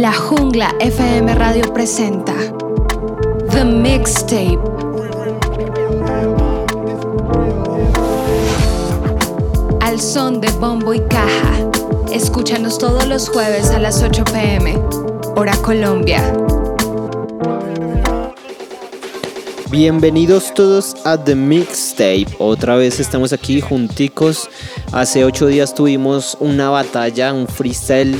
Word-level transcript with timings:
La 0.00 0.14
Jungla 0.14 0.74
FM 0.80 1.34
Radio 1.34 1.74
presenta 1.74 2.32
The 3.50 3.66
Mixtape. 3.66 4.58
Al 9.82 10.00
son 10.00 10.40
de 10.40 10.50
bombo 10.52 10.94
y 10.94 11.00
caja. 11.00 11.70
Escúchanos 12.10 12.78
todos 12.78 13.06
los 13.08 13.28
jueves 13.28 13.68
a 13.72 13.78
las 13.78 14.02
8 14.02 14.24
pm, 14.24 14.78
hora 15.36 15.54
Colombia. 15.58 16.22
Bienvenidos 19.70 20.54
todos 20.54 20.96
a 21.04 21.22
The 21.22 21.34
Mixtape. 21.34 22.26
Otra 22.38 22.76
vez 22.76 23.00
estamos 23.00 23.34
aquí 23.34 23.60
junticos. 23.60 24.48
Hace 24.92 25.26
ocho 25.26 25.46
días 25.46 25.74
tuvimos 25.74 26.38
una 26.40 26.70
batalla, 26.70 27.34
un 27.34 27.46
freestyle 27.46 28.18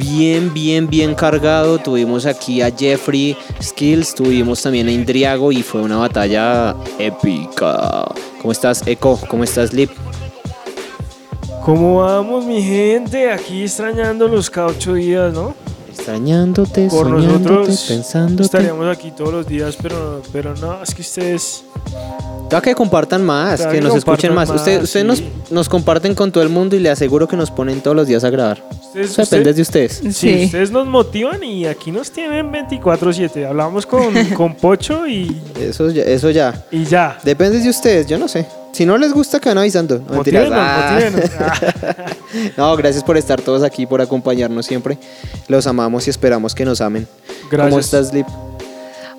bien, 0.00 0.52
bien, 0.52 0.88
bien 0.88 1.14
cargado. 1.14 1.78
Tuvimos 1.78 2.26
aquí 2.26 2.62
a 2.62 2.70
Jeffrey 2.70 3.36
Skills, 3.62 4.14
tuvimos 4.14 4.62
también 4.62 4.88
a 4.88 4.92
Indriago 4.92 5.52
y 5.52 5.62
fue 5.62 5.82
una 5.82 5.98
batalla 5.98 6.74
épica. 6.98 8.06
¿Cómo 8.40 8.52
estás, 8.52 8.86
Echo? 8.86 9.18
¿Cómo 9.28 9.44
estás, 9.44 9.72
Lip? 9.72 9.90
¿Cómo 11.64 11.98
vamos, 11.98 12.46
mi 12.46 12.62
gente? 12.62 13.30
Aquí 13.30 13.62
extrañando 13.62 14.26
los 14.26 14.48
cada 14.48 14.72
días, 14.72 15.32
¿no? 15.34 15.54
Extrañándote, 16.00 16.88
Por 16.88 17.06
soñándote, 17.08 17.50
nosotros 17.52 17.84
pensándote. 17.88 18.42
estaríamos 18.44 18.86
aquí 18.96 19.10
todos 19.10 19.32
los 19.32 19.46
días, 19.46 19.76
pero, 19.80 20.22
pero 20.32 20.54
no, 20.56 20.82
es 20.82 20.94
que 20.94 21.02
ustedes... 21.02 21.62
Ya 22.50 22.60
que 22.60 22.74
compartan 22.74 23.24
más, 23.24 23.64
que 23.64 23.74
que 23.74 23.80
nos 23.80 23.94
escuchen 23.94 24.34
más. 24.34 24.48
más, 24.48 24.58
Ustedes, 24.58 24.82
ustedes 24.84 25.06
nos, 25.06 25.18
sí. 25.18 25.30
nos 25.50 25.68
comparten 25.68 26.14
con 26.16 26.32
todo 26.32 26.42
el 26.42 26.48
mundo 26.48 26.74
y 26.74 26.80
le 26.80 26.90
aseguro 26.90 27.28
que 27.28 27.36
nos 27.36 27.50
ponen 27.50 27.80
todos 27.80 27.94
los 27.96 28.08
días 28.08 28.24
a 28.24 28.30
grabar. 28.30 28.60
ustedes 28.82 29.10
Eso 29.10 29.22
depende 29.22 29.52
de 29.54 29.62
ustedes. 29.62 29.92
Sí, 30.02 30.12
Sí. 30.12 30.44
ustedes 30.46 30.70
nos 30.72 30.86
motivan 30.86 31.44
y 31.44 31.66
aquí 31.66 31.92
nos 31.92 32.10
tienen 32.10 32.50
24-7. 32.50 33.46
Hablamos 33.46 33.86
con, 33.86 34.12
con 34.36 34.54
Pocho 34.56 35.06
y, 35.06 35.40
Eso 35.60 35.90
ya, 35.90 36.02
eso 36.02 36.30
ya. 36.30 36.64
y 36.72 36.84
ya. 36.84 37.18
Depende 37.22 37.60
de 37.60 37.68
ustedes, 37.70 38.06
yo 38.08 38.18
no 38.18 38.26
sé. 38.26 38.46
Si 38.72 38.86
no 38.86 38.96
les 38.98 39.12
gusta, 39.12 39.40
que 39.40 39.48
van 39.48 39.58
avisando. 39.58 39.98
No, 40.08 40.14
mentiras. 40.16 40.48
Motívenos, 40.48 40.58
Ah. 40.58 40.90
motívenos. 40.92 41.30
Ah. 41.40 42.12
No, 42.56 42.76
gracias 42.76 43.02
por 43.02 43.16
estar 43.16 43.40
todos 43.40 43.62
aquí, 43.64 43.86
por 43.86 44.00
acompañarnos 44.00 44.64
siempre. 44.66 44.96
Los 45.48 45.66
amamos 45.66 46.06
y 46.06 46.10
esperamos 46.10 46.54
que 46.54 46.64
nos 46.64 46.80
amen. 46.80 47.06
Gracias. 47.50 47.68
¿Cómo 47.70 47.80
estás, 47.80 48.14
Lip? 48.14 48.26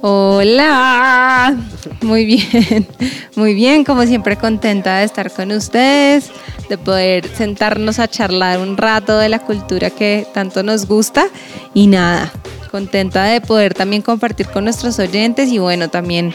Hola, 0.04 1.56
muy 2.02 2.26
bien, 2.26 2.88
muy 3.36 3.54
bien, 3.54 3.84
como 3.84 4.04
siempre 4.08 4.36
contenta 4.36 4.98
de 4.98 5.04
estar 5.06 5.30
con 5.32 5.52
ustedes, 5.52 6.32
de 6.70 6.78
poder 6.80 7.28
sentarnos 7.36 8.00
a 8.00 8.08
charlar 8.08 8.60
un 8.60 8.78
rato 8.78 9.18
de 9.20 9.30
la 9.30 9.38
cultura 9.40 9.92
que 9.92 10.26
tanto 10.34 10.64
nos 10.64 10.88
gusta 10.88 11.28
y 11.76 11.86
nada, 11.86 12.32
contenta 12.72 13.26
de 13.26 13.42
poder 13.42 13.74
también 13.76 14.02
compartir 14.02 14.48
con 14.48 14.64
nuestros 14.64 14.98
oyentes 14.98 15.50
y 15.50 15.60
bueno, 15.60 15.90
también 15.90 16.34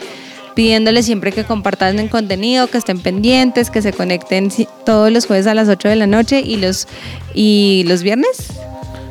pidiéndoles 0.57 1.05
siempre 1.05 1.31
que 1.31 1.45
compartan 1.45 1.99
el 2.01 2.09
contenido, 2.09 2.67
que 2.67 2.79
estén 2.79 2.99
pendientes, 2.99 3.71
que 3.71 3.83
se 3.83 3.93
conecten 3.93 4.51
todos 4.85 5.13
los 5.13 5.27
jueves 5.27 5.47
a 5.47 5.55
las 5.55 5.69
8 5.69 5.91
de 5.91 5.97
la 5.97 6.07
noche 6.07 6.41
y 6.41 6.57
los, 6.57 6.89
y 7.35 7.85
los 7.87 8.03
viernes. 8.03 8.49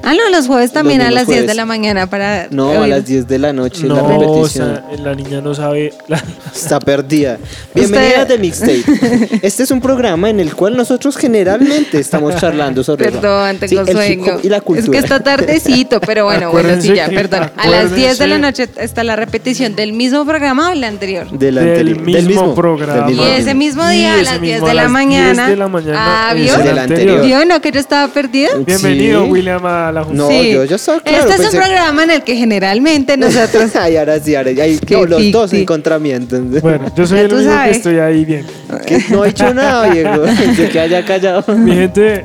Ah, 0.06 0.14
no, 0.14 0.30
los 0.30 0.46
jueves 0.48 0.72
también 0.72 1.02
a 1.02 1.10
las 1.10 1.28
10 1.28 1.48
de 1.48 1.54
la 1.56 1.66
mañana 1.66 2.08
para... 2.08 2.48
No, 2.52 2.82
a 2.84 2.88
las 2.88 3.06
10 3.06 3.28
de 3.28 3.40
la 3.40 3.54
noche 3.54 3.88
la 3.88 3.96
No, 3.96 4.06
o 4.06 4.08
repetición. 4.44 4.76
sea, 4.76 5.04
la 5.04 5.16
niña 5.16 5.42
no 5.42 5.54
sabe... 5.56 5.94
la- 6.08 6.24
Está 6.54 6.80
perdida. 6.80 7.38
Bienvenida 7.74 8.22
a 8.22 8.26
The 8.28 8.38
Mixtape. 8.38 8.84
Este 9.42 9.64
es 9.64 9.72
un 9.72 9.82
programa 9.82 10.30
en 10.30 10.40
el 10.40 10.54
cual 10.56 10.78
nosotros 10.78 11.18
generalmente 11.18 12.00
estamos 12.00 12.36
charlando 12.38 12.84
sobre 12.84 13.12
Perdón, 13.12 13.58
Sí, 13.62 13.68
tengo 13.68 13.82
el 13.82 13.88
hip 13.90 13.96
sueño. 13.96 14.40
y 14.44 14.50
la 14.50 14.62
cultura. 14.62 14.86
Es 14.86 14.90
que 14.92 14.98
está 15.00 15.20
tardecito, 15.24 16.00
pero 16.00 16.26
bueno, 16.26 16.52
bueno, 16.52 16.80
sí, 16.82 16.94
ya, 16.94 17.08
perdón. 17.08 17.50
A 17.58 17.68
las 17.68 17.94
10 17.96 18.18
de 18.20 18.28
la 18.28 18.38
noche 18.38 18.70
está 18.78 19.04
la 19.04 19.16
repetición 19.16 19.76
del 19.76 19.94
mismo 19.94 20.24
programa 20.26 20.70
o 20.70 20.72
el 20.74 20.84
anterior. 20.84 21.28
Del, 21.32 21.56
Del 21.56 21.58
anterior- 21.90 22.02
mismo 22.02 22.54
programa. 22.56 23.12
Y 23.12 23.20
ese 23.22 23.54
mismo 23.56 23.88
día 23.90 24.14
a 24.14 24.22
las 24.22 24.40
10 24.40 24.54
mismo 24.62 24.66
de 24.68 24.72
a 24.72 24.74
la 24.76 24.84
las 24.84 24.92
10 24.92 24.94
mañana. 24.94 25.50
de 25.50 25.56
la 25.58 25.68
mañana 25.68 26.30
Ah, 26.30 26.34
¿vio? 26.36 26.56
el 26.56 26.64
Del 26.64 26.78
anterior. 26.80 27.26
¿Vio? 27.26 27.46
¿No 27.46 27.60
que 27.60 27.72
yo 27.72 27.80
estaba 27.80 28.08
perdida? 28.14 28.50
Bienvenido, 28.66 29.26
Sí. 29.26 29.32
William, 29.32 29.66
a 29.66 29.92
la 29.96 30.04
Junta. 30.04 30.24
No, 30.24 30.30
Sí. 30.30 30.52
yo 30.54 30.64
ya 30.66 30.76
estaba 30.76 31.00
claro. 31.02 31.30
Este 31.30 31.34
es 31.34 31.50
pensé- 31.50 31.58
un 31.58 31.64
programa 31.64 32.04
en 32.04 32.12
el 32.12 32.24
que 32.24 32.36
generalmente 32.36 33.18
nosotros. 33.18 33.76
Ay, 33.76 33.98
ahora 33.98 34.20
sí, 34.20 34.36
ahora 34.36 34.52
Qué 34.54 34.80
no, 34.96 35.06
los 35.06 35.32
dos 35.32 35.54
en 35.54 35.66
contra 35.66 35.98
mí, 35.98 36.12
entonces. 36.12 36.62
Bueno, 36.62 36.92
yo 36.96 37.08
soy 37.08 37.20
el 37.20 37.34
único 37.34 37.50
que 37.50 37.56
sabes. 37.56 37.78
estoy 37.78 37.98
ahí 37.98 38.24
bien. 38.26 38.46
Que 38.86 39.00
no 39.10 39.26
he 39.26 39.30
hecho 39.30 39.54
nada, 39.54 39.90
viejo. 39.90 40.20
De 40.58 40.70
que 40.70 40.80
haya 40.80 41.04
callado. 41.04 41.44
Mi 41.58 41.74
gente, 41.74 42.24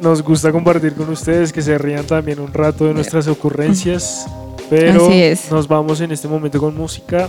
nos 0.00 0.22
gusta 0.22 0.52
compartir 0.52 0.92
con 0.94 1.08
ustedes, 1.10 1.52
que 1.52 1.62
se 1.62 1.76
rían 1.78 2.04
también 2.06 2.38
un 2.40 2.52
rato 2.52 2.84
de 2.86 2.94
nuestras 2.94 3.26
ocurrencias, 3.28 4.26
pero 4.70 5.06
Así 5.06 5.22
es. 5.22 5.50
nos 5.50 5.66
vamos 5.68 6.00
en 6.00 6.12
este 6.12 6.26
momento 6.28 6.58
con 6.58 6.74
música 6.76 7.28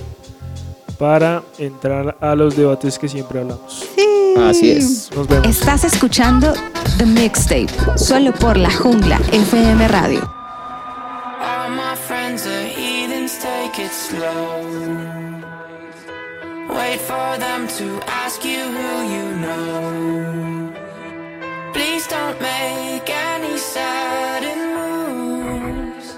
para 0.97 1.43
entrar 1.57 2.15
a 2.19 2.35
los 2.35 2.55
debates 2.55 2.97
que 2.97 3.07
siempre 3.07 3.39
hablamos. 3.39 3.87
Así 4.37 4.71
es. 4.71 5.09
Nos 5.15 5.27
vemos. 5.27 5.47
Estás 5.47 5.83
escuchando 5.83 6.53
The 6.97 7.05
Mixtape, 7.05 7.69
solo 7.95 8.33
por 8.33 8.57
La 8.57 8.71
Jungla 8.71 9.19
FM 9.31 9.87
Radio. 9.87 10.21
All 11.41 11.69
my 11.69 11.95
friends 11.95 12.45
are 12.45 12.67
heathens, 12.67 13.37
take 13.39 13.83
it 13.83 13.91
slow. 13.91 15.03
Wait 16.69 16.99
for 17.01 17.37
them 17.37 17.67
to 17.77 17.99
ask 18.07 18.43
you 18.43 18.59
who 18.59 19.03
you 19.13 19.35
know. 19.41 20.73
Please 21.73 22.07
don't 22.07 22.39
make 22.41 23.09
any 23.09 23.57
sudden 23.57 24.73
moves. 24.75 26.15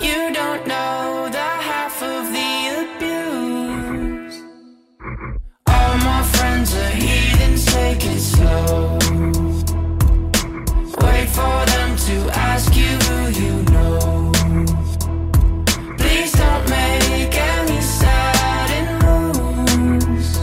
You 0.00 0.32
don't 0.32 0.66
know 0.66 1.28
the 1.30 1.55
friends 6.66 7.02
heathens, 7.02 7.64
take 7.66 8.04
it 8.04 8.20
slow. 8.20 8.98
Wait 11.02 11.28
for 11.28 11.64
them 11.72 11.96
to 11.96 12.16
ask 12.32 12.74
you 12.76 12.92
who 13.06 13.28
you 13.40 13.62
know. 13.74 14.32
Please 15.98 16.32
don't 16.32 16.68
make 16.68 17.34
any 17.34 17.80
sudden 17.80 18.86
moves. 19.04 20.38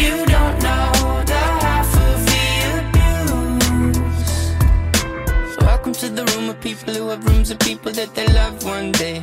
You 0.00 0.14
don't 0.26 0.58
know 0.62 0.92
the 1.32 1.44
half 1.64 1.90
of 2.08 2.18
the 2.30 2.46
abuse. 3.98 4.30
Welcome 5.60 5.94
to 5.94 6.08
the 6.08 6.24
room 6.32 6.50
of 6.50 6.60
people 6.60 6.94
who 6.94 7.08
have 7.08 7.24
rooms 7.24 7.50
of 7.50 7.58
people 7.58 7.92
that 7.92 8.14
they 8.14 8.26
love 8.28 8.64
one 8.64 8.92
day. 8.92 9.22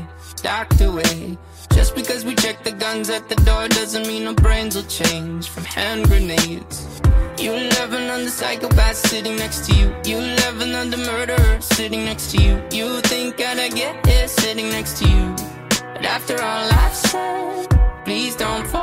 Away. 0.82 1.38
Just 1.76 1.96
because 1.96 2.24
we 2.24 2.36
check 2.36 2.64
the 2.64 2.72
guns 2.72 3.10
at 3.10 3.28
the 3.30 3.36
door 3.36 3.68
doesn't 3.68 4.08
mean 4.08 4.28
our 4.28 4.34
brains 4.34 4.76
will 4.76 4.84
change 4.84 5.50
from 5.50 5.64
hand 5.66 6.08
grenades. 6.08 7.02
You 7.38 7.52
love 7.52 7.94
another 7.94 8.30
psychopath 8.30 8.96
sitting 8.96 9.36
next 9.36 9.66
to 9.68 9.76
you. 9.76 9.94
You 10.06 10.20
love 10.44 10.62
another 10.62 10.98
murderer 10.98 11.60
sitting 11.60 12.06
next 12.06 12.32
to 12.32 12.38
you. 12.42 12.62
You 12.72 13.02
think 13.02 13.42
I'd 13.42 13.74
get 13.74 14.06
here 14.06 14.28
sitting 14.28 14.70
next 14.70 15.00
to 15.00 15.10
you. 15.10 15.36
But 15.94 16.06
after 16.06 16.36
all 16.42 16.70
I've 16.72 16.96
said, 16.96 17.68
please 18.06 18.36
don't 18.36 18.66
forget. 18.68 18.83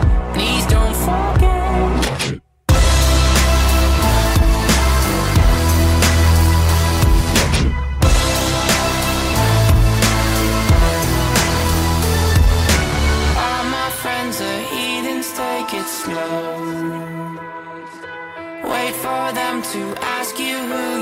for 19.11 19.33
them 19.33 19.61
to 19.61 19.81
ask 20.17 20.39
you 20.39 20.57
who 20.71 21.00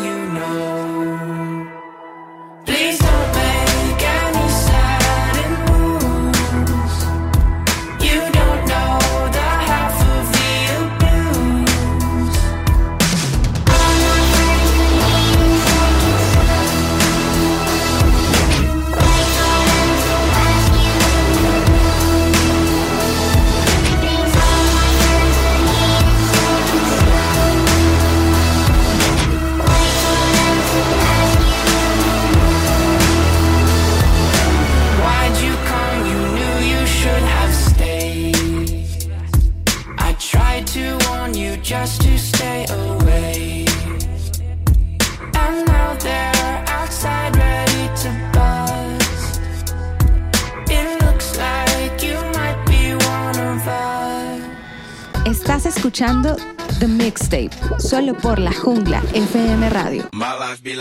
The 56.00 56.88
Mixtape, 56.88 57.50
solo 57.78 58.13
por 58.13 58.40
la 58.40 58.54
jungla 58.54 59.04
FM 59.13 59.69
Radio. 59.69 60.07
My 60.13 60.31
life 60.31 60.63
be. 60.63 60.74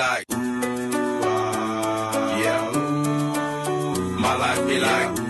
My 4.17 4.37
life 4.37 4.65
be 4.69 4.79
like, 4.79 5.28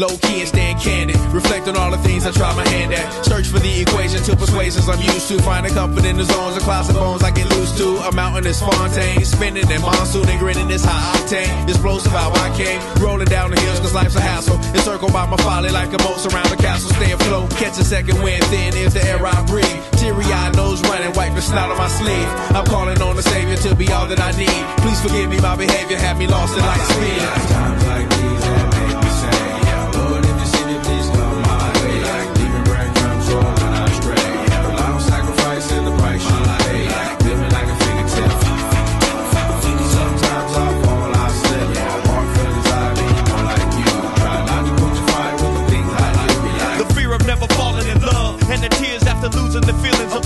Low 0.00 0.16
key 0.24 0.40
and 0.40 0.48
stand 0.48 0.80
candid. 0.80 1.20
Reflect 1.28 1.68
on 1.68 1.76
all 1.76 1.90
the 1.90 1.98
things 1.98 2.24
I 2.24 2.30
try 2.30 2.56
my 2.56 2.66
hand 2.72 2.94
at. 2.94 3.04
Search 3.22 3.48
for 3.48 3.58
the 3.58 3.82
equation 3.82 4.22
to 4.24 4.34
persuasions 4.34 4.88
I'm 4.88 4.98
used 4.98 5.28
to. 5.28 5.36
Finding 5.42 5.74
comfort 5.74 6.06
in 6.06 6.16
the 6.16 6.24
zones 6.24 6.56
of 6.56 6.62
clouds 6.62 6.88
and 6.88 6.96
bones 6.96 7.22
I 7.22 7.30
get 7.30 7.44
loose 7.50 7.76
to. 7.76 8.08
A 8.08 8.12
mountain 8.12 8.46
is 8.46 8.58
Fontaine. 8.60 9.22
Spinning 9.26 9.68
in 9.68 9.80
monsoon 9.82 10.26
and 10.26 10.40
grinning 10.40 10.68
this 10.68 10.86
high 10.86 11.04
octane. 11.12 11.68
Explosive 11.68 12.12
how 12.12 12.32
I 12.32 12.48
came. 12.56 12.80
Rolling 12.96 13.28
down 13.28 13.50
the 13.50 13.60
hills 13.60 13.78
cause 13.80 13.92
life's 13.92 14.16
a 14.16 14.22
hassle. 14.22 14.56
Encircled 14.72 15.12
by 15.12 15.26
my 15.26 15.36
folly 15.44 15.68
like 15.68 15.92
a 15.92 16.00
moat 16.08 16.16
surround 16.16 16.48
the 16.48 16.56
castle. 16.56 16.88
Stay 16.96 17.12
afloat. 17.12 17.50
Catch 17.60 17.76
a 17.76 17.84
second 17.84 18.22
wind 18.22 18.42
thin 18.44 18.72
is 18.72 18.94
the 18.94 19.04
air 19.04 19.20
I 19.20 19.44
breathe. 19.44 19.68
Teary 20.00 20.24
eyed 20.32 20.56
nose 20.56 20.80
running. 20.88 21.12
Wipe 21.12 21.34
the 21.34 21.42
snot 21.42 21.68
on 21.70 21.76
my 21.76 21.88
sleeve. 21.88 22.28
I'm 22.56 22.64
calling 22.64 23.02
on 23.02 23.16
the 23.16 23.22
savior 23.22 23.56
to 23.68 23.74
be 23.74 23.92
all 23.92 24.06
that 24.06 24.20
I 24.20 24.32
need. 24.32 24.64
Please 24.80 24.98
forgive 25.02 25.28
me 25.28 25.38
my 25.40 25.56
behavior. 25.56 25.98
Had 25.98 26.16
me 26.16 26.26
lost 26.26 26.56
in 26.56 26.64
light 26.64 26.88
speed. 26.88 27.20
Times 27.52 27.84
like 27.84 28.19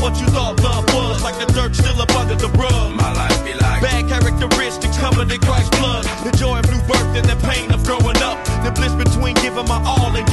what 0.05 0.21
you 0.21 0.29
thought 0.29 0.61
love 0.61 0.85
was. 0.93 1.25
Like 1.25 1.41
the 1.41 1.49
dirt 1.57 1.75
still 1.75 1.97
up 1.97 2.13
under 2.15 2.37
the 2.37 2.53
rug. 2.61 2.93
my 2.93 3.11
life 3.15 3.41
be 3.41 3.55
like. 3.57 3.81
Bad 3.81 4.05
characteristics 4.07 4.99
covered 4.99 5.33
in 5.33 5.41
Christ's 5.41 5.73
blood. 5.81 6.05
The 6.21 6.33
joy 6.37 6.61
of 6.61 6.69
new 6.69 6.83
birth 6.85 7.11
and 7.17 7.25
the 7.25 7.41
pain 7.49 7.73
of 7.73 7.81
growing 7.89 8.21
up. 8.21 8.37
The 8.61 8.71
bliss 8.77 8.93
between 8.93 9.35
giving 9.41 9.65
my 9.65 9.81
all 9.81 10.13
and 10.13 10.27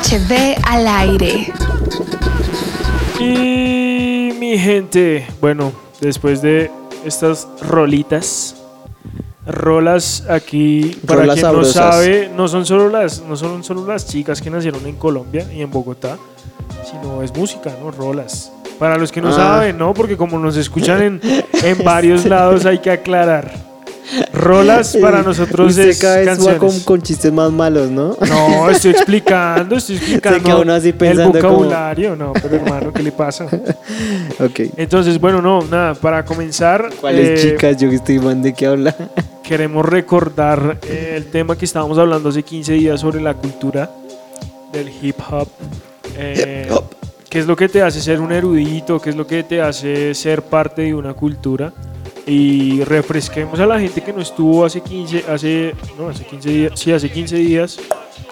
JHB 0.00 0.56
al 0.66 0.86
aire. 0.88 1.52
Y 3.18 4.32
mi 4.38 4.58
gente, 4.58 5.26
bueno, 5.40 5.72
después 6.00 6.42
de 6.42 6.70
estas 7.04 7.48
rolitas, 7.62 8.56
rolas 9.46 10.24
aquí, 10.28 10.98
para 11.06 11.20
Rolas 11.20 11.34
quien 11.36 11.46
sabrosas. 11.46 11.76
no 11.76 11.92
sabe, 11.92 12.30
no 12.36 12.48
son 12.48 12.66
solo 12.66 12.88
las, 12.90 13.22
no 13.22 13.36
son 13.36 13.64
solo 13.64 13.86
las 13.86 14.06
chicas 14.06 14.42
que 14.42 14.50
nacieron 14.50 14.84
en 14.86 14.96
Colombia 14.96 15.46
y 15.52 15.62
en 15.62 15.70
Bogotá, 15.70 16.18
sino 16.90 17.22
es 17.22 17.34
música, 17.34 17.72
¿no? 17.82 17.90
Rolas. 17.90 18.52
Para 18.78 18.98
los 18.98 19.10
que 19.10 19.22
no 19.22 19.28
Ah. 19.30 19.32
saben, 19.32 19.78
¿no? 19.78 19.94
Porque 19.94 20.16
como 20.18 20.38
nos 20.38 20.56
escuchan 20.58 21.00
en, 21.02 21.20
en 21.52 21.84
varios 21.84 22.26
lados 22.26 22.66
hay 22.66 22.78
que 22.80 22.90
aclarar. 22.90 23.50
Rolas 24.32 24.96
para 25.00 25.22
nosotros 25.22 25.70
Usted 25.70 25.88
es 25.88 25.98
cada 25.98 26.16
vez 26.18 26.26
va 26.28 26.32
canciones. 26.32 26.58
con, 26.58 26.80
con 26.80 27.02
chistes 27.02 27.32
más 27.32 27.50
malos, 27.50 27.90
¿no? 27.90 28.16
No, 28.28 28.70
estoy 28.70 28.92
explicando, 28.92 29.76
estoy 29.76 29.96
explicando 29.96 30.42
queda 30.42 30.56
uno 30.58 30.72
así 30.74 30.88
el 30.88 30.94
pensando 30.94 31.38
como- 31.40 31.42
vocabulario. 31.54 32.16
No, 32.16 32.32
pero 32.34 32.56
hermano, 32.56 32.92
¿qué 32.92 33.02
le 33.02 33.12
pasa? 33.12 33.44
ok. 34.38 34.60
Entonces, 34.76 35.20
bueno, 35.20 35.40
no, 35.42 35.62
nada, 35.62 35.94
para 35.94 36.24
comenzar, 36.24 36.90
¿Cuáles 37.00 37.40
eh, 37.44 37.50
chicas? 37.52 37.76
Yo 37.78 37.88
que 37.90 37.96
estoy 37.96 38.18
man 38.18 38.42
de 38.42 38.54
qué 38.54 38.66
habla. 38.66 38.94
queremos 39.42 39.84
recordar 39.86 40.78
eh, 40.88 41.14
el 41.16 41.26
tema 41.26 41.56
que 41.56 41.64
estábamos 41.64 41.98
hablando 41.98 42.28
hace 42.28 42.42
15 42.42 42.72
días 42.74 43.00
sobre 43.00 43.20
la 43.20 43.34
cultura 43.34 43.90
del 44.72 44.90
hip 45.02 45.16
hop. 45.30 45.48
Eh, 46.16 46.66
Hip 46.68 46.72
hop. 46.76 46.84
¿Qué 47.28 47.40
es 47.40 47.46
lo 47.46 47.56
que 47.56 47.68
te 47.68 47.82
hace 47.82 48.00
ser 48.00 48.20
un 48.20 48.32
erudito? 48.32 49.00
¿Qué 49.00 49.10
es 49.10 49.16
lo 49.16 49.26
que 49.26 49.42
te 49.42 49.60
hace 49.60 50.14
ser 50.14 50.42
parte 50.42 50.82
de 50.82 50.94
una 50.94 51.12
cultura? 51.12 51.72
Y 52.26 52.82
refresquemos 52.82 53.60
a 53.60 53.66
la 53.66 53.78
gente 53.78 54.02
que 54.02 54.12
no 54.12 54.20
estuvo 54.20 54.64
hace 54.64 54.80
15, 54.80 55.24
hace, 55.28 55.74
no, 55.96 56.08
hace 56.08 56.24
15 56.24 56.48
días, 56.50 56.72
sí, 56.74 56.92
hace 56.92 57.08
15 57.10 57.36
días. 57.36 57.78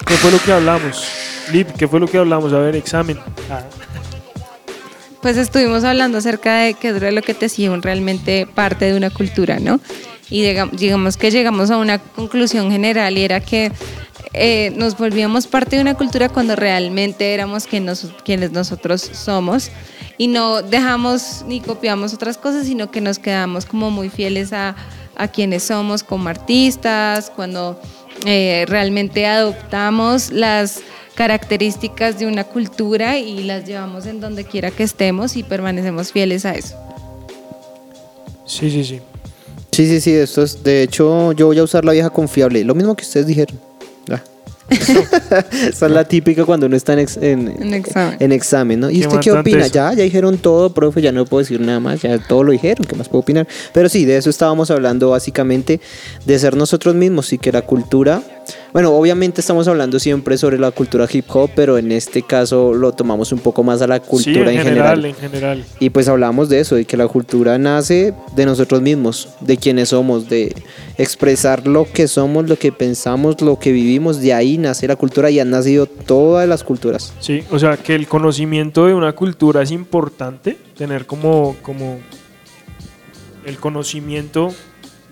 ¿Qué 0.06 0.14
fue 0.14 0.32
lo 0.32 0.38
que 0.42 0.52
hablamos? 0.52 1.06
Lip, 1.52 1.68
¿qué 1.78 1.86
fue 1.86 2.00
lo 2.00 2.08
que 2.08 2.18
hablamos? 2.18 2.52
A 2.52 2.58
ver, 2.58 2.74
examen. 2.76 3.18
Ah. 3.50 3.62
pues 5.22 5.36
estuvimos 5.38 5.84
hablando 5.84 6.18
acerca 6.18 6.56
de 6.62 6.74
qué 6.74 6.88
es 6.88 7.12
lo 7.14 7.22
que 7.22 7.32
te 7.34 7.48
un- 7.70 7.80
realmente 7.82 8.46
parte 8.52 8.84
de 8.86 8.96
una 8.96 9.08
cultura, 9.10 9.58
¿no? 9.58 9.80
Y 10.28 10.42
diga- 10.42 10.68
digamos 10.70 11.16
que 11.16 11.30
llegamos 11.30 11.70
a 11.70 11.78
una 11.78 11.98
conclusión 11.98 12.70
general 12.70 13.16
y 13.16 13.22
era 13.22 13.40
que 13.40 13.70
eh, 14.34 14.72
nos 14.76 14.98
volvíamos 14.98 15.46
parte 15.46 15.76
de 15.76 15.82
una 15.82 15.94
cultura 15.94 16.28
cuando 16.28 16.56
realmente 16.56 17.32
éramos 17.32 17.66
quien 17.66 17.84
nos- 17.86 18.12
quienes 18.24 18.50
nosotros 18.52 19.00
somos 19.00 19.70
y 20.18 20.28
no 20.28 20.62
dejamos 20.62 21.44
ni 21.46 21.60
copiamos 21.60 22.14
otras 22.14 22.38
cosas, 22.38 22.66
sino 22.66 22.90
que 22.90 23.00
nos 23.00 23.18
quedamos 23.18 23.66
como 23.66 23.90
muy 23.90 24.08
fieles 24.08 24.52
a, 24.52 24.76
a 25.16 25.28
quienes 25.28 25.64
somos 25.64 26.02
como 26.02 26.28
artistas, 26.28 27.30
cuando 27.34 27.80
eh, 28.24 28.64
realmente 28.68 29.26
adoptamos 29.26 30.30
las 30.30 30.80
características 31.14 32.18
de 32.18 32.26
una 32.26 32.44
cultura 32.44 33.18
y 33.18 33.44
las 33.44 33.64
llevamos 33.64 34.06
en 34.06 34.20
donde 34.20 34.44
quiera 34.44 34.70
que 34.70 34.82
estemos 34.82 35.36
y 35.36 35.42
permanecemos 35.42 36.12
fieles 36.12 36.44
a 36.44 36.54
eso. 36.54 36.76
Sí, 38.46 38.70
sí, 38.70 38.84
sí. 38.84 39.00
Sí, 39.70 39.88
sí, 39.88 40.00
sí, 40.00 40.12
esto 40.12 40.42
es, 40.42 40.62
de 40.62 40.84
hecho 40.84 41.32
yo 41.32 41.46
voy 41.46 41.58
a 41.58 41.64
usar 41.64 41.84
la 41.84 41.92
vieja 41.92 42.08
confiable, 42.10 42.62
lo 42.62 42.74
mismo 42.74 42.94
que 42.94 43.02
ustedes 43.02 43.26
dijeron. 43.26 43.58
Esa 45.68 45.86
es 45.86 45.92
la 45.92 46.04
típica 46.04 46.44
cuando 46.44 46.66
uno 46.66 46.76
está 46.76 46.94
en, 46.94 46.98
ex- 47.00 47.16
en, 47.18 47.48
En 47.60 47.74
examen. 47.74 48.16
en 48.20 48.32
examen, 48.32 48.80
¿no? 48.80 48.90
¿Y 48.90 49.00
Qué 49.00 49.06
usted 49.08 49.20
qué 49.20 49.32
opina? 49.32 49.60
eso. 49.66 49.74
Ya, 49.74 49.92
ya 49.92 50.02
dijeron 50.04 50.38
todo, 50.38 50.72
profe, 50.72 51.02
ya 51.02 51.12
no 51.12 51.24
puedo 51.26 51.40
decir 51.42 51.60
nada 51.60 51.80
más, 51.80 52.00
ya 52.02 52.18
todo 52.18 52.42
lo 52.44 52.52
dijeron, 52.52 52.86
¿qué 52.86 52.96
más 52.96 53.08
puedo 53.08 53.20
opinar? 53.20 53.46
Pero 53.72 53.88
sí, 53.88 54.04
de 54.04 54.16
eso 54.16 54.30
estábamos 54.30 54.70
hablando 54.70 55.10
básicamente, 55.10 55.80
de 56.24 56.38
ser 56.38 56.56
nosotros 56.56 56.94
mismos 56.94 57.32
y 57.32 57.38
que 57.38 57.52
la 57.52 57.62
cultura, 57.62 58.22
bueno, 58.72 58.92
obviamente 58.92 59.40
estamos 59.40 59.68
hablando 59.68 59.98
siempre 59.98 60.36
sobre 60.36 60.58
la 60.58 60.70
cultura 60.70 61.06
hip 61.10 61.26
hop, 61.28 61.50
pero 61.54 61.78
en 61.78 61.92
este 61.92 62.22
caso 62.22 62.74
lo 62.74 62.92
tomamos 62.92 63.32
un 63.32 63.38
poco 63.38 63.62
más 63.62 63.82
a 63.82 63.86
la 63.86 64.00
cultura 64.00 64.50
sí, 64.50 64.56
en, 64.56 64.62
general, 64.62 64.64
general. 64.64 65.04
en 65.04 65.14
general. 65.14 65.64
Y 65.80 65.90
pues 65.90 66.08
hablamos 66.08 66.48
de 66.48 66.60
eso, 66.60 66.74
de 66.74 66.84
que 66.84 66.96
la 66.96 67.08
cultura 67.08 67.56
nace 67.58 68.14
de 68.34 68.46
nosotros 68.46 68.82
mismos, 68.82 69.28
de 69.40 69.56
quienes 69.56 69.90
somos, 69.90 70.28
de 70.28 70.54
expresar 70.98 71.66
lo 71.66 71.86
que 71.90 72.08
somos, 72.08 72.48
lo 72.48 72.56
que 72.56 72.72
pensamos, 72.72 73.40
lo 73.40 73.58
que 73.58 73.72
vivimos, 73.72 74.20
de 74.20 74.34
ahí 74.34 74.58
nace 74.58 74.86
la 74.88 74.96
cultura 74.96 75.30
y 75.30 75.40
han 75.40 75.50
nacido 75.50 75.86
todas 75.86 76.48
las 76.48 76.64
culturas. 76.64 77.12
Sí, 77.20 77.44
o 77.50 77.58
sea 77.58 77.76
que 77.76 77.94
el 77.94 78.06
conocimiento 78.06 78.86
de 78.86 78.94
una 78.94 79.12
cultura 79.12 79.62
es 79.62 79.70
importante, 79.70 80.56
tener 80.76 81.06
como, 81.06 81.56
como 81.62 81.98
el 83.44 83.58
conocimiento 83.58 84.52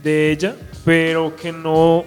de 0.03 0.33
ella, 0.33 0.57
pero 0.85 1.37
que 1.37 1.53
no 1.53 2.05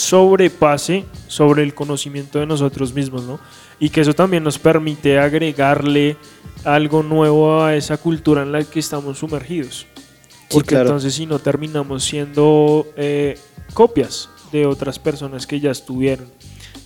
sobrepase 0.00 1.04
sobre 1.28 1.62
el 1.62 1.74
conocimiento 1.74 2.38
de 2.38 2.46
nosotros 2.46 2.94
mismos, 2.94 3.24
¿no? 3.24 3.38
Y 3.78 3.90
que 3.90 4.00
eso 4.00 4.14
también 4.14 4.42
nos 4.42 4.58
permite 4.58 5.18
agregarle 5.18 6.16
algo 6.64 7.02
nuevo 7.02 7.62
a 7.62 7.76
esa 7.76 7.98
cultura 7.98 8.42
en 8.42 8.52
la 8.52 8.64
que 8.64 8.80
estamos 8.80 9.18
sumergidos. 9.18 9.86
Sí, 10.30 10.46
Porque 10.50 10.70
claro. 10.70 10.88
entonces 10.88 11.14
si 11.14 11.26
no 11.26 11.38
terminamos 11.38 12.02
siendo 12.02 12.86
eh, 12.96 13.38
copias 13.74 14.30
de 14.52 14.66
otras 14.66 14.98
personas 14.98 15.46
que 15.46 15.60
ya 15.60 15.70
estuvieron. 15.70 16.26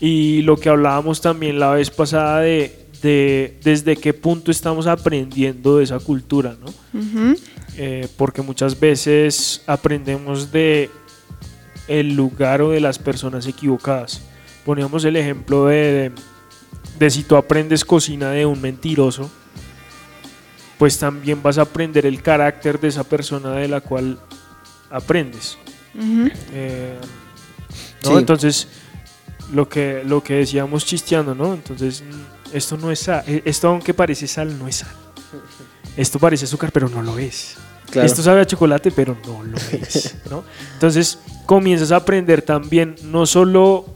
Y 0.00 0.42
lo 0.42 0.56
que 0.56 0.68
hablábamos 0.68 1.20
también 1.20 1.58
la 1.58 1.70
vez 1.70 1.90
pasada 1.90 2.40
de, 2.40 2.86
de 3.00 3.56
desde 3.62 3.96
qué 3.96 4.12
punto 4.12 4.50
estamos 4.50 4.86
aprendiendo 4.86 5.78
de 5.78 5.84
esa 5.84 5.98
cultura, 6.00 6.56
¿no? 6.60 6.72
Eh, 7.76 8.08
porque 8.16 8.42
muchas 8.42 8.78
veces 8.78 9.62
aprendemos 9.66 10.52
de 10.52 10.90
el 11.88 12.14
lugar 12.14 12.62
o 12.62 12.70
de 12.70 12.80
las 12.80 12.98
personas 12.98 13.46
equivocadas. 13.46 14.22
Poníamos 14.64 15.04
el 15.04 15.16
ejemplo 15.16 15.66
de, 15.66 15.76
de, 15.76 16.12
de 16.98 17.10
si 17.10 17.22
tú 17.22 17.36
aprendes 17.36 17.84
cocina 17.84 18.30
de 18.30 18.46
un 18.46 18.60
mentiroso, 18.60 19.30
pues 20.78 20.98
también 20.98 21.42
vas 21.42 21.58
a 21.58 21.62
aprender 21.62 22.06
el 22.06 22.22
carácter 22.22 22.80
de 22.80 22.88
esa 22.88 23.04
persona 23.04 23.52
de 23.52 23.68
la 23.68 23.80
cual 23.80 24.18
aprendes. 24.90 25.58
Eh, 26.52 26.98
¿no? 28.02 28.10
Sí. 28.10 28.16
Entonces, 28.16 28.68
lo 29.52 29.68
que, 29.68 30.02
lo 30.04 30.22
que 30.22 30.34
decíamos 30.34 30.84
chisteando, 30.84 31.34
¿no? 31.34 31.54
Entonces, 31.54 32.02
esto 32.52 32.76
no 32.76 32.90
es 32.90 33.00
sal, 33.00 33.24
eh, 33.26 33.42
esto 33.44 33.68
aunque 33.68 33.94
parece 33.94 34.26
sal, 34.26 34.58
no 34.58 34.68
es 34.68 34.76
sal. 34.76 34.92
Esto 35.96 36.18
parece 36.18 36.44
azúcar, 36.44 36.72
pero 36.72 36.88
no 36.88 37.02
lo 37.02 37.18
es. 37.18 37.56
Claro. 37.90 38.06
Esto 38.06 38.22
sabe 38.22 38.40
a 38.40 38.46
chocolate, 38.46 38.90
pero 38.90 39.16
no 39.26 39.42
lo 39.44 39.56
es, 39.72 40.16
¿no? 40.30 40.44
Entonces, 40.74 41.18
comienzas 41.46 41.92
a 41.92 41.96
aprender 41.96 42.42
también 42.42 42.96
no 43.04 43.26
solo 43.26 43.86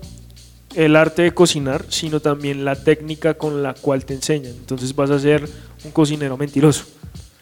el 0.74 0.96
arte 0.96 1.22
de 1.22 1.32
cocinar, 1.32 1.84
sino 1.88 2.20
también 2.20 2.64
la 2.64 2.76
técnica 2.76 3.34
con 3.34 3.62
la 3.62 3.74
cual 3.74 4.04
te 4.04 4.14
enseñan. 4.14 4.52
Entonces 4.52 4.94
vas 4.94 5.10
a 5.10 5.18
ser 5.18 5.48
un 5.84 5.90
cocinero 5.90 6.36
mentiroso. 6.36 6.84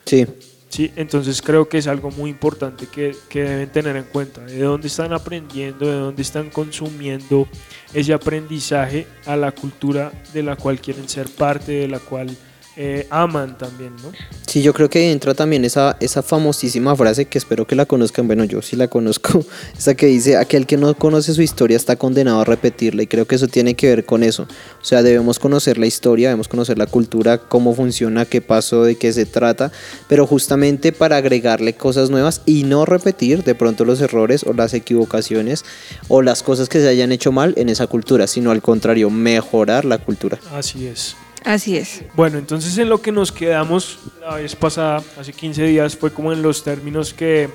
Sí, 0.04 0.26
Sí, 0.68 0.90
entonces 0.96 1.40
creo 1.42 1.68
que 1.68 1.78
es 1.78 1.86
algo 1.86 2.10
muy 2.10 2.28
importante 2.28 2.86
que, 2.86 3.16
que 3.28 3.42
deben 3.42 3.70
tener 3.70 3.96
en 3.96 4.04
cuenta, 4.04 4.42
de 4.42 4.58
dónde 4.58 4.88
están 4.88 5.12
aprendiendo, 5.12 5.86
de 5.86 5.94
dónde 5.94 6.22
están 6.22 6.50
consumiendo 6.50 7.46
ese 7.94 8.12
aprendizaje 8.12 9.06
a 9.26 9.36
la 9.36 9.52
cultura 9.52 10.12
de 10.34 10.42
la 10.42 10.56
cual 10.56 10.80
quieren 10.80 11.08
ser 11.08 11.28
parte, 11.28 11.72
de 11.72 11.88
la 11.88 12.00
cual 12.00 12.36
eh, 12.76 13.06
aman 13.11 13.56
también, 13.56 13.95
¿no? 14.02 14.12
sí, 14.47 14.62
yo 14.62 14.75
creo 14.75 14.90
que 14.90 15.11
entra 15.11 15.35
también 15.35 15.64
esa, 15.64 15.97
esa 16.00 16.23
famosísima 16.23 16.95
frase 16.95 17.25
que 17.25 17.38
espero 17.38 17.66
que 17.66 17.75
la 17.75 17.87
conozcan, 17.87 18.26
bueno, 18.26 18.45
yo 18.45 18.61
sí 18.61 18.76
la 18.76 18.88
conozco, 18.88 19.45
esa 19.78 19.95
que 19.95 20.06
dice, 20.06 20.37
aquel 20.37 20.66
que 20.66 20.76
no 20.76 20.95
conoce 20.95 21.33
su 21.33 21.42
historia 21.42 21.76
está 21.76 21.97
condenado 21.97 22.40
a 22.40 22.45
repetirla 22.45 23.02
y 23.02 23.06
creo 23.06 23.26
que 23.26 23.37
eso 23.37 23.49
tiene 23.49 23.75
que 23.75 23.88
ver 23.88 24.04
con 24.04 24.23
eso, 24.23 24.42
o 24.42 24.85
sea, 24.85 25.02
debemos 25.02 25.38
conocer 25.38 25.78
la 25.78 25.87
historia, 25.87 26.28
debemos 26.28 26.49
conocer 26.49 26.78
la 26.78 26.87
cultura, 26.87 27.38
cómo 27.38 27.75
funciona, 27.75 28.25
qué 28.25 28.40
pasó, 28.40 28.85
de 28.85 28.97
qué 28.97 29.12
se 29.12 29.26
trata, 29.26 29.73
pero 30.09 30.26
justamente 30.26 30.92
para 30.92 31.16
agregarle 31.16 31.75
cosas 31.75 32.11
nuevas 32.11 32.42
y 32.45 32.64
no 32.64 32.85
repetir 32.85 33.42
de 33.42 33.54
pronto 33.54 33.85
los 33.85 34.00
errores 34.00 34.45
o 34.45 34.52
las 34.52 34.75
equivocaciones 34.75 35.64
o 36.09 36.23
las 36.23 36.42
cosas 36.42 36.68
que 36.68 36.80
se 36.80 36.88
hayan 36.88 37.12
hecho 37.12 37.33
mal 37.33 37.54
en 37.56 37.68
esa 37.68 37.87
cultura, 37.87 38.26
sino 38.26 38.50
al 38.50 38.62
contrario, 38.62 39.11
mejorar 39.11 39.85
la 39.85 39.99
cultura. 39.99 40.38
Así 40.52 40.87
es. 40.87 41.16
Así 41.46 41.76
es. 41.76 42.02
Bueno, 42.14 42.38
entonces 42.38 42.76
en 42.76 42.88
lo 42.88 43.00
que 43.00 43.12
nos 43.12 43.30
quedamos 43.30 44.00
la 44.20 44.34
vez 44.34 44.56
pasada, 44.56 45.00
hace 45.16 45.32
15 45.32 45.62
días, 45.62 45.96
fue 45.96 46.12
como 46.12 46.32
en 46.32 46.42
los 46.42 46.64
términos 46.64 47.14
que 47.14 47.48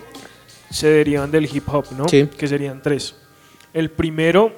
se 0.70 0.88
derivan 0.88 1.30
del 1.30 1.44
hip 1.54 1.68
hop, 1.68 1.86
¿no? 1.98 2.08
Sí. 2.08 2.26
Que 2.38 2.48
serían 2.48 2.82
tres. 2.82 3.16
El 3.74 3.92
primero, 3.92 4.54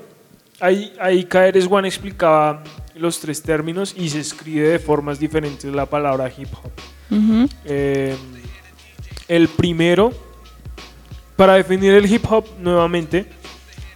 ahí, 0.60 0.94
ahí 1.00 1.24
Caeres 1.24 1.66
Juan 1.66 1.86
explicaba 1.86 2.64
los 2.96 3.20
tres 3.20 3.42
términos 3.42 3.96
y 3.98 4.08
se 4.10 4.20
escribe 4.20 4.68
de 4.70 4.78
formas 4.78 5.20
diferentes 5.20 5.74
la 5.74 5.88
palabra 5.88 6.32
hip 6.38 6.50
hop. 6.54 6.72
Ujú. 7.10 7.50
Eh, 7.66 8.16
el 9.28 9.48
primero, 9.48 10.14
para 11.36 11.56
definir 11.56 11.96
el 11.96 12.06
hip 12.06 12.24
hop 12.30 12.46
nuevamente, 12.60 13.26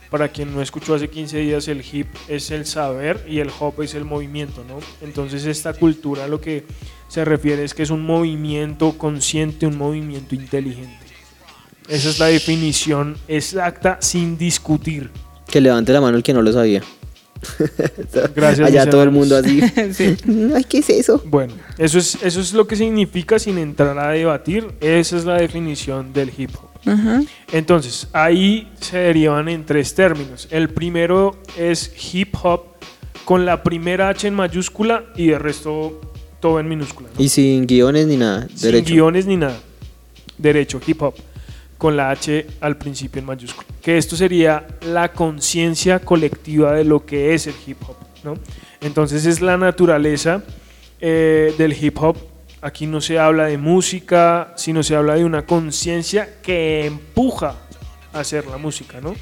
para 0.10 0.30
quien 0.30 0.54
no 0.54 0.62
escuchó 0.62 0.96
hace 0.96 1.10
15 1.10 1.38
días, 1.40 1.68
el 1.68 1.84
hip 1.92 2.08
es 2.28 2.52
el 2.52 2.66
saber 2.66 3.26
y 3.28 3.40
el 3.40 3.50
hop 3.60 3.82
es 3.82 3.94
el 3.94 4.06
movimiento, 4.06 4.64
¿no? 4.68 4.80
Entonces 5.02 5.46
esta 5.46 5.74
cultura 5.74 6.28
lo 6.28 6.40
que 6.40 6.66
se 7.08 7.26
refiere 7.26 7.64
es 7.64 7.74
que 7.74 7.84
es 7.84 7.90
un 7.90 8.06
movimiento 8.06 8.98
consciente, 8.98 9.66
un 9.66 9.78
movimiento 9.78 10.36
inteligente. 10.36 11.06
Esa 11.90 12.10
es 12.10 12.20
la 12.20 12.28
definición 12.28 13.18
exacta 13.28 13.98
sin 14.02 14.38
discutir. 14.38 15.10
Que 15.48 15.62
levante 15.62 15.94
la 15.94 16.02
mano 16.02 16.18
el 16.18 16.24
que 16.24 16.34
no 16.34 16.42
lo 16.42 16.52
sabía. 16.52 16.82
Gracias. 18.36 18.68
Allá 18.68 18.90
todo 18.90 19.04
el 19.04 19.12
mundo 19.12 19.38
así. 19.38 19.62
Sí. 19.94 20.16
Ay, 20.56 20.64
¿qué 20.64 20.80
es 20.80 20.90
eso? 20.90 21.22
Bueno, 21.26 21.54
eso 21.78 21.98
es, 21.98 22.18
eso 22.24 22.42
es 22.42 22.54
lo 22.54 22.68
que 22.68 22.76
significa 22.76 23.40
sin 23.40 23.58
entrar 23.58 23.98
a 23.98 24.10
debatir. 24.10 24.68
Esa 24.82 25.18
es 25.18 25.26
la 25.26 25.36
definición 25.36 26.14
del 26.14 26.32
hip 26.36 26.52
hop. 26.56 26.68
Entonces, 27.52 28.08
ahí 28.14 28.72
se 28.80 28.98
derivan 28.98 29.50
en 29.50 29.66
tres 29.66 29.94
términos. 29.94 30.48
El 30.52 30.70
primero 30.70 31.36
es 31.58 31.92
hip 32.14 32.34
hop 32.42 32.62
con 33.26 33.46
la 33.46 33.62
primera 33.62 34.08
H 34.08 34.26
en 34.28 34.36
mayúscula 34.36 35.04
y 35.18 35.32
el 35.32 35.40
resto 35.42 36.00
todo 36.40 36.60
en 36.62 36.70
minúscula. 36.70 37.10
¿no? 37.14 37.22
Y 37.22 37.28
sin 37.28 37.68
guiones 37.68 38.08
ni 38.08 38.16
nada. 38.16 38.48
Sin 38.56 38.72
Derecho. 38.72 38.94
guiones 38.94 39.26
ni 39.26 39.36
nada. 39.36 39.60
Derecho, 40.38 40.80
hip 40.88 41.02
hop. 41.02 41.16
Con 41.78 41.96
la 41.96 42.10
H 42.10 42.48
al 42.62 42.78
principio 42.78 43.20
en 43.20 43.26
mayúscula. 43.26 43.68
Que 43.82 43.98
esto 43.98 44.16
sería 44.16 44.66
la 44.82 45.12
conciencia 45.12 46.00
colectiva 46.00 46.74
de 46.74 46.84
lo 46.84 47.06
que 47.06 47.34
es 47.34 47.48
el 47.48 47.56
hip 47.66 47.78
hop. 47.88 47.96
¿no? 48.24 48.36
Entonces 48.82 49.26
es 49.26 49.42
la 49.42 49.58
naturaleza 49.58 50.44
eh, 51.00 51.54
del 51.58 51.74
hip 51.74 51.98
hop. 52.02 52.18
Aquí 52.62 52.88
no 52.88 53.02
se 53.02 53.20
habla 53.20 53.46
de 53.46 53.58
música, 53.58 54.54
sino 54.56 54.82
se 54.82 54.96
habla 54.96 55.16
de 55.16 55.24
una 55.24 55.46
conciencia 55.46 56.42
que 56.42 56.88
empuja 56.88 57.56
a 58.14 58.20
hacer 58.20 58.48
la 58.48 58.58
música, 58.58 59.00
¿no? 59.00 59.16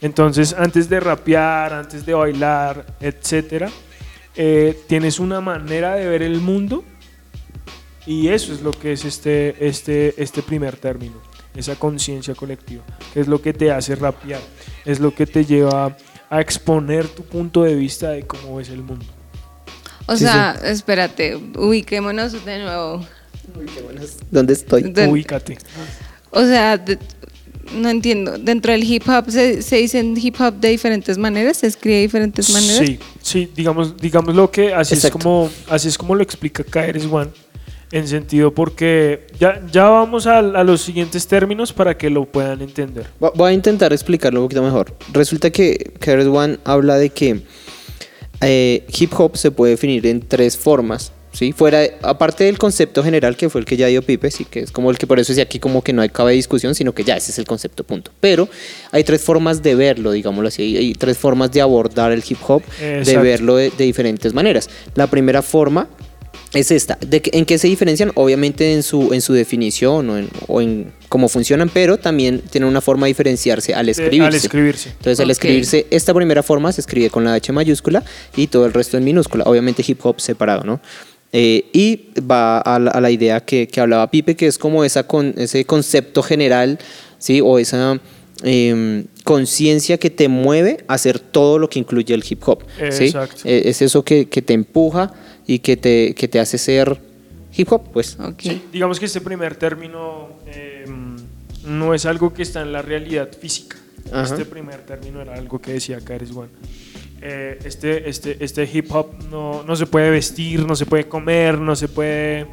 Entonces, 0.00 0.54
antes 0.56 0.88
de 0.88 1.00
rapear, 1.00 1.72
antes 1.72 2.04
de 2.04 2.12
bailar, 2.12 2.84
etcétera, 3.00 3.70
eh, 4.34 4.78
tienes 4.86 5.18
una 5.18 5.40
manera 5.40 5.94
de 5.94 6.06
ver 6.06 6.22
el 6.22 6.40
mundo 6.40 6.84
y 8.04 8.28
eso 8.28 8.52
es 8.52 8.60
lo 8.60 8.70
que 8.70 8.92
es 8.92 9.04
este, 9.04 9.66
este, 9.66 10.14
este 10.22 10.42
primer 10.42 10.76
término, 10.76 11.14
esa 11.58 11.76
conciencia 11.76 12.34
colectiva, 12.34 12.82
que 13.12 13.20
es 13.20 13.28
lo 13.28 13.40
que 13.42 13.52
te 13.52 13.70
hace 13.70 13.94
rapear, 13.96 14.40
es 14.84 15.00
lo 15.00 15.14
que 15.14 15.26
te 15.26 15.44
lleva 15.44 15.96
a 16.28 16.40
exponer 16.40 17.06
tu 17.08 17.22
punto 17.22 17.62
de 17.62 17.74
vista 17.74 18.10
de 18.10 18.22
cómo 18.26 18.56
ves 18.56 18.68
el 18.70 18.82
mundo. 18.82 19.04
O 20.06 20.16
Sí, 20.16 20.24
sea, 20.24 20.56
espérate, 20.64 21.36
ubiquémonos 21.56 22.44
de 22.44 22.58
nuevo. 22.62 23.04
¿Dónde 24.30 24.52
estoy? 24.52 24.82
De- 24.92 25.08
Ubícate. 25.08 25.56
O 26.30 26.44
sea, 26.44 26.76
de- 26.78 26.98
no 27.74 27.88
entiendo. 27.88 28.38
Dentro 28.38 28.72
del 28.72 28.84
hip 28.84 29.08
hop 29.08 29.30
se, 29.30 29.62
se 29.62 29.76
dicen 29.76 30.16
hip 30.20 30.36
hop 30.40 30.54
de 30.54 30.68
diferentes 30.68 31.18
maneras, 31.18 31.56
se 31.58 31.66
escribe 31.66 31.96
de 31.96 32.02
diferentes 32.02 32.50
maneras. 32.52 32.76
Sí, 32.86 32.98
sí, 33.22 33.50
digamos, 33.56 33.96
digamos 33.96 34.34
lo 34.34 34.50
que 34.50 34.72
así 34.72 34.94
Exacto. 34.94 35.18
es 35.18 35.22
como 35.24 35.50
así 35.68 35.88
es 35.88 35.98
como 35.98 36.14
lo 36.14 36.22
explica 36.22 36.62
KRS 36.62 37.06
One 37.06 37.30
en 37.92 38.08
sentido 38.08 38.52
porque 38.52 39.26
ya, 39.38 39.62
ya 39.70 39.88
vamos 39.88 40.26
a, 40.26 40.38
a 40.38 40.64
los 40.64 40.82
siguientes 40.82 41.26
términos 41.26 41.72
para 41.72 41.96
que 41.96 42.10
lo 42.10 42.24
puedan 42.24 42.60
entender. 42.62 43.06
Voy 43.18 43.50
a 43.50 43.52
intentar 43.52 43.92
explicarlo 43.92 44.40
un 44.40 44.46
poquito 44.46 44.62
mejor. 44.62 44.94
Resulta 45.12 45.50
que 45.50 45.92
KRS 46.00 46.26
One 46.26 46.58
habla 46.64 46.96
de 46.96 47.10
que 47.10 47.42
eh, 48.40 48.84
hip 48.98 49.12
hop 49.18 49.36
se 49.36 49.50
puede 49.50 49.72
definir 49.72 50.06
en 50.06 50.20
tres 50.20 50.56
formas. 50.56 51.12
¿sí? 51.32 51.52
Fuera, 51.52 51.82
aparte 52.02 52.44
del 52.44 52.58
concepto 52.58 53.04
general 53.04 53.36
que 53.36 53.48
fue 53.48 53.60
el 53.60 53.64
que 53.66 53.76
ya 53.76 53.86
dio 53.86 54.02
Pipe, 54.02 54.30
sí, 54.30 54.44
que 54.44 54.60
es 54.60 54.72
como 54.72 54.90
el 54.90 54.98
que 54.98 55.06
por 55.06 55.20
eso 55.20 55.32
es 55.32 55.38
aquí 55.38 55.58
como 55.58 55.82
que 55.82 55.92
no 55.92 56.02
hay 56.02 56.08
cabe 56.08 56.32
discusión, 56.32 56.74
sino 56.74 56.92
que 56.92 57.04
ya 57.04 57.16
ese 57.16 57.30
es 57.30 57.38
el 57.38 57.46
concepto, 57.46 57.84
punto. 57.84 58.10
Pero 58.20 58.48
hay 58.90 59.04
tres 59.04 59.22
formas 59.22 59.62
de 59.62 59.74
verlo, 59.74 60.10
digámoslo 60.10 60.48
así. 60.48 60.76
Hay, 60.76 60.92
tres 60.94 61.18
formas 61.18 61.52
de 61.52 61.60
abordar 61.60 62.10
el 62.10 62.24
hip 62.28 62.38
hop, 62.48 62.62
de 62.80 63.16
verlo 63.18 63.56
de, 63.56 63.70
de 63.70 63.84
diferentes 63.84 64.34
maneras. 64.34 64.68
La 64.94 65.06
primera 65.06 65.42
forma 65.42 65.88
es 66.56 66.70
esta. 66.70 66.98
¿De 67.06 67.20
que- 67.22 67.36
¿En 67.36 67.44
qué 67.44 67.58
se 67.58 67.68
diferencian? 67.68 68.12
Obviamente 68.14 68.72
en 68.72 68.82
su, 68.82 69.12
en 69.12 69.20
su 69.20 69.32
definición 69.32 70.10
o 70.10 70.18
en, 70.18 70.28
o 70.48 70.60
en 70.60 70.92
cómo 71.08 71.28
funcionan, 71.28 71.68
pero 71.72 71.98
también 71.98 72.40
tienen 72.50 72.68
una 72.68 72.80
forma 72.80 73.06
de 73.06 73.10
diferenciarse 73.10 73.74
al 73.74 73.86
De- 73.86 73.92
escribirse. 73.92 74.26
al 74.26 74.34
escribirse. 74.34 74.88
Entonces, 74.90 75.20
al 75.20 75.30
escribirse, 75.30 75.86
esta 75.90 76.12
primera 76.14 76.42
forma 76.42 76.72
se 76.72 76.80
escribe 76.80 77.10
con 77.10 77.24
la 77.24 77.34
H 77.34 77.52
mayúscula 77.52 78.02
y 78.36 78.46
todo 78.48 78.66
el 78.66 78.72
resto 78.72 78.96
en 78.96 79.04
minúscula. 79.04 79.44
Obviamente 79.46 79.84
hip 79.86 80.00
hop 80.04 80.20
separado, 80.20 80.64
¿no? 80.64 80.80
Eh, 81.32 81.66
y 81.72 82.10
va 82.20 82.58
a 82.60 82.78
la, 82.78 82.90
a 82.92 83.00
la 83.00 83.10
idea 83.10 83.40
que, 83.44 83.66
que 83.68 83.80
hablaba 83.80 84.10
Pipe, 84.10 84.36
que 84.36 84.46
es 84.46 84.56
como 84.58 84.84
esa 84.84 85.06
con, 85.06 85.34
ese 85.36 85.64
concepto 85.64 86.22
general, 86.22 86.78
¿sí? 87.18 87.40
O 87.42 87.58
esa 87.58 88.00
em, 88.42 89.04
conciencia 89.24 89.98
que 89.98 90.08
te 90.10 90.28
mueve 90.28 90.84
a 90.88 90.94
hacer 90.94 91.18
todo 91.18 91.58
lo 91.58 91.68
que 91.68 91.78
incluye 91.78 92.14
el 92.14 92.24
hip 92.28 92.42
hop. 92.46 92.62
¿sí? 92.90 93.04
Exacto. 93.06 93.42
Eh, 93.44 93.62
es 93.66 93.82
eso 93.82 94.04
que, 94.04 94.28
que 94.28 94.40
te 94.42 94.52
empuja 94.54 95.12
y 95.46 95.60
que 95.60 95.76
te, 95.76 96.14
que 96.14 96.28
te 96.28 96.40
hace 96.40 96.58
ser 96.58 97.00
hip 97.56 97.72
hop, 97.72 97.92
pues. 97.92 98.18
Ok. 98.18 98.40
Sí, 98.40 98.62
digamos 98.72 98.98
que 98.98 99.06
este 99.06 99.20
primer 99.20 99.54
término 99.56 100.28
eh, 100.46 100.84
no 101.64 101.94
es 101.94 102.06
algo 102.06 102.32
que 102.32 102.42
está 102.42 102.62
en 102.62 102.72
la 102.72 102.82
realidad 102.82 103.30
física. 103.38 103.76
Ajá. 104.12 104.22
Este 104.22 104.44
primer 104.44 104.80
término 104.82 105.20
era 105.20 105.34
algo 105.34 105.60
que 105.60 105.72
decía 105.72 105.98
KRS 106.00 106.30
One. 106.32 106.48
Eh, 107.22 107.58
este, 107.64 108.08
este, 108.08 108.44
este 108.44 108.68
hip 108.72 108.92
hop 108.94 109.24
no, 109.30 109.62
no 109.62 109.74
se 109.74 109.86
puede 109.86 110.10
vestir, 110.10 110.66
no 110.66 110.76
se 110.76 110.86
puede 110.86 111.08
comer, 111.08 111.58
no 111.58 111.74
se 111.74 111.88
puede, 111.88 112.46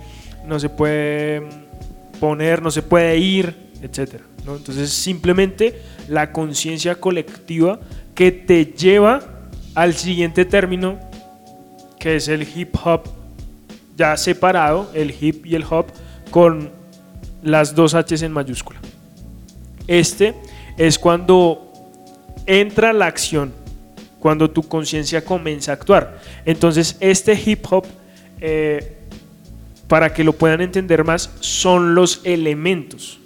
no 0.45 0.59
se 0.59 0.69
puede 0.69 1.41
mm, 1.41 2.19
poner, 2.19 2.61
no 2.61 2.71
se 2.71 2.81
puede 2.81 3.17
ir, 3.17 3.53
etc. 3.81 4.21
¿no? 4.45 4.55
Entonces 4.55 4.89
simplemente 4.91 5.81
la 6.07 6.31
conciencia 6.31 6.95
colectiva 6.95 7.81
que 8.15 8.31
te 8.31 8.65
lleva 8.65 9.49
al 9.75 9.95
siguiente 9.95 10.45
término 10.45 10.99
que 12.03 12.17
es 12.17 12.27
el 12.27 12.45
hip 12.53 12.75
hop 12.83 13.03
ya 13.95 14.17
separado, 14.17 14.91
el 14.93 15.15
hip 15.17 15.45
y 15.45 15.55
el 15.55 15.63
hop, 15.63 15.85
con 16.31 16.69
las 17.41 17.75
dos 17.75 17.93
H's 17.93 18.23
en 18.23 18.33
mayúscula. 18.33 18.77
Este 19.87 20.35
es 20.77 20.99
cuando 20.99 21.71
entra 22.45 22.91
la 22.91 23.05
acción, 23.05 23.53
cuando 24.19 24.51
tu 24.51 24.63
conciencia 24.63 25.23
comienza 25.23 25.71
a 25.71 25.75
actuar. 25.75 26.19
Entonces, 26.43 26.97
este 26.99 27.41
hip 27.41 27.65
hop, 27.69 27.85
eh, 28.41 28.97
para 29.87 30.13
que 30.13 30.25
lo 30.25 30.33
puedan 30.33 30.59
entender 30.59 31.05
más, 31.05 31.33
son 31.39 31.95
los 31.95 32.19
elementos. 32.25 33.17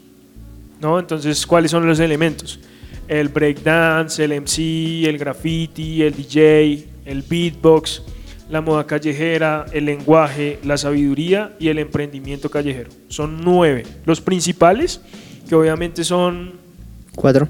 ¿no? 0.79 0.99
Entonces, 0.99 1.47
¿cuáles 1.47 1.71
son 1.71 1.87
los 1.87 1.99
elementos? 1.99 2.59
El 3.07 3.29
breakdance, 3.29 4.23
el 4.23 4.39
MC, 4.39 5.07
el 5.09 5.17
graffiti, 5.17 6.03
el 6.03 6.13
DJ, 6.13 6.87
el 7.05 7.23
beatbox, 7.23 8.03
la 8.49 8.61
moda 8.61 8.85
callejera, 8.87 9.65
el 9.73 9.85
lenguaje, 9.85 10.59
la 10.63 10.77
sabiduría 10.77 11.53
y 11.59 11.67
el 11.67 11.79
emprendimiento 11.79 12.49
callejero. 12.49 12.89
Son 13.09 13.41
nueve. 13.43 13.83
Los 14.05 14.21
principales, 14.21 15.01
que 15.49 15.55
obviamente 15.55 16.03
son 16.03 16.53
Cuatro. 17.15 17.49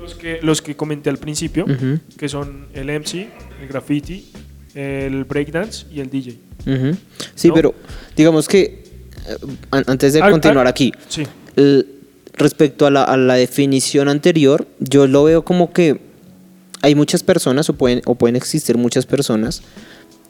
los 0.00 0.14
que, 0.14 0.38
los 0.42 0.62
que 0.62 0.76
comenté 0.76 1.10
al 1.10 1.18
principio, 1.18 1.66
que 2.16 2.28
son 2.28 2.66
el 2.74 2.88
MC, 2.90 3.28
el 3.62 3.68
graffiti, 3.68 4.30
el 4.74 5.24
breakdance 5.24 5.86
y 5.92 6.00
el 6.00 6.10
DJ. 6.10 6.38
Sí, 7.34 7.48
¿No? 7.48 7.54
pero 7.54 7.74
digamos 8.16 8.46
que 8.46 8.84
eh, 9.26 9.36
an- 9.70 9.84
antes 9.86 10.12
de 10.12 10.20
Al- 10.22 10.30
continuar 10.30 10.66
al- 10.66 10.70
aquí, 10.70 10.92
Sí. 11.08 11.24
el- 11.56 11.86
respecto 12.34 12.86
a 12.86 12.90
la, 12.92 13.02
a 13.02 13.16
la 13.16 13.34
definición 13.34 14.08
anterior, 14.08 14.68
yo 14.78 15.08
lo 15.08 15.24
veo 15.24 15.42
como 15.44 15.72
que 15.72 16.00
hay 16.82 16.94
muchas 16.94 17.24
personas 17.24 17.68
o 17.68 17.72
pueden, 17.72 18.00
o 18.06 18.14
pueden 18.14 18.36
existir 18.36 18.76
muchas 18.78 19.06
personas. 19.06 19.62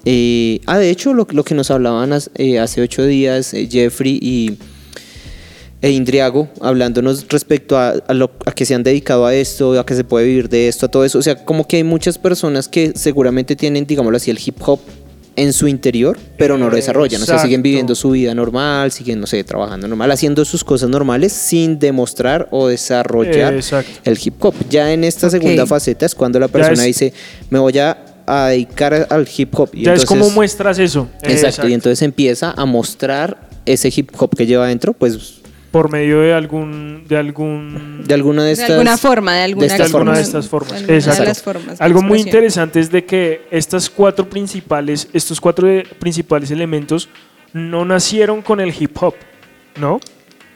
Eh, 0.04 0.60
ah, 0.66 0.78
de 0.78 0.90
hecho, 0.90 1.12
lo, 1.14 1.26
lo 1.30 1.44
que 1.44 1.54
nos 1.54 1.70
hablaban 1.70 2.12
eh, 2.36 2.58
hace 2.58 2.80
ocho 2.80 3.04
días 3.04 3.52
eh, 3.54 3.68
Jeffrey 3.70 4.18
y 4.22 4.56
e 5.80 5.90
Indriago 5.90 6.48
hablándonos 6.60 7.26
respecto 7.28 7.78
a, 7.78 7.90
a 7.90 8.12
lo, 8.14 8.32
a 8.46 8.52
que 8.52 8.66
se 8.66 8.74
han 8.74 8.82
dedicado 8.82 9.26
a 9.26 9.34
esto, 9.34 9.78
a 9.78 9.86
que 9.86 9.94
se 9.94 10.02
puede 10.02 10.26
vivir 10.26 10.48
de 10.48 10.66
esto, 10.66 10.86
a 10.86 10.88
todo 10.88 11.04
eso. 11.04 11.18
O 11.18 11.22
sea, 11.22 11.44
como 11.44 11.68
que 11.68 11.76
hay 11.76 11.84
muchas 11.84 12.18
personas 12.18 12.66
que 12.68 12.92
seguramente 12.96 13.54
tienen, 13.54 13.86
digámoslo 13.86 14.16
así, 14.16 14.30
el 14.30 14.40
hip 14.44 14.56
hop 14.66 14.80
en 15.36 15.52
su 15.52 15.68
interior, 15.68 16.18
pero 16.36 16.58
no 16.58 16.68
lo 16.68 16.74
desarrollan. 16.74 17.22
O 17.22 17.24
sea, 17.24 17.36
siguen 17.38 17.60
Exacto. 17.60 17.62
viviendo 17.62 17.94
su 17.94 18.10
vida 18.10 18.34
normal, 18.34 18.90
siguen, 18.90 19.20
no 19.20 19.28
sé, 19.28 19.44
trabajando 19.44 19.86
normal, 19.86 20.10
haciendo 20.10 20.44
sus 20.44 20.64
cosas 20.64 20.88
normales 20.90 21.32
sin 21.32 21.78
demostrar 21.78 22.48
o 22.50 22.66
desarrollar 22.66 23.54
Exacto. 23.54 24.00
el 24.02 24.18
hip 24.20 24.34
hop. 24.44 24.54
Ya 24.68 24.92
en 24.92 25.04
esta 25.04 25.30
segunda 25.30 25.64
faceta 25.64 26.06
es 26.06 26.16
cuando 26.16 26.40
la 26.40 26.48
persona 26.48 26.80
es- 26.82 26.86
dice, 26.88 27.12
me 27.50 27.60
voy 27.60 27.78
a, 27.78 28.07
a 28.28 28.48
dedicar 28.48 29.06
al 29.10 29.28
hip 29.36 29.54
hop. 29.58 29.70
Y 29.72 29.84
ya 29.84 29.94
es 29.94 30.04
como 30.04 30.20
entonces- 30.20 30.34
muestras 30.36 30.78
eso. 30.78 31.08
Exacto, 31.22 31.66
y 31.68 31.72
entonces 31.74 32.02
empieza 32.02 32.52
a 32.56 32.64
mostrar 32.66 33.48
ese 33.66 33.90
hip 33.94 34.10
hop 34.18 34.36
que 34.36 34.46
lleva 34.46 34.64
adentro, 34.64 34.92
pues 34.92 35.34
por 35.70 35.90
medio 35.92 36.20
de 36.20 36.32
algún 36.32 37.04
de 37.06 37.16
algún 37.18 38.02
de 38.06 38.14
alguna 38.14 38.40
de 38.42 38.48
De 38.48 38.52
estas 38.54 38.70
alguna 38.70 38.96
forma, 38.96 39.34
de 39.34 39.42
alguna, 39.42 39.66
estas 39.66 39.80
alguna 39.92 40.12
de 40.12 40.24
formas. 40.24 40.26
estas 40.26 40.48
formas. 40.48 40.72
alguna 40.80 40.94
Exacto. 40.96 41.20
de 41.22 41.28
las 41.28 41.42
formas 41.42 41.78
de 41.78 41.84
Algo 41.84 42.00
muy 42.02 42.20
interesante 42.20 42.80
es 42.80 42.90
de 42.90 43.04
que 43.04 43.42
estas 43.50 43.90
cuatro 43.90 44.28
principales, 44.30 45.08
estos 45.12 45.38
cuatro 45.40 45.68
eh, 45.68 45.84
principales 45.98 46.50
elementos 46.50 47.08
no 47.52 47.84
nacieron 47.84 48.40
con 48.40 48.60
el 48.60 48.72
hip 48.78 48.96
hop, 49.02 49.14
¿no? 49.78 50.00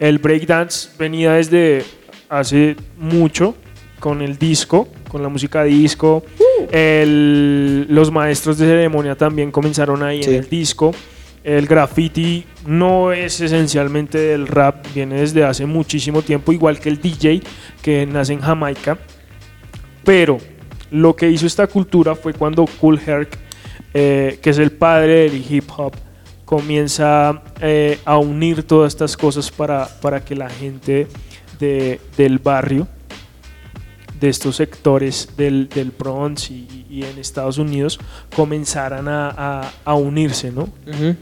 El 0.01 0.19
breakdance 0.19 0.89
venía 0.99 1.33
desde 1.35 1.85
hace 2.31 2.77
mucho 2.97 3.55
con 4.01 4.23
el 4.23 4.39
disco, 4.39 4.89
con 5.09 5.23
la 5.23 5.29
música 5.29 5.63
disco. 5.65 6.25
El- 6.70 7.87
los 7.88 8.11
maestros 8.11 8.59
de 8.59 8.66
ceremonia 8.66 9.14
también 9.16 9.51
comenzaron 9.51 10.03
ahí 10.03 10.22
Sí. 10.22 10.31
en 10.31 10.37
el 10.37 10.48
disco. 10.48 10.94
El 11.44 11.66
graffiti 11.66 12.44
no 12.66 13.12
es 13.12 13.40
esencialmente 13.40 14.16
del 14.18 14.46
rap, 14.46 14.87
viene 14.94 15.20
desde 15.20 15.42
hace 15.44 15.66
muchísimo 15.66 16.22
tiempo, 16.22 16.53
igual 16.53 16.79
que 16.79 16.88
el 16.88 17.01
DJ 17.01 17.42
que 17.83 18.07
nace 18.07 18.35
en 18.35 18.40
Jamaica. 18.40 18.96
Pero 20.05 20.38
lo 20.90 21.16
que 21.16 21.29
hizo 21.31 21.46
esta 21.46 21.66
cultura 21.66 22.14
fue 22.14 22.33
cuando 22.33 22.64
Cool 22.81 23.01
Herc, 23.05 23.37
eh, 23.94 24.38
que 24.40 24.51
es 24.51 24.59
el 24.59 24.70
padre 24.72 25.29
del 25.31 25.44
hip 25.51 25.64
hop, 25.77 25.94
comienza 26.44 27.42
eh, 27.61 27.98
a 28.05 28.18
unir 28.18 28.62
todas 28.64 28.92
estas 28.92 29.16
cosas 29.16 29.51
para, 29.51 29.88
para 30.01 30.25
que 30.25 30.35
la 30.37 30.51
gente 30.51 31.07
de- 31.59 31.98
del 32.16 32.38
barrio, 32.38 32.87
de 34.23 34.29
estos 34.31 34.57
sectores 34.57 35.29
del, 35.37 35.69
del 35.69 35.91
Bronx 35.91 36.51
y, 36.51 36.87
y 36.89 37.03
en 37.03 37.19
Estados 37.19 37.59
Unidos, 37.59 37.99
comenzaran 38.35 39.07
a, 39.09 39.29
a- 39.37 39.73
a 39.85 39.95
unirse, 39.95 40.51
¿no? 40.51 40.63
Ujú. 40.63 41.15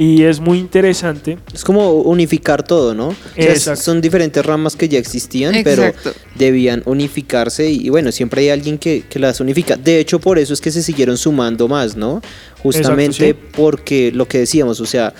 Y 0.00 0.22
es 0.22 0.38
muy 0.38 0.58
interesante. 0.58 1.38
Es 1.52 1.64
como 1.64 1.90
unificar 1.92 2.62
todo, 2.62 2.94
¿no? 2.94 3.08
O 3.08 3.14
sea, 3.34 3.44
Exacto. 3.52 3.82
son 3.82 4.00
diferentes 4.00 4.46
ramas 4.46 4.76
que 4.76 4.88
ya 4.88 4.98
existían, 4.98 5.56
Exacto. 5.56 5.98
pero 6.04 6.16
debían 6.36 6.82
unificarse 6.86 7.68
y, 7.68 7.86
y 7.86 7.88
bueno, 7.88 8.12
siempre 8.12 8.42
hay 8.42 8.50
alguien 8.50 8.78
que, 8.78 9.02
que 9.10 9.18
las 9.18 9.40
unifica. 9.40 9.76
De 9.76 9.98
hecho, 9.98 10.20
por 10.20 10.38
eso 10.38 10.54
es 10.54 10.60
que 10.60 10.70
se 10.70 10.82
siguieron 10.84 11.18
sumando 11.18 11.66
más, 11.66 11.96
¿no? 11.96 12.22
Justamente 12.62 13.30
Exacto, 13.30 13.52
porque 13.60 14.12
lo 14.12 14.28
que 14.28 14.38
decíamos, 14.38 14.80
o 14.80 14.86
sea, 14.86 15.12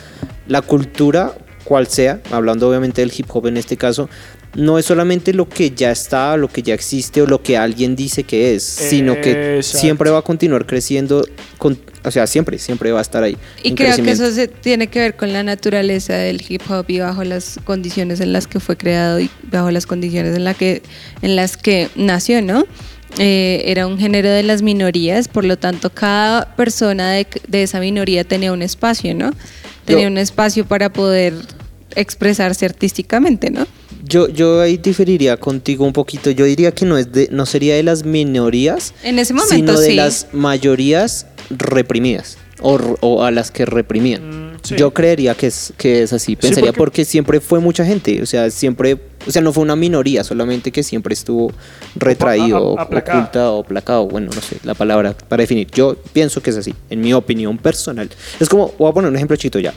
la 0.46 0.62
cultura, 0.62 1.36
cual 1.64 1.88
sea, 1.88 2.22
hablando 2.30 2.68
obviamente 2.68 3.00
del 3.02 3.12
hip 3.16 3.26
hop 3.30 3.48
en 3.48 3.56
este 3.56 3.76
caso, 3.76 4.08
no 4.54 4.78
es 4.78 4.86
solamente 4.86 5.32
lo 5.32 5.48
que 5.48 5.70
ya 5.70 5.90
está, 5.92 6.36
lo 6.36 6.48
que 6.48 6.62
ya 6.62 6.74
existe 6.74 7.22
o 7.22 7.26
lo 7.26 7.42
que 7.42 7.56
alguien 7.56 7.94
dice 7.94 8.24
que 8.24 8.54
es, 8.54 8.62
sino 8.62 9.20
que 9.20 9.56
Exacto. 9.58 9.78
siempre 9.78 10.10
va 10.10 10.18
a 10.18 10.22
continuar 10.22 10.66
creciendo, 10.66 11.26
con, 11.58 11.78
o 12.04 12.10
sea, 12.10 12.26
siempre, 12.26 12.58
siempre 12.58 12.90
va 12.90 12.98
a 12.98 13.02
estar 13.02 13.22
ahí. 13.22 13.36
Y 13.62 13.74
creo 13.74 13.94
que 13.96 14.10
eso 14.10 14.30
se 14.32 14.48
tiene 14.48 14.86
que 14.88 14.98
ver 15.00 15.16
con 15.16 15.32
la 15.32 15.42
naturaleza 15.42 16.14
del 16.14 16.42
hip 16.48 16.62
hop 16.70 16.86
y 16.88 16.98
bajo 17.00 17.22
las 17.24 17.60
condiciones 17.64 18.20
en 18.20 18.32
las 18.32 18.46
que 18.46 18.58
fue 18.58 18.76
creado 18.76 19.20
y 19.20 19.30
bajo 19.50 19.70
las 19.70 19.86
condiciones 19.86 20.34
en, 20.34 20.44
la 20.44 20.54
que, 20.54 20.82
en 21.22 21.36
las 21.36 21.56
que 21.56 21.88
nació, 21.94 22.40
¿no? 22.42 22.64
eh, 23.18 23.62
era 23.66 23.86
un 23.86 23.98
género 23.98 24.28
de 24.30 24.42
las 24.42 24.60
minorías, 24.62 25.28
por 25.28 25.44
lo 25.44 25.56
tanto 25.56 25.88
cada 25.90 26.54
persona 26.56 27.10
de, 27.12 27.26
de 27.48 27.62
esa 27.62 27.80
minoría 27.80 28.22
tenía 28.24 28.52
un 28.52 28.60
espacio, 28.60 29.14
¿no? 29.14 29.30
Tenía 29.86 30.02
Yo- 30.04 30.08
un 30.10 30.18
espacio 30.18 30.66
para 30.66 30.92
poder 30.92 31.32
expresarse 32.00 32.64
artísticamente, 32.66 33.50
¿no? 33.50 33.66
Yo, 34.04 34.28
yo 34.28 34.60
ahí 34.60 34.76
diferiría 34.78 35.36
contigo 35.36 35.84
un 35.84 35.92
poquito. 35.92 36.30
Yo 36.30 36.44
diría 36.44 36.72
que 36.72 36.84
no 36.86 36.96
es 36.96 37.12
de, 37.12 37.28
no 37.30 37.44
sería 37.46 37.74
de 37.74 37.82
las 37.82 38.04
minorías, 38.04 38.94
En 39.02 39.18
ese 39.18 39.34
momento 39.34 39.54
sino 39.54 39.78
de 39.80 39.86
sí. 39.88 39.94
las 39.94 40.28
mayorías 40.32 41.26
reprimidas 41.50 42.38
o, 42.60 43.22
a 43.22 43.30
las 43.30 43.50
que 43.50 43.64
reprimían. 43.66 44.54
Mm, 44.54 44.58
sí. 44.62 44.74
Yo 44.76 44.92
creería 44.92 45.34
que 45.34 45.46
es, 45.46 45.72
que 45.76 46.02
es 46.02 46.12
así. 46.12 46.34
Pensaría 46.36 46.72
porque- 46.72 46.78
porque... 46.78 47.04
siempre 47.04 47.40
fue 47.40 47.60
mucha 47.60 47.84
gente. 47.84 48.20
O 48.22 48.26
sea, 48.26 48.50
siempre, 48.50 48.98
o 49.26 49.30
sea, 49.30 49.42
no 49.42 49.52
fue 49.52 49.62
una 49.62 49.76
minoría, 49.76 50.24
solamente 50.24 50.72
que 50.72 50.82
siempre 50.82 51.14
estuvo 51.14 51.52
retraído, 51.94 52.78
a- 52.78 52.82
aplacado. 52.82 53.18
oculta 53.20 53.50
o 53.52 53.60
aplacado. 53.60 54.06
Bueno, 54.08 54.30
no 54.34 54.40
sé 54.40 54.56
la 54.64 54.74
palabra 54.74 55.14
para 55.28 55.42
definir. 55.42 55.68
Yo 55.72 55.96
pienso 56.12 56.42
que 56.42 56.50
es 56.50 56.56
así, 56.56 56.74
en 56.90 57.00
mi 57.00 57.12
opinión 57.12 57.58
personal. 57.58 58.08
Es 58.40 58.48
como, 58.48 58.72
voy 58.78 58.90
a 58.90 58.94
poner 58.94 59.10
un 59.10 59.16
ejemplo 59.16 59.36
chito 59.36 59.58
ya. 59.60 59.72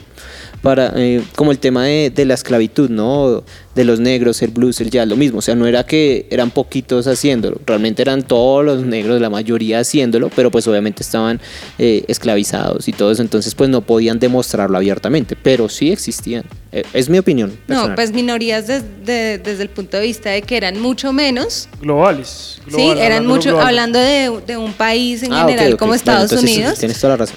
Para, 0.62 0.92
eh, 0.96 1.22
como 1.34 1.50
el 1.50 1.58
tema 1.58 1.84
de, 1.86 2.10
de 2.14 2.24
la 2.24 2.34
esclavitud, 2.34 2.88
¿no? 2.88 3.42
De 3.74 3.84
los 3.84 3.98
negros, 3.98 4.42
el 4.42 4.50
blues, 4.52 4.80
el 4.80 4.90
jazz, 4.90 5.08
lo 5.08 5.16
mismo. 5.16 5.38
O 5.38 5.42
sea, 5.42 5.54
no 5.56 5.66
era 5.66 5.84
que 5.84 6.26
eran 6.30 6.50
poquitos 6.52 7.06
haciéndolo, 7.08 7.60
realmente 7.66 8.00
eran 8.02 8.22
todos 8.22 8.64
los 8.64 8.84
negros, 8.86 9.20
la 9.20 9.28
mayoría 9.30 9.80
haciéndolo, 9.80 10.30
pero 10.36 10.50
pues 10.52 10.68
obviamente 10.68 11.02
estaban 11.02 11.40
eh, 11.78 12.04
esclavizados 12.06 12.86
y 12.86 12.92
todo 12.92 13.10
eso, 13.10 13.22
entonces 13.22 13.54
pues 13.56 13.70
no 13.70 13.80
podían 13.80 14.18
demostrarlo 14.20 14.76
abiertamente, 14.76 15.34
pero 15.34 15.68
sí 15.68 15.90
existían. 15.90 16.44
Eh, 16.70 16.84
es 16.92 17.08
mi 17.08 17.18
opinión. 17.18 17.58
No, 17.66 17.94
pues 17.96 18.12
minorías 18.12 18.66
de- 18.66 18.82
desde 19.38 19.62
el 19.62 19.68
punto 19.68 19.96
de 19.96 20.04
vista 20.04 20.30
de 20.30 20.42
que 20.42 20.56
eran 20.56 20.80
mucho 20.80 21.12
menos. 21.12 21.68
Globales. 21.80 22.60
Sí, 22.66 22.70
global, 22.70 22.98
eran 22.98 23.02
hablándolo 23.12 23.34
mucho, 23.34 23.48
global. 23.50 23.66
hablando 23.66 23.98
de, 23.98 24.40
de 24.46 24.56
un 24.56 24.72
país 24.74 25.22
en 25.24 25.32
Ah, 25.32 25.44
general 25.46 25.76
como 25.76 25.94
Estados 25.94 26.30
entonces 26.30 26.50
sí, 26.50 26.56
Unidos. 26.60 26.78
tienes 26.78 27.00
toda 27.00 27.14
la 27.14 27.16
razón. 27.16 27.36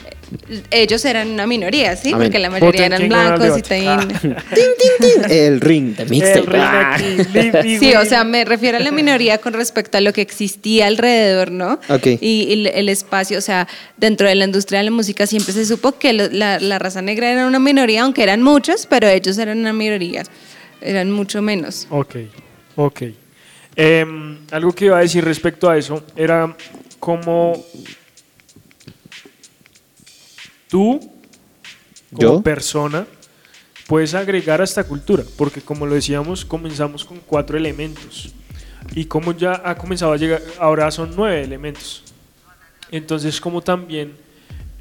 Ellos 0.72 1.04
eran 1.06 1.30
una 1.32 1.48
minoría, 1.48 1.96
¿sí? 1.96 2.10
Amén. 2.14 2.28
Porque 2.28 2.40
la 2.40 2.50
mayoría 2.50 2.86
eran 2.88 3.08
blancos 3.08 3.58
y 3.58 3.62
tenían- 3.62 4.08
El 5.30 5.62
ring 5.62 5.96
de 5.96 6.04
El 6.04 6.10
mixtape. 6.10 6.58
Ah. 6.58 6.98
Sí, 7.80 7.94
o 7.96 8.06
sea, 8.06 8.24
me 8.24 8.46
refiero 8.46 8.78
a 8.78 8.80
la 8.82 8.92
minoría 8.92 9.38
con 9.40 9.54
respecto 9.54 9.98
a 9.98 10.02
lo 10.02 10.14
que 10.14 10.22
existía 10.22 10.88
alrededor, 10.88 11.52
¿no? 11.52 11.80
Ok. 11.90 12.08
Y, 12.08 12.18
y 12.22 12.54
el, 12.54 12.68
el 12.68 12.90
espacio, 12.90 13.38
o 13.38 13.42
sea, 13.42 13.68
dentro 13.98 14.28
de 14.28 14.36
la 14.36 14.46
industria 14.46 14.80
de 14.80 14.86
la 14.86 14.92
música 14.92 15.26
siempre 15.28 15.54
se 15.54 15.66
supo 15.66 15.94
que 15.94 16.14
lo- 16.14 16.30
la, 16.30 16.60
la 16.60 16.80
raza 16.80 17.02
negra 17.02 17.30
era 17.32 17.48
una 17.48 17.60
minoría, 17.60 18.04
aunque 18.04 18.24
eran 18.24 18.42
muchos, 18.42 18.86
pero 18.88 19.08
ellos 19.08 19.38
eran 19.38 19.60
una 19.60 19.74
minoría, 19.74 20.24
eran 20.82 21.12
mucho 21.12 21.42
menos. 21.42 21.88
Ok, 21.90 22.16
ok. 22.76 23.02
Em, 23.76 24.38
algo 24.52 24.72
que 24.74 24.86
iba 24.86 24.98
a 24.98 25.02
decir 25.02 25.24
respecto 25.26 25.70
a 25.70 25.78
eso 25.78 26.04
era 26.16 26.56
cómo 27.00 27.62
tú, 30.76 31.00
como 32.12 32.22
¿Yo? 32.22 32.42
persona, 32.42 33.08
puedes 33.88 34.14
agregar 34.14 34.60
a 34.60 34.66
esta 34.66 34.84
cultura, 34.84 35.24
porque 35.38 35.62
como 35.62 35.86
lo 35.86 35.96
decíamos, 35.96 36.44
comenzamos 36.44 37.06
con 37.06 37.22
cuatro 37.26 37.58
elementos 37.58 38.34
y 38.94 39.06
como 39.06 39.32
ya 39.32 39.62
ha 39.64 39.78
comenzado 39.78 40.12
a 40.12 40.18
llegar, 40.18 40.42
ahora 40.60 40.92
son 40.92 41.14
nueve 41.16 41.42
elementos. 41.42 42.04
Entonces, 42.92 43.40
como 43.40 43.62
también 43.62 44.18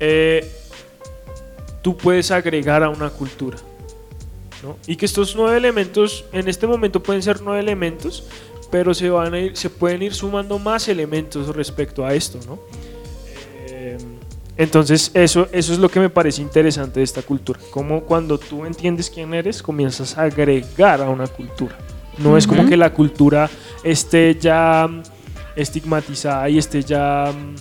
eh, 0.01 0.51
tú 1.81 1.97
puedes 1.97 2.33
agregar 2.33 2.83
a 2.83 2.89
una 2.89 3.11
cultura. 3.11 3.59
¿no? 4.65 4.77
Y 4.89 4.97
que 4.97 5.07
estos 5.07 5.37
nueve 5.37 5.59
elementos, 5.59 6.25
en 6.33 6.49
este 6.49 6.67
momento 6.67 7.01
pueden 7.05 7.23
ser 7.23 7.41
nueve 7.41 7.61
elementos, 7.61 8.25
pero 8.69 8.95
se, 8.95 9.11
van 9.11 9.33
a 9.33 9.39
ir, 9.39 9.57
se 9.57 9.71
pueden 9.71 10.03
ir 10.03 10.13
sumando 10.13 10.59
más 10.59 10.89
elementos 10.89 11.55
respecto 11.55 12.05
a 12.05 12.15
esto, 12.15 12.41
¿no? 12.49 12.59
Entonces, 14.57 15.11
eso, 15.15 15.49
eso 15.53 15.73
es 15.73 15.79
lo 15.81 15.89
que 15.89 15.99
me 16.01 16.09
parece 16.11 16.41
interesante 16.43 17.01
de 17.01 17.05
esta 17.05 17.23
cultura. 17.23 17.59
Como 17.71 18.03
cuando 18.03 18.39
tú 18.39 18.65
entiendes 18.65 19.11
quién 19.11 19.35
eres, 19.35 19.63
comienzas 19.63 20.17
a 20.17 20.23
agregar 20.23 21.03
a 21.03 21.11
una 21.11 21.27
cultura. 21.27 21.77
No 22.19 22.37
es 22.37 22.47
como 22.47 22.65
que 22.67 22.77
la 22.77 22.93
cultura 22.93 23.51
esté 23.83 24.37
ya 24.41 24.87
mm, 24.89 25.03
estigmatizada 25.57 26.49
y 26.49 26.59
esté 26.59 26.83
ya 26.85 27.33
mm, 27.33 27.55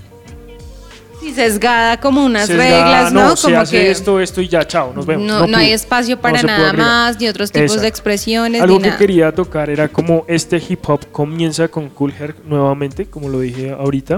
Sí, 1.20 1.34
sesgada 1.34 2.00
como 2.02 2.24
unas 2.26 2.48
sesgada. 2.48 2.84
reglas, 2.84 3.14
¿no? 3.14 3.36
se 3.38 3.48
como 3.48 3.62
hace 3.62 3.78
que 3.78 3.92
esto, 3.92 4.20
esto 4.20 4.42
y 4.42 4.50
ya, 4.50 4.68
chao, 4.68 4.92
nos 4.94 5.06
vemos. 5.06 5.26
no, 5.26 5.48
no 5.48 5.58
hay 5.58 5.72
espacio 5.72 6.20
para 6.20 6.42
No 6.42 6.48
nada 6.48 6.74
más, 6.74 7.18
ni 7.20 7.30
otros 7.30 7.50
tipos 7.50 7.80
de 7.80 7.88
expresiones, 7.88 8.62
Algo 8.62 8.76
ni 8.76 8.82
que 8.84 8.88
nada. 8.90 9.00
quería 9.00 9.32
tocar 9.34 9.70
era 9.70 9.88
como 9.88 10.26
este 10.28 10.62
hip 10.68 10.82
hop 10.88 11.00
comienza 11.14 11.70
con 11.70 11.88
Cool 11.90 12.14
Herc 12.20 12.44
nuevamente, 12.46 13.06
como 13.06 13.30
lo 13.30 13.40
dije 13.40 13.72
ahorita. 13.72 14.18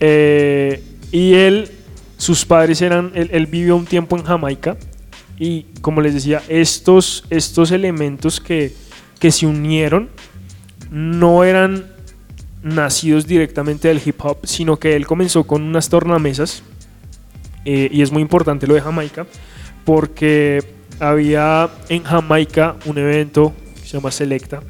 Eh, 0.00 0.82
y 1.12 1.34
él, 1.34 1.70
sus 2.20 2.44
padres 2.44 2.82
eran, 2.82 3.12
él, 3.14 3.46
vivió 3.46 3.76
un 3.76 3.86
tiempo 3.86 4.14
en 4.14 4.24
Jamaica. 4.24 4.76
Y 5.38 5.62
como 5.80 6.02
les 6.02 6.12
decía, 6.12 6.42
estos, 6.48 7.24
estos 7.30 7.70
elementos 7.70 8.40
que, 8.40 8.74
que 9.18 9.30
se 9.30 9.46
unieron 9.46 10.10
no 10.90 11.44
eran 11.44 11.86
nacidos 12.62 13.26
directamente 13.26 13.88
del 13.88 14.02
hip 14.04 14.22
hop, 14.22 14.40
sino 14.44 14.78
que 14.78 14.96
él 14.96 15.06
comenzó 15.06 15.44
con 15.44 15.62
unas 15.62 15.88
tornamesas. 15.88 16.62
eh, 17.64 17.88
y 17.90 18.02
es 18.02 18.12
muy 18.12 18.20
importante 18.20 18.66
lo 18.66 18.74
de 18.74 18.82
Jamaica, 18.82 19.26
porque 19.86 20.62
había 20.98 21.70
en 21.88 22.02
Jamaica 22.02 22.76
un 22.84 22.98
evento 22.98 23.54
que 23.76 23.88
se 23.88 23.96
llama 23.96 24.10
Selecta 24.10 24.62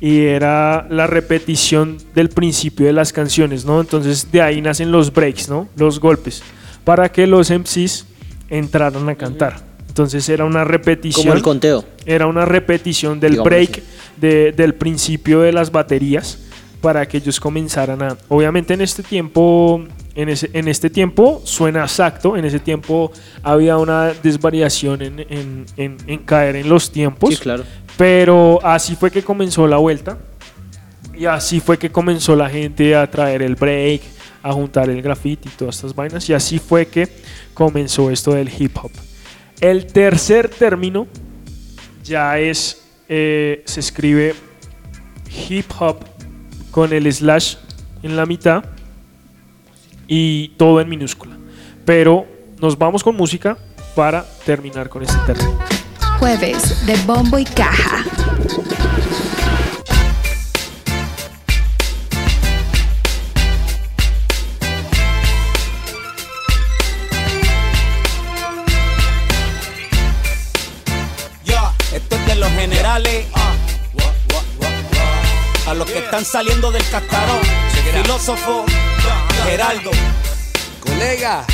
y 0.00 0.22
era 0.22 0.86
la 0.88 1.06
repetición 1.06 1.98
del 2.14 2.30
principio 2.30 2.86
de 2.86 2.92
las 2.94 3.12
canciones, 3.12 3.66
¿no? 3.66 3.80
Entonces 3.80 4.30
de 4.32 4.40
ahí 4.40 4.60
nacen 4.62 4.90
los 4.90 5.12
breaks, 5.12 5.48
¿no? 5.48 5.68
Los 5.76 6.00
golpes, 6.00 6.42
para 6.86 7.10
que 7.10 7.26
los 7.26 7.50
MCs 7.50 8.06
entraran 8.48 9.08
a 9.08 9.16
cantar. 9.16 9.56
Entonces 9.88 10.28
era 10.28 10.44
una 10.44 10.62
repetición. 10.62 11.24
Como 11.24 11.34
el 11.34 11.42
conteo. 11.42 11.84
Era 12.06 12.26
una 12.28 12.44
repetición 12.44 13.18
del 13.18 13.32
break 13.42 13.82
de- 14.16 14.52
del 14.52 14.74
principio 14.76 15.40
de 15.40 15.52
las 15.52 15.72
baterías 15.72 16.38
para 16.80 17.06
que 17.08 17.16
ellos 17.16 17.40
comenzaran 17.40 18.02
a. 18.02 18.16
Obviamente 18.28 18.74
en 18.74 18.82
este 18.82 19.02
tiempo, 19.02 19.82
en, 20.14 20.28
ese, 20.28 20.48
en 20.52 20.68
este 20.68 20.88
tiempo 20.90 21.40
suena 21.44 21.80
exacto. 21.82 22.36
En 22.36 22.44
ese 22.44 22.60
tiempo 22.60 23.10
había 23.42 23.78
una 23.78 24.12
desvariación 24.22 25.02
en, 25.02 25.18
en- 25.28 25.66
en- 25.76 25.96
en 26.06 26.18
caer 26.20 26.54
en 26.54 26.68
los 26.68 26.92
tiempos. 26.92 27.30
Sí, 27.34 27.36
claro. 27.40 27.64
Pero 27.96 28.60
así 28.62 28.94
fue 28.94 29.10
que 29.10 29.22
comenzó 29.24 29.66
la 29.66 29.78
vuelta. 29.78 30.18
Y 31.18 31.24
así 31.24 31.58
fue 31.60 31.78
que 31.78 31.90
comenzó 31.90 32.36
la 32.36 32.48
gente 32.50 32.94
a 32.94 33.10
traer 33.10 33.40
el 33.40 33.54
break, 33.56 34.02
a 34.42 34.52
juntar 34.52 34.88
el 34.90 35.02
graffiti 35.02 35.48
y 35.48 35.52
todas 35.52 35.76
estas 35.76 35.94
vainas. 35.94 36.28
Y 36.28 36.34
así 36.34 36.58
fue 36.58 36.86
que 36.86 37.08
comenzó 37.54 38.10
esto 38.10 38.32
del 38.32 38.50
hip 38.56 38.76
hop. 38.82 38.90
El 39.60 39.86
tercer 39.86 40.48
término 40.48 41.06
ya 42.04 42.38
es, 42.38 42.82
eh, 43.08 43.62
se 43.64 43.80
escribe 43.80 44.34
hip 45.48 45.66
hop 45.78 46.04
con 46.70 46.92
el 46.92 47.10
slash 47.12 47.56
en 48.02 48.16
la 48.16 48.26
mitad 48.26 48.64
y 50.06 50.48
todo 50.56 50.80
en 50.80 50.88
minúscula. 50.88 51.36
Pero 51.84 52.26
nos 52.60 52.76
vamos 52.76 53.02
con 53.02 53.16
música 53.16 53.56
para 53.94 54.24
terminar 54.44 54.88
con 54.88 55.02
este 55.02 55.16
término. 55.26 55.58
Jueves 56.18 56.86
de 56.86 56.96
Bombo 57.06 57.38
y 57.38 57.44
Caja. 57.44 58.25
Los 75.76 75.90
que 75.90 75.98
están 75.98 76.24
saliendo 76.24 76.70
del 76.70 76.82
cascarón. 76.88 77.40
Filósofo, 78.02 78.64
Geraldo. 79.44 79.90
Colega, 80.80 81.44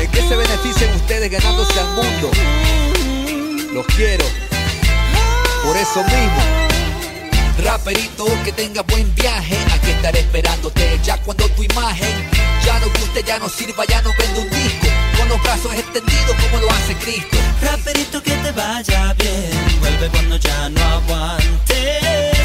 ¿en 0.00 0.10
qué 0.10 0.28
se 0.28 0.36
benefician 0.36 0.94
ustedes 0.94 1.30
ganándose 1.30 1.78
al 1.78 1.88
mundo? 1.88 2.30
Los 3.72 3.86
quiero. 3.86 4.24
Por 5.64 5.76
eso 5.76 6.02
mismo. 6.04 6.42
Raperito, 7.64 8.26
que 8.44 8.52
tenga 8.52 8.82
buen 8.82 9.14
viaje. 9.14 9.56
Aquí 9.74 9.90
estaré 9.90 10.20
esperándote 10.20 11.00
ya 11.02 11.16
cuando 11.18 11.48
tu 11.50 11.62
imagen 11.62 12.30
ya 12.64 12.78
no 12.80 12.86
guste, 12.86 13.22
ya 13.22 13.38
no 13.38 13.48
sirva, 13.48 13.84
ya 13.86 14.02
no 14.02 14.10
vende 14.18 14.40
un 14.40 14.50
disco. 14.50 14.86
Con 15.18 15.28
los 15.28 15.42
brazos 15.42 15.74
extendidos 15.74 16.36
como 16.42 16.62
lo 16.62 16.70
hace 16.70 16.94
Cristo. 16.96 17.36
Raperito 17.62 18.22
que 18.22 18.32
te 18.32 18.52
vaya 18.52 19.14
bien, 19.14 19.80
vuelve 19.80 20.08
cuando 20.08 20.36
ya 20.36 20.68
no 20.68 20.82
aguantes 20.82 22.35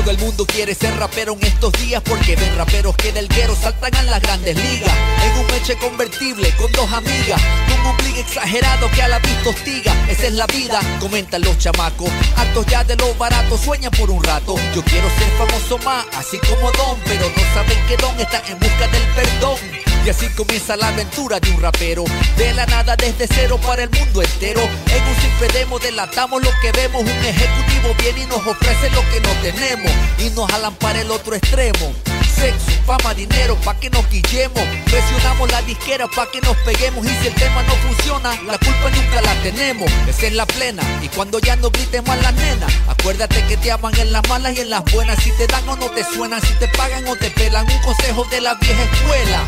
Todo 0.00 0.12
el 0.12 0.18
mundo 0.18 0.46
quiere 0.46 0.74
ser 0.74 0.96
rapero 0.96 1.34
en 1.34 1.46
estos 1.46 1.72
días 1.74 2.02
porque 2.02 2.34
ven 2.34 2.56
raperos 2.56 2.96
que 2.96 3.12
del 3.12 3.28
guero 3.28 3.54
saltan 3.54 3.94
a 3.96 4.02
las 4.04 4.22
grandes 4.22 4.56
ligas. 4.56 4.90
En 5.26 5.38
un 5.38 5.46
meche 5.48 5.76
convertible 5.76 6.50
con 6.56 6.72
dos 6.72 6.90
amigas, 6.90 7.38
con 7.68 7.86
un 7.86 7.96
bling 7.98 8.16
exagerado 8.16 8.90
que 8.92 9.02
a 9.02 9.08
la 9.08 9.18
vista 9.18 9.50
hostiga. 9.50 9.92
Esa 10.08 10.28
es 10.28 10.32
la 10.32 10.46
vida, 10.46 10.80
comentan 11.00 11.42
los 11.42 11.58
chamacos. 11.58 12.08
Hartos 12.34 12.64
ya 12.64 12.82
de 12.82 12.96
lo 12.96 13.14
barato, 13.16 13.58
sueñan 13.58 13.90
por 13.90 14.10
un 14.10 14.24
rato. 14.24 14.54
Yo 14.74 14.82
quiero 14.84 15.06
ser 15.18 15.28
famoso 15.36 15.76
más, 15.84 16.06
así 16.16 16.38
como 16.38 16.72
Don, 16.72 16.98
pero 17.04 17.28
no 17.28 17.42
saben 17.52 17.86
que 17.86 17.98
Don 17.98 18.18
está 18.18 18.42
en 18.48 18.58
busca 18.58 18.88
del 18.88 19.02
perdón. 19.14 19.79
Y 20.04 20.08
así 20.08 20.28
comienza 20.30 20.76
la 20.76 20.88
aventura 20.88 21.38
de 21.40 21.50
un 21.50 21.60
rapero. 21.60 22.04
De 22.36 22.54
la 22.54 22.64
nada 22.66 22.96
desde 22.96 23.26
cero 23.28 23.58
para 23.64 23.82
el 23.82 23.90
mundo 23.90 24.22
entero. 24.22 24.62
En 24.62 25.02
un 25.06 25.14
simple 25.20 25.48
delatamos 25.82 26.42
lo 26.42 26.50
que 26.62 26.72
vemos. 26.72 27.02
Un 27.02 27.08
ejecutivo 27.08 27.94
viene 28.00 28.22
y 28.22 28.26
nos 28.26 28.46
ofrece 28.46 28.90
lo 28.90 29.02
que 29.10 29.20
no 29.20 29.30
tenemos. 29.42 29.92
Y 30.18 30.30
nos 30.30 30.50
jalan 30.50 30.74
para 30.76 31.00
el 31.02 31.10
otro 31.10 31.34
extremo. 31.34 31.92
Sexo, 32.34 32.70
fama, 32.86 33.12
dinero, 33.12 33.54
pa' 33.56 33.78
que 33.78 33.90
nos 33.90 34.08
guillemos. 34.08 34.62
Presionamos 34.86 35.50
la 35.50 35.60
disquera 35.62 36.06
pa' 36.08 36.30
que 36.30 36.40
nos 36.40 36.56
peguemos. 36.58 37.04
Y 37.04 37.10
si 37.20 37.26
el 37.26 37.34
tema 37.34 37.62
no 37.64 37.74
funciona, 37.74 38.30
la 38.46 38.56
culpa 38.56 38.90
nunca 38.90 39.20
la 39.20 39.34
tenemos. 39.42 39.90
Esa 40.08 40.26
es 40.26 40.32
la 40.32 40.46
plena. 40.46 40.82
Y 41.02 41.08
cuando 41.08 41.38
ya 41.40 41.56
no 41.56 41.70
gritemos 41.70 42.08
a 42.08 42.16
las 42.16 42.32
nenas, 42.32 42.72
acuérdate 42.88 43.44
que 43.46 43.58
te 43.58 43.70
aman 43.70 43.94
en 43.98 44.12
las 44.12 44.26
malas 44.28 44.56
y 44.56 44.60
en 44.60 44.70
las 44.70 44.84
buenas. 44.92 45.22
Si 45.22 45.30
te 45.32 45.46
dan 45.46 45.68
o 45.68 45.76
no 45.76 45.90
te 45.90 46.02
suenan, 46.04 46.40
si 46.40 46.54
te 46.54 46.68
pagan 46.68 47.06
o 47.06 47.16
te 47.16 47.30
pelan. 47.30 47.70
Un 47.70 47.82
consejo 47.82 48.24
de 48.30 48.40
la 48.40 48.54
vieja 48.54 48.82
escuela. 48.82 49.44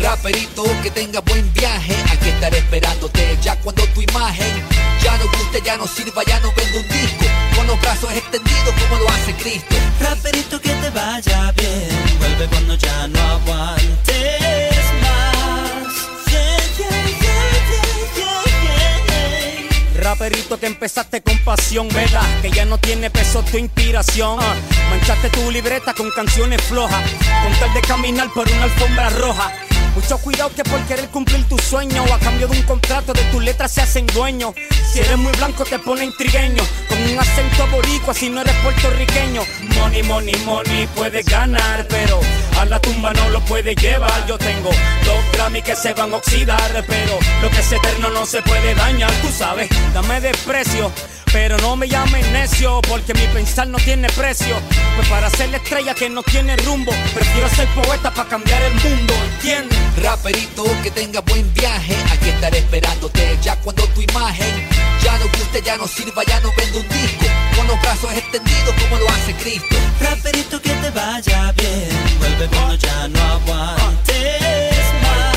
Raperito 0.00 0.64
que 0.82 0.90
tenga 0.90 1.20
buen 1.20 1.52
viaje, 1.54 1.94
aquí 2.12 2.28
estaré 2.28 2.58
esperándote 2.58 3.38
ya 3.42 3.56
cuando 3.56 3.84
tu 3.88 4.02
imagen 4.02 4.62
ya 5.02 5.16
no 5.18 5.24
guste, 5.24 5.60
ya 5.64 5.76
no 5.76 5.86
sirva, 5.86 6.22
ya 6.26 6.40
no 6.40 6.52
vende 6.56 6.78
un 6.78 6.88
disco, 6.88 7.24
con 7.54 7.66
los 7.66 7.80
brazos 7.80 8.10
extendidos 8.12 8.74
como 8.80 9.02
lo 9.02 9.08
hace 9.10 9.34
Cristo. 9.34 9.76
Raperito 10.00 10.60
que 10.60 10.70
te 10.70 10.90
vaya 10.90 11.52
bien, 11.52 12.18
vuelve 12.18 12.46
cuando 12.48 12.74
ya 12.74 13.08
no 13.08 13.20
aguantes 13.20 14.84
más. 15.02 15.94
Yeah, 16.30 16.56
yeah, 16.78 17.06
yeah, 17.06 17.52
yeah, 17.70 18.44
yeah, 18.64 19.64
yeah. 19.94 20.02
Raperito 20.02 20.58
que 20.58 20.66
empezaste 20.66 21.22
con 21.22 21.38
pasión, 21.44 21.88
¿verdad? 21.88 22.24
Que 22.42 22.50
ya 22.50 22.64
no 22.64 22.78
tiene 22.78 23.10
peso 23.10 23.42
tu 23.42 23.58
inspiración. 23.58 24.38
Ah, 24.40 24.54
manchaste 24.90 25.28
tu 25.30 25.50
libreta 25.50 25.92
con 25.92 26.10
canciones 26.10 26.62
flojas, 26.62 27.02
con 27.42 27.52
tal 27.60 27.74
de 27.74 27.80
caminar 27.82 28.30
por 28.32 28.50
una 28.50 28.64
alfombra 28.64 29.10
roja. 29.10 29.52
Mucho 29.94 30.18
cuidado 30.18 30.50
que 30.50 30.64
por 30.64 30.80
querer 30.86 31.08
cumplir 31.08 31.48
tu 31.48 31.56
sueño 31.58 32.04
o 32.04 32.12
a 32.12 32.18
cambio 32.18 32.48
de 32.48 32.58
un 32.58 32.62
contrato 32.64 33.12
de 33.12 33.22
tus 33.24 33.42
letras 33.42 33.72
se 33.72 33.80
hacen 33.80 34.06
dueños. 34.08 34.52
Si 34.92 34.98
eres 34.98 35.16
muy 35.16 35.32
blanco 35.32 35.64
te 35.64 35.78
pone 35.78 36.04
intrigueño, 36.04 36.62
con 36.88 37.00
un 37.00 37.18
acento 37.18 37.66
boricua 37.68 38.12
si 38.12 38.28
no 38.28 38.40
eres 38.40 38.54
puertorriqueño. 38.56 39.42
Money, 39.76 40.02
money, 40.02 40.36
money 40.44 40.88
puedes 40.96 41.24
ganar, 41.26 41.86
pero 41.88 42.20
a 42.58 42.64
la 42.64 42.80
tumba 42.80 43.12
no 43.12 43.28
lo 43.30 43.40
puedes 43.40 43.76
llevar. 43.76 44.26
Yo 44.26 44.36
tengo 44.36 44.70
dos 45.04 45.24
Grammy 45.32 45.62
que 45.62 45.76
se 45.76 45.94
van 45.94 46.12
a 46.12 46.16
oxidar, 46.16 46.84
pero 46.88 47.18
lo 47.40 47.50
que 47.50 47.60
es 47.60 47.72
eterno 47.72 48.10
no 48.10 48.26
se 48.26 48.42
puede 48.42 48.74
dañar. 48.74 49.12
Tú 49.22 49.28
sabes, 49.30 49.68
dame 49.92 50.20
desprecio. 50.20 50.90
Pero 51.34 51.56
no 51.58 51.74
me 51.74 51.88
llames 51.88 52.24
necio, 52.30 52.80
porque 52.88 53.12
mi 53.12 53.26
pensar 53.26 53.66
no 53.66 53.78
tiene 53.78 54.08
precio. 54.10 54.56
Pues 54.94 55.08
para 55.08 55.28
ser 55.30 55.50
la 55.50 55.56
estrella 55.56 55.92
que 55.92 56.08
no 56.08 56.22
tiene 56.22 56.56
rumbo, 56.58 56.92
prefiero 57.12 57.48
ser 57.48 57.66
poeta 57.74 58.14
para 58.14 58.28
cambiar 58.28 58.62
el 58.62 58.74
mundo, 58.74 59.12
¿entiendes? 59.34 59.76
Raperito 60.00 60.64
que 60.84 60.92
tenga 60.92 61.20
buen 61.22 61.52
viaje, 61.52 61.96
aquí 62.12 62.28
estaré 62.28 62.58
esperándote 62.58 63.36
ya 63.42 63.56
cuando 63.56 63.82
tu 63.88 64.00
imagen 64.00 64.68
ya 65.02 65.18
no 65.18 65.24
guste, 65.26 65.60
ya 65.60 65.76
no 65.76 65.88
sirva, 65.88 66.22
ya 66.24 66.38
no 66.40 66.50
vende 66.56 66.78
un 66.78 66.88
disco, 66.88 67.26
con 67.56 67.66
los 67.66 67.80
brazos 67.82 68.12
extendidos 68.12 68.74
como 68.80 68.96
lo 68.96 69.08
hace 69.10 69.34
Cristo. 69.34 69.76
Raperito 70.00 70.62
que 70.62 70.70
te 70.70 70.90
vaya 70.90 71.52
bien, 71.56 71.88
vuelve 72.20 72.46
cuando 72.46 72.74
ya 72.76 73.08
no 73.08 73.20
aguantes 73.20 74.84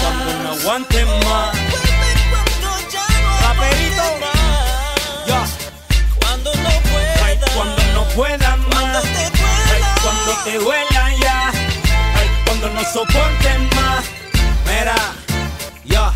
Cuando 0.01 0.43
no 0.43 0.49
más. 0.49 0.61
aguante 0.61 1.05
más. 1.05 1.57
Cuando 2.29 2.89
ya 2.91 3.07
no 3.21 3.47
Raperito, 3.47 4.36
puedan 8.17 8.59
más. 8.69 8.71
Cuando 8.71 9.01
te 9.01 9.25
Ay, 9.73 9.83
cuando 10.01 10.31
te 10.43 10.57
duela 10.57 11.15
ya. 11.21 11.49
Ay, 11.49 12.27
cuando 12.45 12.69
no 12.71 12.81
soporten 12.81 13.69
más. 13.75 14.03
Mira, 14.65 14.95
ya. 15.85 16.13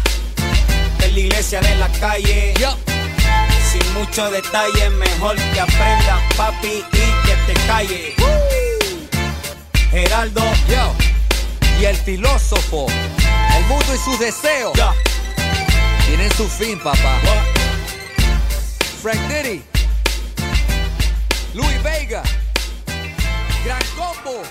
En 1.05 1.13
la 1.13 1.19
iglesia 1.19 1.61
de 1.61 1.75
la 1.75 1.87
calle. 1.99 2.53
Yo, 2.59 2.75
Sin 3.71 3.93
mucho 3.93 4.29
detalle, 4.31 4.89
mejor 4.89 5.35
que 5.35 5.59
aprendas, 5.61 6.19
papi, 6.35 6.83
y 6.91 7.25
que 7.25 7.35
te 7.47 7.53
calle. 7.67 8.15
Geraldo, 9.91 10.41
yo, 10.69 10.93
y 11.79 11.85
el 11.85 11.97
filósofo, 11.97 12.87
el 13.57 13.65
mundo 13.65 13.93
y 13.93 13.97
sus 13.97 14.17
deseos 14.19 14.73
ya. 14.75 14.93
tienen 16.05 16.31
su 16.35 16.47
fin, 16.47 16.79
papá. 16.79 17.19
Frank 19.01 19.19
Diddy, 19.27 19.63
Louis 21.53 21.83
Vega, 21.83 22.23
Gran 23.65 23.81
Combo. 23.97 24.41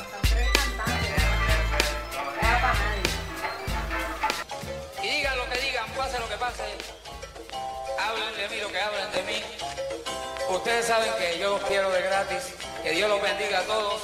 Y 5.02 5.08
digan 5.08 5.38
lo 5.38 5.48
que 5.48 5.58
digan, 5.60 5.86
pase 5.96 6.18
lo 6.18 6.28
que 6.28 6.36
pase. 6.36 6.62
Hablen 7.98 8.36
de 8.36 8.54
mí 8.54 8.60
lo 8.60 8.70
que 8.70 8.80
hablen 8.80 9.12
de 9.12 9.22
mí. 9.22 9.42
Ustedes 10.50 10.86
saben 10.86 11.10
que 11.18 11.38
yo 11.38 11.58
los 11.58 11.62
quiero 11.62 11.90
de 11.90 12.02
gratis. 12.02 12.54
Que 12.82 12.90
Dios 12.90 13.08
los 13.08 13.22
bendiga 13.22 13.60
a 13.60 13.62
todos. 13.62 14.02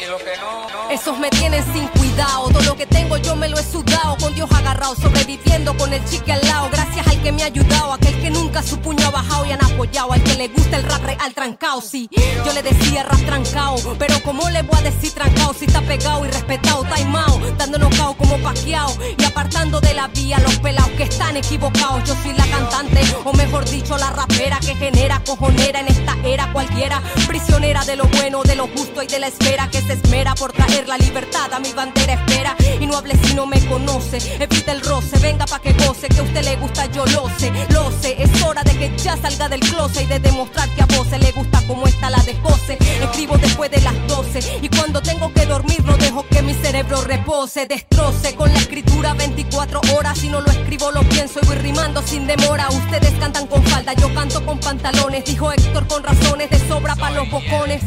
Y 0.00 0.06
los 0.06 0.22
que 0.22 0.36
no, 0.38 0.70
no. 0.70 0.90
Esos 0.90 1.18
me 1.18 1.28
tienen 1.30 1.62
sin 1.72 1.86
cuidado, 1.88 2.05
todo 2.16 2.62
lo 2.62 2.76
que 2.76 2.86
tengo 2.86 3.18
yo 3.18 3.36
me 3.36 3.48
lo 3.48 3.58
he 3.58 3.62
sudado, 3.62 4.16
con 4.18 4.34
Dios 4.34 4.50
agarrado, 4.52 4.94
sobreviviendo 4.96 5.76
con 5.76 5.92
el 5.92 6.02
chique 6.06 6.32
al 6.32 6.40
lado, 6.46 6.68
gracias 6.72 7.06
al 7.06 7.22
que 7.22 7.30
me 7.30 7.42
ha 7.42 7.46
ayudado, 7.46 7.92
aquel 7.92 8.18
que 8.20 8.30
nunca 8.30 8.62
su 8.62 8.78
puño 8.78 9.06
ha 9.06 9.10
bajado 9.10 9.44
y 9.46 9.52
han 9.52 9.62
apoyado, 9.62 10.12
al 10.12 10.22
que 10.22 10.34
le 10.34 10.48
gusta 10.48 10.78
el 10.78 10.84
rap 10.84 11.02
real 11.02 11.34
trancao, 11.34 11.82
sí, 11.82 12.08
yo 12.44 12.52
le 12.52 12.62
decía 12.62 13.02
rap 13.02 13.20
trancao, 13.26 13.76
pero 13.98 14.20
como 14.22 14.48
le 14.48 14.62
voy 14.62 14.78
a 14.78 14.82
decir 14.82 15.12
trancao 15.12 15.52
si 15.52 15.66
está 15.66 15.82
pegado 15.82 16.24
y 16.24 16.28
respetado, 16.28 16.84
taimao, 16.84 17.38
dándonos 17.58 17.94
cao 17.96 18.16
como 18.16 18.38
paqueado. 18.38 18.92
Y 19.18 19.24
apartando 19.24 19.80
de 19.80 19.94
la 19.94 20.08
vía 20.08 20.38
los 20.40 20.58
pelados 20.58 20.90
que 20.92 21.04
están 21.04 21.36
equivocados, 21.36 22.04
yo 22.04 22.14
soy 22.22 22.32
la 22.32 22.46
cantante, 22.46 23.00
o 23.24 23.32
mejor 23.32 23.68
dicho 23.68 23.96
la 23.98 24.10
rapera 24.10 24.58
que 24.60 24.74
genera 24.74 25.22
cojonera 25.24 25.80
en 25.80 25.88
esta 25.88 26.16
era 26.24 26.52
cualquiera, 26.52 27.02
prisionera 27.26 27.84
de 27.84 27.96
lo 27.96 28.04
bueno, 28.04 28.42
de 28.42 28.56
lo 28.56 28.66
justo 28.68 29.02
y 29.02 29.06
de 29.06 29.18
la 29.18 29.28
espera 29.28 29.68
que 29.70 29.80
se 29.82 29.94
esmera 29.94 30.34
por 30.34 30.52
traer 30.52 30.88
la 30.88 30.96
libertad 30.98 31.52
a 31.52 31.58
mi 31.58 31.72
bandera 31.72 32.05
espera 32.14 32.56
y 32.80 32.86
no 32.86 32.96
hable 32.96 33.16
si 33.22 33.34
no 33.34 33.46
me 33.46 33.60
conoce, 33.66 34.18
evita 34.40 34.72
el 34.72 34.80
roce, 34.80 35.18
venga 35.18 35.46
pa' 35.46 35.60
que 35.60 35.72
goce, 35.72 36.08
que 36.08 36.20
a 36.20 36.22
usted 36.22 36.44
le 36.44 36.56
gusta 36.56 36.86
yo 36.86 37.04
lo 37.06 37.28
sé, 37.38 37.52
lo 37.70 37.90
sé, 38.00 38.16
es 38.18 38.42
hora 38.42 38.62
de 38.62 38.72
que 38.72 38.96
ya 38.96 39.16
salga 39.16 39.48
del 39.48 39.60
closet 39.60 40.04
y 40.04 40.06
de 40.06 40.18
demostrar 40.18 40.68
que 40.70 40.82
a 40.82 40.86
vos 40.86 41.06
se 41.08 41.18
le 41.18 41.32
gusta 41.32 41.62
como 41.66 41.86
está 41.86 42.10
la 42.10 42.22
de 42.22 42.34
José, 42.36 42.78
escribo 43.02 43.36
después 43.38 43.70
de 43.70 43.80
las 43.80 43.94
12 44.06 44.60
y 44.62 44.68
cuando 44.68 45.00
tengo 45.00 45.32
que 45.32 45.46
dormir 45.46 45.84
no 45.84 45.96
dejo 45.96 46.24
que 46.28 46.42
mi 46.42 46.54
cerebro 46.54 47.00
repose, 47.02 47.66
destroce 47.66 48.34
con 48.34 48.52
la 48.52 48.58
escritura 48.58 49.14
24 49.14 49.80
horas, 49.96 50.18
si 50.18 50.28
no 50.28 50.40
lo 50.40 50.50
escribo 50.50 50.90
lo 50.92 51.02
pienso 51.02 51.40
y 51.42 51.46
voy 51.46 51.56
rimando 51.56 52.02
sin 52.02 52.26
demora, 52.26 52.68
ustedes 52.68 53.12
cantan 53.18 53.46
con 53.46 53.62
falda, 53.64 53.94
yo 53.94 54.12
canto 54.14 54.44
con 54.44 54.58
pantalones, 54.58 55.24
dijo 55.24 55.52
Héctor 55.52 55.86
con 55.86 56.02
razones 56.02 56.50
de 56.50 56.58
sobra 56.68 56.94
para 56.96 57.16
los 57.16 57.30
bocones, 57.30 57.82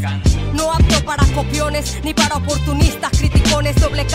no 0.54 0.72
apto 0.74 1.04
para 1.06 1.26
copiones 1.34 2.00
ni 2.04 2.14
para 2.14 2.36
oportunistas, 2.38 3.12
criticones, 3.12 3.76
doble 3.80 4.06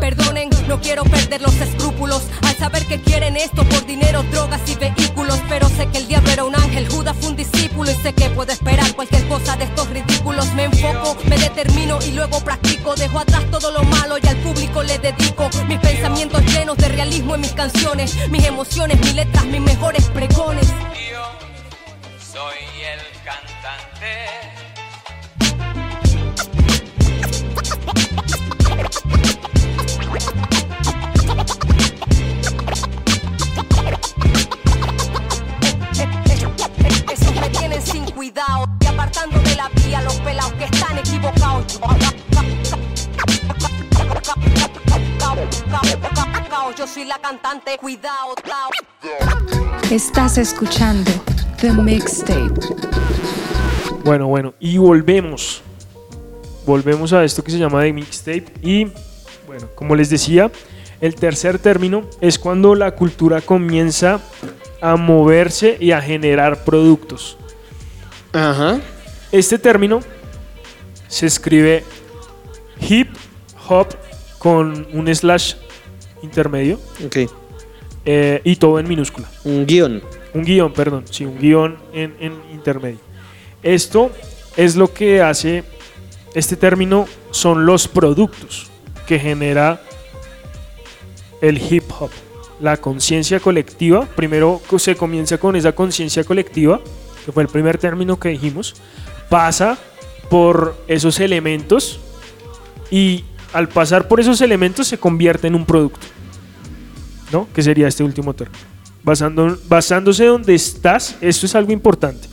Perdonen, 0.00 0.50
no 0.68 0.80
quiero 0.80 1.02
perder 1.04 1.40
los 1.40 1.54
escrúpulos 1.54 2.22
al 2.42 2.56
saber 2.56 2.86
que 2.86 3.00
quieren 3.00 3.36
esto 3.36 3.64
por 3.64 3.86
dinero, 3.86 4.22
drogas 4.24 4.60
y 4.68 4.74
vehículos. 4.74 5.40
Pero 5.48 5.68
sé 5.70 5.86
que 5.88 5.98
el 5.98 6.08
diablo 6.08 6.30
era 6.30 6.44
un 6.44 6.54
ángel, 6.54 6.88
Judas 6.88 7.16
fue 7.18 7.30
un 7.30 7.36
discípulo 7.36 7.90
y 7.90 7.94
sé 7.94 8.12
que 8.12 8.28
puedo 8.30 8.52
esperar 8.52 8.94
cualquier 8.94 9.26
cosa 9.28 9.56
de 9.56 9.64
estos 9.64 9.88
ridículos. 9.88 10.52
Me 10.54 10.64
enfoco, 10.64 11.16
me 11.28 11.38
determino 11.38 11.98
y 12.06 12.12
luego 12.12 12.40
practico. 12.40 12.94
Dejo 12.94 13.18
atrás 13.18 13.44
todo 13.50 13.70
lo 13.70 13.82
malo 13.84 14.16
y 14.22 14.26
al 14.26 14.36
público 14.36 14.82
le 14.82 14.98
dedico 14.98 15.48
mis 15.68 15.78
pensamientos 15.78 16.42
llenos 16.46 16.76
de 16.76 16.88
realismo 16.88 17.34
en 17.34 17.40
mis 17.40 17.52
canciones, 17.52 18.14
mis 18.30 18.44
emociones, 18.44 19.00
mis 19.00 19.14
letras, 19.14 19.44
mis 19.46 19.60
mejores 19.60 20.04
pregones. 20.08 20.68
Cuidado 38.24 38.66
y 38.80 38.86
apartando 38.86 39.38
de 39.40 39.54
la 39.54 39.68
vía 39.68 40.00
los 40.00 40.14
pelados 40.20 40.52
que 40.54 40.64
están 40.64 40.96
equivocados. 40.96 41.78
Yo 46.78 46.86
soy 46.86 47.04
la 47.04 47.18
cantante, 47.18 47.76
cuidado. 47.78 48.34
Estás 49.90 50.38
escuchando 50.38 51.10
The 51.60 51.72
Mixtape. 51.72 52.54
Bueno, 54.04 54.26
bueno, 54.26 54.54
y 54.58 54.78
volvemos. 54.78 55.62
volvemos 56.64 57.12
a 57.12 57.24
esto 57.24 57.44
que 57.44 57.50
se 57.50 57.58
llama 57.58 57.82
de 57.82 57.92
mixtape 57.92 58.46
y 58.62 58.86
bueno, 59.46 59.68
como 59.74 59.94
les 59.94 60.08
decía, 60.08 60.50
el 61.02 61.14
tercer 61.14 61.58
término 61.58 62.08
es 62.22 62.38
cuando 62.38 62.74
la 62.74 62.92
cultura 62.92 63.42
comienza 63.42 64.20
a 64.80 64.96
moverse 64.96 65.76
y 65.78 65.92
a 65.92 66.00
generar 66.00 66.64
productos. 66.64 67.36
Ajá. 68.34 68.80
Este 69.32 69.58
término 69.58 70.00
se 71.08 71.26
escribe 71.26 71.84
hip 72.80 73.08
hop 73.68 73.88
con 74.38 74.86
un 74.92 75.14
slash 75.14 75.54
intermedio 76.22 76.78
Ok. 77.06 77.16
eh, 78.04 78.40
y 78.44 78.56
todo 78.56 78.78
en 78.78 78.88
minúscula. 78.88 79.28
Un 79.44 79.64
guion. 79.66 80.02
Un 80.34 80.44
guion, 80.44 80.72
perdón, 80.72 81.04
sí, 81.10 81.24
un 81.24 81.38
guion 81.38 81.78
en, 81.92 82.14
en 82.18 82.32
intermedio. 82.52 82.98
Esto 83.62 84.10
es 84.56 84.74
lo 84.76 84.92
que 84.92 85.22
hace, 85.22 85.62
este 86.34 86.56
término 86.56 87.06
son 87.30 87.64
los 87.66 87.86
productos 87.88 88.70
que 89.06 89.18
genera 89.18 89.80
el 91.40 91.58
hip 91.58 91.84
hop. 91.98 92.10
La 92.60 92.76
conciencia 92.76 93.40
colectiva, 93.40 94.06
primero 94.16 94.60
se 94.78 94.96
comienza 94.96 95.38
con 95.38 95.56
esa 95.56 95.72
conciencia 95.72 96.24
colectiva, 96.24 96.80
que 97.24 97.32
fue 97.32 97.42
el 97.42 97.48
primer 97.48 97.78
término 97.78 98.18
que 98.18 98.30
dijimos, 98.30 98.74
pasa 99.28 99.78
por 100.30 100.76
esos 100.86 101.20
elementos 101.20 102.00
y 102.90 103.24
al 103.52 103.68
pasar 103.68 104.08
por 104.08 104.20
esos 104.20 104.40
elementos 104.40 104.88
se 104.88 104.98
convierte 104.98 105.46
en 105.46 105.54
un 105.54 105.64
producto, 105.64 106.06
¿no? 107.32 107.48
Que 107.54 107.62
sería 107.62 107.88
este 107.88 108.02
último 108.02 108.34
término. 108.34 108.58
Basando, 109.02 109.58
basándose 109.68 110.24
donde 110.24 110.54
estás, 110.54 111.16
esto 111.20 111.46
es 111.46 111.54
algo 111.54 111.72
importante. 111.72 112.28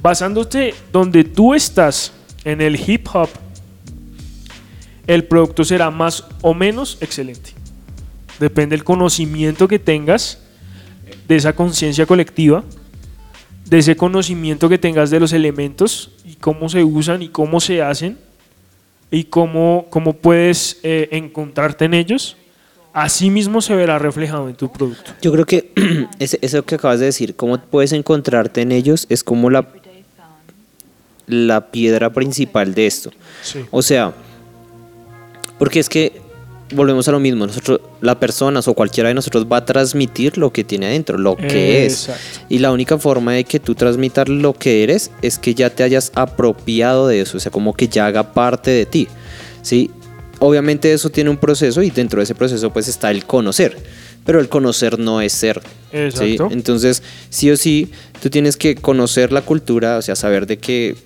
Basándote 0.00 0.74
donde 0.92 1.24
tú 1.24 1.54
estás 1.54 2.12
en 2.44 2.60
el 2.60 2.76
hip 2.76 3.06
hop, 3.12 3.28
el 5.06 5.24
producto 5.24 5.64
será 5.64 5.90
más 5.90 6.24
o 6.42 6.52
menos 6.52 6.98
excelente. 7.00 7.52
Depende 8.40 8.76
del 8.76 8.84
conocimiento 8.84 9.68
que 9.68 9.78
tengas 9.78 10.40
de 11.28 11.36
esa 11.36 11.54
conciencia 11.54 12.06
colectiva, 12.06 12.64
de 13.66 13.78
ese 13.78 13.96
conocimiento 13.96 14.68
que 14.68 14.78
tengas 14.78 15.10
de 15.10 15.20
los 15.20 15.32
elementos 15.32 16.10
y 16.24 16.34
cómo 16.34 16.68
se 16.68 16.84
usan 16.84 17.22
y 17.22 17.28
cómo 17.28 17.60
se 17.60 17.82
hacen 17.82 18.16
y 19.10 19.24
cómo, 19.24 19.86
cómo 19.90 20.14
puedes 20.14 20.78
eh, 20.82 21.08
encontrarte 21.12 21.84
en 21.84 21.94
ellos. 21.94 22.36
Así 22.92 23.28
mismo 23.28 23.60
se 23.60 23.74
verá 23.74 23.98
reflejado 23.98 24.48
en 24.48 24.54
tu 24.54 24.72
producto. 24.72 25.12
Yo 25.20 25.32
creo 25.32 25.44
que 25.44 25.72
eso 26.18 26.64
que 26.64 26.76
acabas 26.76 27.00
de 27.00 27.06
decir, 27.06 27.36
cómo 27.36 27.60
puedes 27.60 27.92
encontrarte 27.92 28.62
en 28.62 28.72
ellos, 28.72 29.06
es 29.10 29.22
como 29.22 29.50
la, 29.50 29.68
la 31.26 31.70
piedra 31.70 32.10
principal 32.12 32.72
de 32.74 32.86
esto. 32.86 33.10
Sí. 33.42 33.66
O 33.70 33.82
sea, 33.82 34.14
porque 35.58 35.80
es 35.80 35.88
que 35.88 36.25
volvemos 36.72 37.06
a 37.08 37.12
lo 37.12 37.20
mismo, 37.20 37.46
nosotros, 37.46 37.80
la 38.00 38.18
persona 38.18 38.60
o 38.64 38.74
cualquiera 38.74 39.08
de 39.08 39.14
nosotros 39.14 39.46
va 39.50 39.58
a 39.58 39.64
transmitir 39.64 40.36
lo 40.38 40.52
que 40.52 40.64
tiene 40.64 40.86
adentro, 40.86 41.18
lo 41.18 41.36
que 41.36 41.86
es. 41.86 42.10
Y 42.48 42.58
la 42.58 42.72
única 42.72 42.98
forma 42.98 43.32
de 43.32 43.44
que 43.44 43.60
tú 43.60 43.74
transmitas 43.74 44.28
lo 44.28 44.52
que 44.52 44.82
eres 44.82 45.10
es 45.22 45.38
que 45.38 45.54
ya 45.54 45.70
te 45.70 45.82
hayas 45.82 46.12
apropiado 46.14 47.06
de 47.06 47.20
eso, 47.20 47.36
o 47.36 47.40
sea, 47.40 47.52
como 47.52 47.74
que 47.74 47.88
ya 47.88 48.06
haga 48.06 48.32
parte 48.32 48.70
de 48.70 48.86
ti. 48.86 49.08
¿sí? 49.62 49.90
Obviamente 50.38 50.92
eso 50.92 51.10
tiene 51.10 51.30
un 51.30 51.38
proceso 51.38 51.82
y 51.82 51.90
dentro 51.90 52.18
de 52.20 52.24
ese 52.24 52.34
proceso 52.34 52.72
pues 52.72 52.88
está 52.88 53.10
el 53.10 53.24
conocer, 53.24 53.76
pero 54.24 54.40
el 54.40 54.48
conocer 54.48 54.98
no 54.98 55.20
es 55.20 55.32
ser. 55.32 55.60
Entonces, 55.92 57.02
sí 57.30 57.50
o 57.50 57.56
sí, 57.56 57.90
tú 58.20 58.28
tienes 58.28 58.56
que 58.56 58.74
conocer 58.74 59.32
la 59.32 59.42
cultura, 59.42 59.98
o 59.98 60.02
sea, 60.02 60.14
saber 60.14 60.46
de 60.46 60.58
qué, 60.58 60.96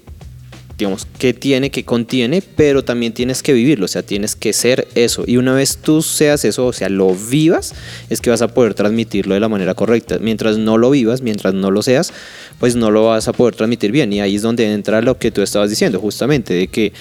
digamos, 0.81 1.07
qué 1.19 1.33
tiene, 1.33 1.71
qué 1.71 1.85
contiene, 1.85 2.43
pero 2.43 2.85
también 2.85 3.13
tienes 3.13 3.43
que 3.43 3.53
vivirlo, 3.53 3.85
o 3.85 3.89
sea, 3.89 4.03
tienes 4.03 4.35
que 4.35 4.53
ser 4.53 4.89
eso. 4.95 5.25
Y 5.27 5.37
una 5.37 5.55
vez 5.55 5.79
tú 5.79 6.03
seas 6.03 6.45
eso, 6.45 6.67
o 6.67 6.73
sea, 6.73 6.89
lo 6.89 7.15
vivas, 7.15 7.75
es 8.09 8.21
que 8.21 8.31
vas 8.31 8.43
a 8.43 8.49
poder 8.49 8.75
transmitirlo 8.75 9.35
de 9.35 9.41
la 9.41 9.49
manera 9.49 9.75
correcta. 9.75 10.19
Mientras 10.19 10.59
no 10.59 10.79
lo 10.79 10.91
vivas, 10.91 11.23
mientras 11.23 11.55
no 11.55 11.71
lo 11.71 11.83
seas, 11.83 12.13
pues 12.59 12.77
no 12.77 12.91
lo 12.91 13.07
vas 13.07 13.29
a 13.29 13.33
poder 13.33 13.55
transmitir 13.55 13.93
bien. 13.93 14.13
Y 14.13 14.21
ahí 14.21 14.37
es 14.37 14.43
donde 14.43 14.73
entra 14.73 15.01
lo 15.01 15.19
que 15.19 15.31
tú 15.31 15.43
estabas 15.43 15.71
diciendo, 15.71 16.01
justamente, 16.01 16.55
de 16.55 16.67
que 16.67 16.93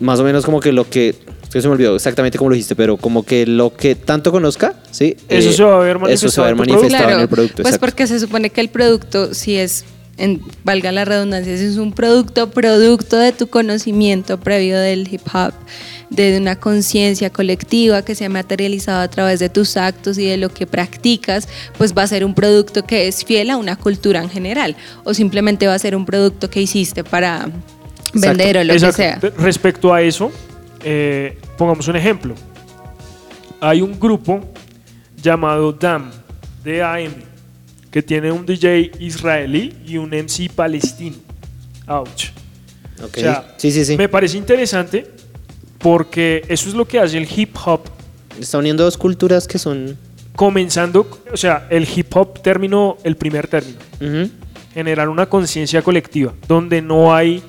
más 0.00 0.18
o 0.18 0.24
menos 0.24 0.44
como 0.44 0.60
que 0.60 0.72
lo 0.72 0.88
que 0.88 1.14
se 1.48 1.68
me 1.68 1.74
olvidó 1.74 1.94
exactamente 1.94 2.38
cómo 2.38 2.50
lo 2.50 2.54
dijiste, 2.54 2.74
pero 2.74 2.96
como 2.96 3.24
que 3.24 3.46
lo 3.46 3.74
que 3.74 3.94
tanto 3.94 4.32
conozca, 4.32 4.74
¿sí? 4.90 5.16
Eso 5.28 5.50
Eh, 5.50 5.52
se 5.52 5.62
va 5.62 5.76
a 5.76 5.80
ver 5.80 5.98
Eso 6.08 6.28
se 6.28 6.40
va 6.40 6.46
a 6.46 6.50
ver 6.50 6.56
manifestado 6.56 6.86
en 6.86 6.92
manifestado 6.92 7.20
el 7.20 7.28
producto. 7.28 7.56
pues 7.56 7.66
exacto. 7.74 7.86
porque 7.86 8.06
se 8.06 8.18
supone 8.18 8.50
que 8.50 8.60
el 8.60 8.68
producto, 8.70 9.34
si 9.34 9.56
es, 9.56 9.84
en, 10.22 10.40
valga 10.62 10.92
la 10.92 11.04
redundancia, 11.04 11.56
si 11.58 11.64
es 11.64 11.78
un 11.78 11.92
producto, 11.92 12.48
producto 12.48 13.16
de 13.16 13.32
tu 13.32 13.48
conocimiento 13.48 14.38
previo 14.38 14.78
del 14.78 15.12
hip 15.12 15.22
hop, 15.34 15.52
de 16.10 16.38
una 16.38 16.54
conciencia 16.54 17.30
colectiva 17.30 18.02
que 18.02 18.14
se 18.14 18.26
ha 18.26 18.28
materializado 18.28 19.00
a 19.00 19.08
través 19.08 19.40
de 19.40 19.48
tus 19.48 19.76
actos 19.76 20.18
y 20.18 20.26
de 20.26 20.36
lo 20.36 20.48
que 20.48 20.64
practicas, 20.68 21.48
pues 21.76 21.92
va 21.92 22.04
a 22.04 22.06
ser 22.06 22.24
un 22.24 22.34
producto 22.34 22.84
que 22.84 23.08
es 23.08 23.24
fiel 23.24 23.50
a 23.50 23.56
una 23.56 23.74
cultura 23.74 24.22
en 24.22 24.30
general, 24.30 24.76
o 25.02 25.12
simplemente 25.12 25.66
va 25.66 25.74
a 25.74 25.78
ser 25.80 25.96
un 25.96 26.06
producto 26.06 26.48
que 26.48 26.62
hiciste 26.62 27.02
para 27.02 27.50
vender 28.14 28.58
o 28.58 28.64
lo 28.64 28.74
Exacto. 28.74 28.96
que 28.96 29.36
sea. 29.36 29.44
Respecto 29.44 29.92
a 29.92 30.02
eso, 30.02 30.30
eh, 30.84 31.36
pongamos 31.58 31.88
un 31.88 31.96
ejemplo. 31.96 32.36
Hay 33.60 33.82
un 33.82 33.98
grupo 33.98 34.40
llamado 35.20 35.72
DAM, 35.72 36.12
D-A-M, 36.62 37.31
que 37.92 38.02
tiene 38.02 38.32
un 38.32 38.44
DJ 38.44 38.90
israelí 38.98 39.76
y 39.86 39.98
un 39.98 40.10
MC 40.10 40.50
palestino. 40.52 41.16
Ouch. 41.86 42.30
Ok. 43.04 43.18
O 43.18 43.20
sea, 43.20 43.54
sí, 43.56 43.70
sí, 43.70 43.84
sí. 43.84 43.96
Me 43.96 44.08
parece 44.08 44.36
interesante 44.36 45.06
porque 45.78 46.44
eso 46.48 46.68
es 46.68 46.74
lo 46.74 46.86
que 46.88 46.98
hace 46.98 47.18
el 47.18 47.28
hip 47.30 47.54
hop 47.64 47.82
Está 48.40 48.58
uniendo 48.58 48.84
dos 48.84 48.96
culturas 48.96 49.46
que 49.46 49.58
son... 49.58 49.96
comenzando, 50.34 51.06
o 51.30 51.36
sea, 51.36 51.66
el 51.70 51.86
hip 51.94 52.16
hop 52.16 52.40
terminó 52.42 52.96
el 53.04 53.16
primer 53.16 53.46
término, 53.46 53.78
generar 54.72 55.08
una 55.08 55.26
conciencia 55.26 55.82
colectiva, 55.82 56.32
donde 56.48 56.80
no 56.80 57.14
hay 57.14 57.42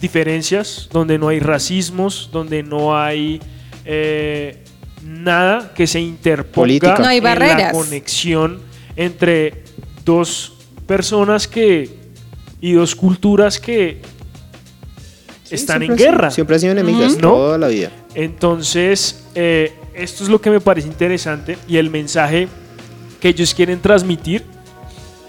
diferencias, 0.00 0.88
donde 0.92 1.18
no 1.18 1.28
hay 1.28 1.40
racismos, 1.40 2.30
donde 2.32 2.62
no 2.62 2.96
hay 2.96 3.40
eh, 3.84 4.62
nada 5.04 5.72
que 5.74 5.86
se 5.86 6.00
interponga 6.00 6.54
Política. 6.54 6.98
No 6.98 7.06
hay 7.06 7.18
en 7.18 7.24
la 7.24 7.30
barreras. 7.30 7.72
conexión 7.72 8.60
entre 8.96 9.64
dos 10.04 10.54
personas 10.86 11.46
que 11.48 11.98
y 12.60 12.72
dos 12.72 12.94
culturas 12.94 13.58
que 13.58 14.00
están 15.50 15.82
en 15.82 15.88
sido- 15.96 15.96
guerra. 15.96 16.30
Siempre 16.30 16.56
ha 16.56 16.58
sido 16.58 16.72
enemigas 16.72 17.16
toda 17.18 17.58
la 17.58 17.68
vida. 17.68 17.90
Entonces, 18.14 19.24
eh, 19.34 19.72
esto 19.94 20.24
es 20.24 20.28
lo 20.30 20.40
que 20.40 20.50
me 20.50 20.60
parece 20.60 20.88
interesante 20.88 21.58
y 21.68 21.76
el 21.76 21.90
mensaje 21.90 22.48
que 23.20 23.28
ellos 23.28 23.54
quieren 23.54 23.80
transmitir 23.80 24.44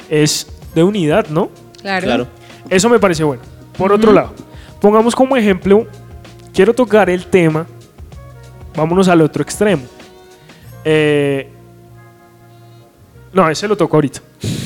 es 0.09 0.47
de 0.75 0.83
unidad, 0.83 1.27
¿no? 1.27 1.49
Claro. 1.81 2.05
Claro. 2.05 2.27
Eso 2.69 2.89
me 2.89 2.99
parece 2.99 3.23
bueno. 3.23 3.41
Por 3.77 3.91
otro 3.91 4.11
lado, 4.11 4.33
pongamos 4.79 5.15
como 5.15 5.35
ejemplo, 5.35 5.87
quiero 6.53 6.73
tocar 6.73 7.09
el 7.09 7.25
tema, 7.25 7.65
vámonos 8.75 9.07
al 9.07 9.21
otro 9.21 9.41
extremo. 9.43 9.83
Eh, 10.85 11.47
no, 13.33 13.49
ese 13.49 13.67
lo 13.67 13.75
toco 13.77 13.97
ahorita. 13.97 14.21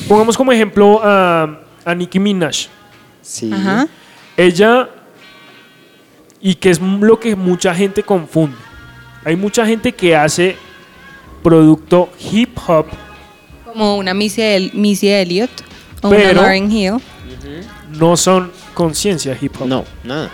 Pongamos 0.08 0.36
como 0.36 0.52
ejemplo 0.52 1.00
a, 1.02 1.60
a 1.84 1.94
Nicki 1.94 2.18
Minaj. 2.18 2.68
Sí. 3.22 3.50
Ajá. 3.52 3.86
Ella, 4.36 4.88
y 6.40 6.54
que 6.54 6.70
es 6.70 6.80
lo 6.80 7.18
que 7.18 7.34
mucha 7.36 7.74
gente 7.74 8.02
confunde. 8.02 8.56
Hay 9.24 9.36
mucha 9.36 9.66
gente 9.66 9.92
que 9.92 10.14
hace 10.14 10.56
producto 11.42 12.10
hip 12.30 12.56
hop, 12.66 12.86
Como 13.64 13.96
una 13.98 14.14
Missy, 14.14 14.42
El- 14.42 14.72
Missy 14.74 15.08
Elliott 15.08 15.50
o 16.02 16.10
Pero- 16.10 16.30
una 16.32 16.42
Lauryn 16.42 16.70
Hill. 16.70 16.94
no 17.98 18.16
son 18.16 18.50
conciencia 18.74 19.36
hip 19.40 19.54
hop. 19.60 19.66
No, 19.66 19.84
nada. 20.04 20.30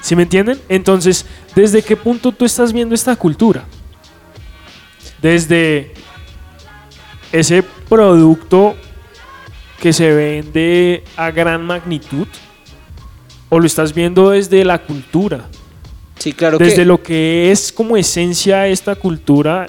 ¿Sí 0.00 0.16
me 0.16 0.24
entienden? 0.24 0.60
Entonces, 0.68 1.24
¿desde 1.54 1.80
qué 1.82 1.96
punto 1.96 2.32
tú 2.32 2.44
estás 2.44 2.72
viendo 2.72 2.94
esta 2.94 3.14
cultura? 3.14 3.64
Desde 5.20 5.92
ese 7.30 7.62
producto 7.92 8.74
que 9.78 9.92
se 9.92 10.10
vende 10.14 11.04
a 11.14 11.30
gran 11.30 11.62
magnitud 11.62 12.26
o 13.50 13.58
lo 13.58 13.66
estás 13.66 13.92
viendo 13.92 14.30
desde 14.30 14.64
la 14.64 14.78
cultura, 14.78 15.46
Sí, 16.18 16.32
claro 16.32 16.56
desde 16.56 16.76
que... 16.76 16.84
lo 16.86 17.02
que 17.02 17.50
es 17.50 17.70
como 17.70 17.98
esencia 17.98 18.66
esta 18.66 18.94
cultura 18.94 19.66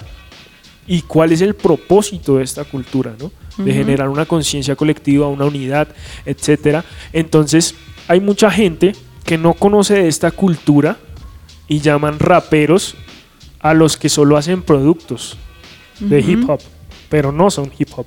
y 0.86 1.02
cuál 1.02 1.32
es 1.32 1.42
el 1.42 1.54
propósito 1.54 2.38
de 2.38 2.44
esta 2.44 2.64
cultura, 2.64 3.14
¿no? 3.18 3.30
De 3.62 3.74
generar 3.74 4.08
una 4.08 4.24
conciencia 4.24 4.74
colectiva, 4.74 5.28
una 5.28 5.44
unidad, 5.44 5.88
etcétera. 6.24 6.82
Entonces, 7.12 7.74
hay 8.08 8.20
mucha 8.20 8.50
gente 8.50 8.94
que 9.24 9.36
no 9.36 9.52
conoce 9.52 9.94
de 9.94 10.08
esta 10.08 10.30
cultura 10.30 10.96
y 11.68 11.80
llaman 11.80 12.18
raperos 12.18 12.94
a 13.60 13.74
los 13.74 13.98
que 13.98 14.08
solo 14.08 14.38
hacen 14.38 14.62
productos 14.62 15.36
de 16.00 16.20
hip 16.20 16.48
hop, 16.48 16.60
pero 17.08 17.32
no 17.32 17.50
son 17.50 17.70
hip 17.78 17.88
hop. 17.96 18.06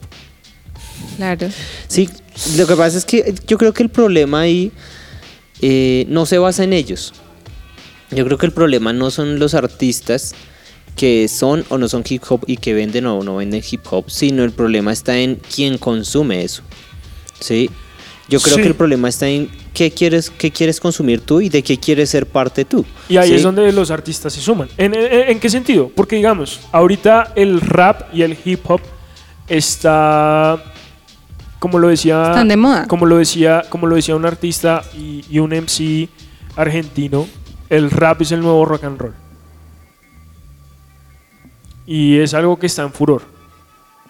Claro. 1.17 1.49
Sí, 1.87 2.09
lo 2.57 2.67
que 2.67 2.75
pasa 2.75 2.97
es 2.97 3.05
que 3.05 3.33
yo 3.47 3.57
creo 3.57 3.73
que 3.73 3.83
el 3.83 3.89
problema 3.89 4.41
ahí 4.41 4.71
eh, 5.61 6.05
no 6.09 6.25
se 6.25 6.37
basa 6.37 6.63
en 6.63 6.73
ellos. 6.73 7.13
Yo 8.11 8.25
creo 8.25 8.37
que 8.37 8.45
el 8.45 8.53
problema 8.53 8.93
no 8.93 9.11
son 9.11 9.39
los 9.39 9.53
artistas 9.53 10.33
que 10.95 11.27
son 11.27 11.65
o 11.69 11.77
no 11.77 11.87
son 11.87 12.03
hip 12.07 12.23
hop 12.27 12.43
y 12.47 12.57
que 12.57 12.73
venden 12.73 13.05
o 13.05 13.21
no 13.23 13.35
venden 13.37 13.61
hip 13.69 13.81
hop, 13.89 14.09
sino 14.09 14.43
el 14.43 14.51
problema 14.51 14.91
está 14.91 15.17
en 15.17 15.35
quién 15.35 15.77
consume 15.77 16.43
eso. 16.43 16.63
¿Sí? 17.39 17.69
Yo 18.29 18.39
creo 18.41 18.55
Sí. 18.57 18.61
que 18.61 18.67
el 18.67 18.75
problema 18.75 19.07
está 19.07 19.27
en 19.27 19.49
qué 19.73 19.89
quieres, 19.91 20.29
qué 20.29 20.51
quieres 20.51 20.79
consumir 20.81 21.21
tú 21.21 21.39
y 21.39 21.47
de 21.47 21.63
qué 21.63 21.77
quieres 21.77 22.09
ser 22.09 22.25
parte 22.25 22.65
tú. 22.65 22.83
Y 23.07 23.15
ahí 23.17 23.29
¿sí? 23.29 23.35
es 23.35 23.43
donde 23.43 23.71
los 23.71 23.89
artistas 23.89 24.33
se 24.33 24.41
suman. 24.41 24.67
¿En, 24.77 24.93
en- 24.93 25.29
en 25.29 25.39
qué 25.39 25.49
sentido? 25.49 25.89
Porque 25.95 26.17
digamos, 26.17 26.59
ahorita 26.73 27.31
el 27.35 27.61
rap 27.61 28.13
y 28.13 28.23
el 28.23 28.37
hip 28.43 28.69
hop 28.69 28.81
está, 29.47 30.61
como 31.59 31.79
lo 31.79 31.87
decía, 31.87 32.21
Están 32.31 32.49
de 32.49 32.57
moda. 32.57 32.85
como 32.87 33.05
lo 33.05 33.17
decía, 33.17 33.63
como 33.69 33.87
lo 33.87 33.95
decía 33.95 34.15
un 34.15 34.25
artista 34.25 34.83
y, 34.93 35.23
y 35.29 35.39
un 35.39 35.51
MC 35.53 36.09
argentino, 36.57 37.27
el 37.69 37.91
rap 37.91 38.21
es 38.23 38.31
el 38.33 38.41
nuevo 38.41 38.65
rock 38.65 38.83
and 38.83 38.99
roll. 38.99 39.13
Y 41.85 42.17
es 42.19 42.33
algo 42.33 42.59
que 42.59 42.65
está 42.65 42.81
en 42.83 42.91
furor, 42.91 43.21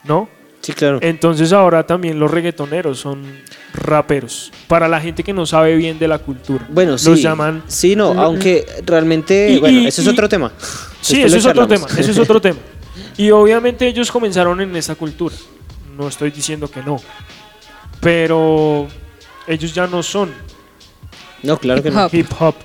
¿no? 0.03 0.27
Sí, 0.67 0.73
claro. 0.73 0.99
Entonces 1.01 1.53
ahora 1.53 1.85
también 1.87 2.19
los 2.19 2.29
reggaetoneros 2.29 2.99
son 2.99 3.23
raperos. 3.73 4.51
Para 4.67 4.89
la 4.89 4.99
gente 4.99 5.23
que 5.23 5.31
no 5.31 5.45
sabe 5.45 5.77
bien 5.77 5.97
de 5.97 6.09
la 6.09 6.19
cultura. 6.19 6.67
Bueno, 6.69 6.97
sí. 6.97 7.09
Los 7.09 7.21
llaman 7.21 7.63
Sí, 7.67 7.95
no, 7.95 8.07
aunque 8.21 8.65
realmente, 8.85 9.49
Y- 9.51 9.59
bueno, 9.59 9.79
y- 9.79 9.87
eso 9.87 10.01
es 10.01 10.07
y- 10.07 10.09
otro 10.09 10.27
tema. 10.27 10.51
Sí, 10.99 11.13
Después 11.21 11.33
eso 11.35 11.37
es 11.37 11.45
otro 11.45 11.67
tema, 11.69 11.87
eso 11.97 12.11
es 12.11 12.17
otro 12.17 12.41
tema. 12.41 12.59
Y 13.15 13.31
obviamente 13.31 13.87
ellos 13.87 14.11
comenzaron 14.11 14.59
en 14.59 14.75
esa 14.75 14.95
cultura. 14.95 15.33
No 15.97 16.09
estoy 16.09 16.31
diciendo 16.31 16.69
que 16.69 16.83
no. 16.83 16.97
Pero 18.01 18.87
ellos 19.47 19.73
ya 19.73 19.87
no 19.87 20.03
son 20.03 20.31
No, 21.43 21.57
claro 21.57 21.81
que 21.81 21.91
no. 21.91 22.09
hip 22.11 22.27
hop. 22.39 22.55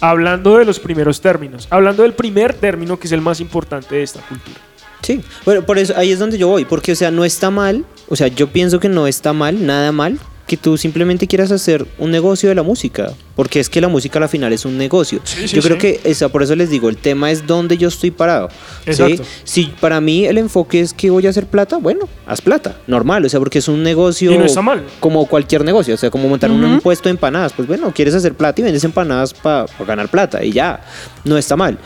Hablando 0.00 0.58
de 0.58 0.64
los 0.64 0.80
primeros 0.80 1.20
términos. 1.20 1.68
Hablando 1.70 2.02
del 2.02 2.14
primer 2.14 2.54
término 2.54 2.98
que 2.98 3.06
es 3.06 3.12
el 3.12 3.20
más 3.20 3.38
importante 3.38 3.94
de 3.94 4.02
esta 4.02 4.20
cultura. 4.20 4.58
Sí, 5.02 5.20
bueno, 5.44 5.66
por 5.66 5.78
eso 5.78 5.94
ahí 5.96 6.12
es 6.12 6.18
donde 6.18 6.38
yo 6.38 6.48
voy, 6.48 6.64
porque 6.64 6.92
o 6.92 6.96
sea, 6.96 7.10
no 7.10 7.24
está 7.24 7.50
mal, 7.50 7.84
o 8.08 8.16
sea, 8.16 8.28
yo 8.28 8.48
pienso 8.48 8.78
que 8.80 8.88
no 8.88 9.06
está 9.06 9.32
mal, 9.32 9.66
nada 9.66 9.90
mal, 9.90 10.18
que 10.46 10.56
tú 10.56 10.76
simplemente 10.76 11.26
quieras 11.26 11.50
hacer 11.50 11.86
un 11.98 12.10
negocio 12.10 12.48
de 12.48 12.54
la 12.54 12.62
música, 12.62 13.12
porque 13.34 13.58
es 13.58 13.68
que 13.68 13.80
la 13.80 13.88
música 13.88 14.18
al 14.18 14.28
final 14.28 14.52
es 14.52 14.64
un 14.64 14.76
negocio. 14.76 15.20
Sí, 15.24 15.48
sí, 15.48 15.56
yo 15.56 15.62
creo 15.62 15.76
sí. 15.76 15.80
que 15.80 16.00
esa, 16.04 16.28
por 16.28 16.42
eso 16.42 16.54
les 16.54 16.68
digo, 16.70 16.88
el 16.88 16.96
tema 16.96 17.30
es 17.30 17.46
dónde 17.46 17.78
yo 17.78 17.88
estoy 17.88 18.10
parado. 18.10 18.48
¿sí? 18.84 18.90
Exacto. 18.90 19.24
Si 19.44 19.64
para 19.80 20.00
mí 20.00 20.24
el 20.26 20.38
enfoque 20.38 20.80
es 20.80 20.92
que 20.92 21.10
voy 21.10 21.26
a 21.26 21.30
hacer 21.30 21.46
plata, 21.46 21.78
bueno, 21.78 22.08
haz 22.26 22.40
plata, 22.40 22.76
normal, 22.86 23.24
o 23.24 23.28
sea, 23.28 23.40
porque 23.40 23.58
es 23.58 23.68
un 23.68 23.82
negocio 23.82 24.30
Y 24.30 24.38
no 24.38 24.44
está 24.44 24.62
mal. 24.62 24.84
como 25.00 25.26
cualquier 25.26 25.64
negocio, 25.64 25.94
o 25.94 25.98
sea, 25.98 26.10
como 26.10 26.28
montar 26.28 26.50
un 26.50 26.80
puesto 26.80 27.04
de 27.04 27.12
empanadas, 27.12 27.52
pues 27.54 27.66
bueno, 27.66 27.92
quieres 27.94 28.14
hacer 28.14 28.34
plata 28.34 28.60
y 28.60 28.64
vendes 28.64 28.84
empanadas 28.84 29.34
para 29.34 29.66
ganar 29.86 30.08
plata 30.08 30.44
y 30.44 30.52
ya, 30.52 30.84
no 31.24 31.38
está 31.38 31.56
mal. 31.56 31.78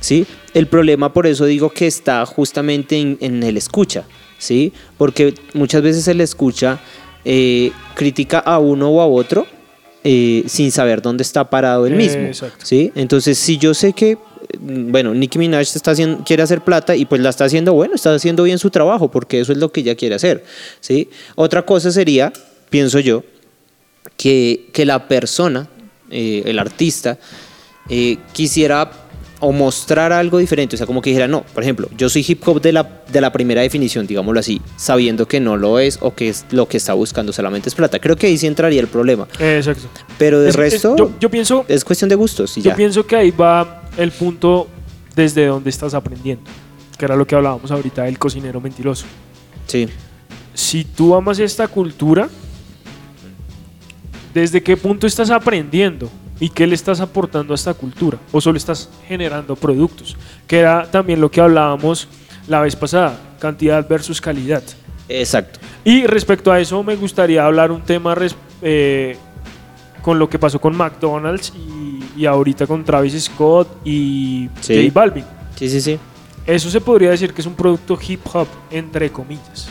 ¿sí? 0.00 0.26
El 0.54 0.66
problema, 0.66 1.12
por 1.12 1.26
eso 1.26 1.44
digo 1.44 1.70
que 1.70 1.86
está 1.86 2.24
justamente 2.26 2.98
en, 2.98 3.18
en 3.20 3.42
el 3.42 3.56
escucha, 3.56 4.04
¿sí? 4.38 4.72
Porque 4.98 5.34
muchas 5.54 5.82
veces 5.82 6.08
el 6.08 6.20
escucha 6.20 6.80
eh, 7.24 7.72
critica 7.94 8.38
a 8.38 8.58
uno 8.58 8.90
o 8.90 9.00
a 9.00 9.06
otro 9.06 9.46
eh, 10.02 10.44
sin 10.46 10.72
saber 10.72 11.02
dónde 11.02 11.22
está 11.22 11.50
parado 11.50 11.86
él 11.86 11.94
mismo, 11.94 12.22
Exacto. 12.22 12.64
¿sí? 12.64 12.90
Entonces, 12.94 13.36
si 13.36 13.58
yo 13.58 13.74
sé 13.74 13.92
que, 13.92 14.16
mm, 14.58 14.90
bueno, 14.90 15.12
Nicki 15.12 15.38
Minaj 15.38 15.60
está 15.60 15.90
haciendo, 15.90 16.24
quiere 16.24 16.42
hacer 16.42 16.62
plata 16.62 16.96
y 16.96 17.04
pues 17.04 17.20
la 17.20 17.28
está 17.28 17.44
haciendo, 17.44 17.74
bueno, 17.74 17.94
está 17.94 18.14
haciendo 18.14 18.44
bien 18.44 18.58
su 18.58 18.70
trabajo 18.70 19.10
porque 19.10 19.40
eso 19.40 19.52
es 19.52 19.58
lo 19.58 19.70
que 19.70 19.80
ella 19.80 19.94
quiere 19.94 20.14
hacer, 20.14 20.42
¿sí? 20.80 21.10
Otra 21.34 21.66
cosa 21.66 21.90
sería, 21.90 22.32
pienso 22.70 22.98
yo, 22.98 23.24
que, 24.16 24.70
que 24.72 24.86
la 24.86 25.06
persona, 25.06 25.68
eh, 26.10 26.44
el 26.46 26.58
artista, 26.58 27.18
eh, 27.90 28.16
quisiera 28.32 28.90
o 29.42 29.52
mostrar 29.52 30.12
algo 30.12 30.38
diferente, 30.38 30.76
o 30.76 30.78
sea, 30.78 30.86
como 30.86 31.00
que 31.00 31.10
dijera, 31.10 31.26
no, 31.26 31.42
por 31.54 31.62
ejemplo, 31.62 31.88
yo 31.96 32.08
soy 32.10 32.24
hip 32.28 32.46
hop 32.46 32.60
de 32.60 32.72
la, 32.72 33.02
de 33.10 33.20
la 33.20 33.32
primera 33.32 33.62
definición, 33.62 34.06
digámoslo 34.06 34.38
así, 34.38 34.60
sabiendo 34.76 35.26
que 35.26 35.40
no 35.40 35.56
lo 35.56 35.78
es 35.78 35.98
o 36.02 36.14
que 36.14 36.28
es 36.28 36.44
lo 36.50 36.68
que 36.68 36.76
está 36.76 36.92
buscando 36.92 37.32
solamente 37.32 37.68
es 37.70 37.74
plata. 37.74 37.98
Creo 37.98 38.16
que 38.16 38.26
ahí 38.26 38.36
sí 38.38 38.46
entraría 38.46 38.80
el 38.80 38.86
problema, 38.88 39.26
Exacto. 39.38 39.88
pero 40.18 40.40
de 40.40 40.50
Es- 40.50 40.54
es- 40.54 40.58
resto 40.58 40.94
yo, 40.96 41.12
yo 41.18 41.30
pienso, 41.30 41.64
es 41.68 41.84
cuestión 41.84 42.08
de 42.10 42.16
gustos 42.16 42.56
y 42.58 42.62
yo 42.62 42.70
ya. 42.70 42.76
pienso 42.76 43.06
que 43.06 43.16
ahí 43.16 43.30
va 43.30 43.82
el 43.96 44.10
punto 44.12 44.68
desde 45.16 45.46
donde 45.46 45.70
estás 45.70 45.94
aprendiendo. 45.94 46.44
Que 46.98 47.06
era 47.06 47.16
lo 47.16 47.26
que 47.26 47.34
hablábamos 47.34 47.70
ahorita 47.70 48.02
del 48.02 48.18
cocinero 48.18 48.60
mentiroso. 48.60 49.06
Sí, 49.66 49.88
si 50.52 50.84
tú 50.84 51.14
amas 51.14 51.38
esta 51.38 51.66
cultura, 51.66 52.28
¿desde 54.34 54.62
qué 54.62 54.76
punto 54.76 55.06
estás 55.06 55.30
aprendiendo? 55.30 56.10
¿Y 56.40 56.48
qué 56.48 56.66
le 56.66 56.74
estás 56.74 57.00
aportando 57.00 57.52
a 57.52 57.56
esta 57.56 57.74
cultura? 57.74 58.18
¿O 58.32 58.40
solo 58.40 58.56
estás 58.56 58.88
generando 59.06 59.54
productos? 59.56 60.16
Que 60.46 60.58
era 60.60 60.90
también 60.90 61.20
lo 61.20 61.30
que 61.30 61.40
hablábamos 61.40 62.08
la 62.48 62.60
vez 62.62 62.74
pasada, 62.74 63.18
cantidad 63.38 63.86
versus 63.86 64.20
calidad. 64.20 64.62
exacto. 65.08 65.60
Y 65.84 66.06
respecto 66.06 66.50
a 66.52 66.60
eso 66.60 66.82
me 66.82 66.96
gustaría 66.96 67.44
hablar 67.44 67.70
un 67.70 67.82
tema 67.82 68.14
eh, 68.62 69.16
con 70.02 70.18
lo 70.18 70.28
que 70.28 70.38
pasó 70.38 70.60
con 70.60 70.76
McDonald's 70.76 71.52
y, 71.56 72.20
y 72.22 72.26
ahorita 72.26 72.66
con 72.66 72.84
Travis 72.84 73.24
Scott 73.24 73.68
y 73.84 74.48
Sí. 74.60 74.88
J 74.88 74.92
Balvin. 74.92 75.24
Sí, 75.56 75.68
sí, 75.68 75.80
sí. 75.80 75.98
Eso 76.46 76.70
se 76.70 76.80
podría 76.80 77.10
decir 77.10 77.32
que 77.34 77.42
es 77.42 77.46
un 77.46 77.54
producto 77.54 77.98
hip 78.08 78.20
hop, 78.32 78.48
entre 78.70 79.10
comillas. 79.10 79.68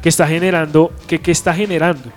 Que 0.00 0.08
está 0.08 0.26
generando, 0.26 0.92
que, 1.06 1.20
que 1.20 1.30
está 1.32 1.52
generando. 1.54 2.10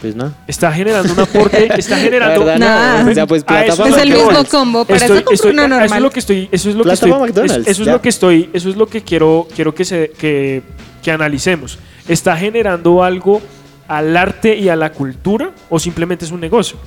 Pues 0.00 0.16
no. 0.16 0.32
Está 0.46 0.72
generando 0.72 1.12
un 1.12 1.20
aporte, 1.20 1.68
está 1.78 1.96
generando. 1.98 2.40
Verdad, 2.44 2.58
Nada. 2.58 3.02
no. 3.04 3.10
O 3.10 3.14
sea, 3.14 3.26
pues 3.26 3.44
plata 3.44 3.76
para 3.76 3.90
Es 3.90 3.96
el 3.98 4.12
mismo 4.12 4.44
combo, 4.50 4.84
para 4.84 4.98
Estoy- 4.98 5.18
eso 5.18 5.30
estoy- 5.32 5.50
uno 5.52 5.62
Eso 5.64 5.74
es 5.74 5.80
normal. 5.80 6.02
lo 6.02 6.10
que 6.10 6.20
estoy, 6.20 6.48
eso 6.50 6.70
es 6.70 6.74
lo 6.76 6.84
que 6.84 6.92
estoy, 6.92 7.10
McDonald's, 7.10 7.56
es- 7.56 7.68
eso 7.68 7.82
es 7.82 7.86
ya. 7.86 7.92
lo 7.92 8.00
que 8.02 8.08
estoy, 8.08 8.50
eso 8.52 8.70
es 8.70 8.76
lo 8.76 8.86
que 8.86 9.02
quiero, 9.02 9.46
quiero 9.54 9.74
que 9.74 9.84
se, 9.84 10.10
que, 10.18 10.62
que 11.02 11.10
analicemos. 11.10 11.78
¿Está 12.08 12.36
generando 12.36 13.04
algo 13.04 13.42
al 13.88 14.16
arte 14.16 14.56
y 14.56 14.68
a 14.70 14.76
la 14.76 14.90
cultura 14.92 15.50
o 15.68 15.78
simplemente 15.78 16.24
es 16.24 16.30
un 16.30 16.40
negocio? 16.40 16.78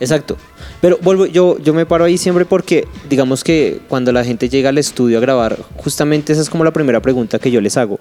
Exacto. 0.00 0.36
Pero 0.80 0.98
vuelvo, 1.02 1.26
yo, 1.26 1.58
yo 1.58 1.74
me 1.74 1.84
paro 1.84 2.04
ahí 2.04 2.18
siempre 2.18 2.44
porque, 2.44 2.86
digamos 3.10 3.42
que 3.42 3.80
cuando 3.88 4.12
la 4.12 4.22
gente 4.24 4.48
llega 4.48 4.68
al 4.68 4.78
estudio 4.78 5.18
a 5.18 5.20
grabar, 5.20 5.58
justamente 5.76 6.32
esa 6.32 6.42
es 6.42 6.48
como 6.50 6.62
la 6.64 6.70
primera 6.72 7.00
pregunta 7.00 7.38
que 7.40 7.50
yo 7.50 7.60
les 7.60 7.76
hago. 7.76 7.98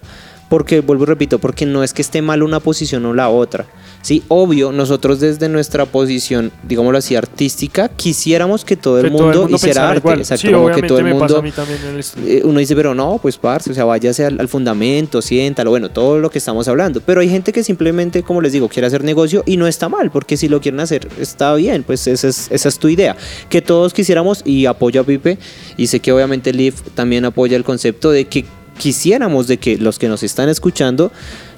Porque, 0.50 0.82
vuelvo 0.82 1.04
y 1.04 1.08
repito, 1.08 1.39
porque 1.39 1.66
no 1.66 1.84
es 1.84 1.93
que 1.93 2.02
esté 2.02 2.22
mal 2.22 2.41
una 2.41 2.60
posición 2.60 3.06
o 3.06 3.14
la 3.14 3.30
otra. 3.30 3.66
Sí, 4.02 4.24
obvio, 4.30 4.72
nosotros 4.72 5.20
desde 5.20 5.50
nuestra 5.50 5.86
posición, 5.86 6.52
digámoslo 6.64 6.98
así, 6.98 7.16
artística, 7.16 7.89
quisiéramos 7.89 8.64
que 8.64 8.78
todo 8.78 9.00
el 9.00 9.06
Que 9.06 9.10
mundo, 9.10 9.50
hiciera 9.50 9.89
arte. 9.89 10.00
igual. 10.00 10.20
Exacto, 10.20 10.48
Sí, 10.48 10.54
como 10.54 10.70
que 10.72 10.84
todo 10.84 11.00
el 11.00 11.06
mundo 11.06 11.43
el 11.43 12.04
eh, 12.26 12.41
uno 12.45 12.60
dice, 12.60 12.76
pero 12.76 12.95
no, 12.95 13.20
pues 13.22 13.38
parce, 13.38 13.72
o 13.72 13.74
sea, 13.74 13.84
váyase 13.84 14.24
al, 14.26 14.39
al 14.39 14.48
fundamento, 14.48 15.22
siéntalo, 15.22 15.72
bueno, 15.72 15.89
todo 15.89 16.20
lo 16.20 16.30
que 16.30 16.38
estamos 16.38 16.68
hablando. 16.70 17.02
Pero 17.02 17.20
hay 17.20 17.30
gente 17.30 17.52
que 17.52 17.64
simplemente, 17.64 18.24
como 18.24 18.39
les 18.39 18.54
digo, 18.54 18.70
quiere 18.70 18.88
hacer 18.88 19.04
negocio 19.04 19.43
y 19.45 19.58
no 19.58 19.68
está 19.68 19.89
mal, 19.89 20.12
porque 20.12 20.38
si 20.38 20.48
lo 20.48 20.62
quieren 20.62 20.80
hacer, 20.80 21.10
está 21.20 21.54
bien, 21.56 21.84
pues 21.84 22.08
esa 22.08 22.30
es, 22.30 22.48
esa 22.52 22.70
es 22.70 22.80
tu 22.80 22.88
idea. 22.88 23.18
Que 23.50 23.62
todos 23.62 23.93
quisiéramos, 23.93 24.41
y 24.45 24.66
apoyo 24.68 25.02
a 25.02 25.04
Pipe, 25.04 25.38
y 25.76 25.88
sé 25.88 26.00
que 26.00 26.14
obviamente 26.14 26.54
Liv 26.54 26.76
también 26.95 27.26
apoya 27.26 27.58
el 27.58 27.66
concepto 27.66 28.12
de 28.12 28.26
que 28.26 28.45
quisiéramos 28.78 29.48
de 29.48 29.58
que 29.58 29.78
los 29.78 30.00
que 30.00 30.08
nos 30.08 30.24
están 30.24 30.50
escuchando 30.50 31.12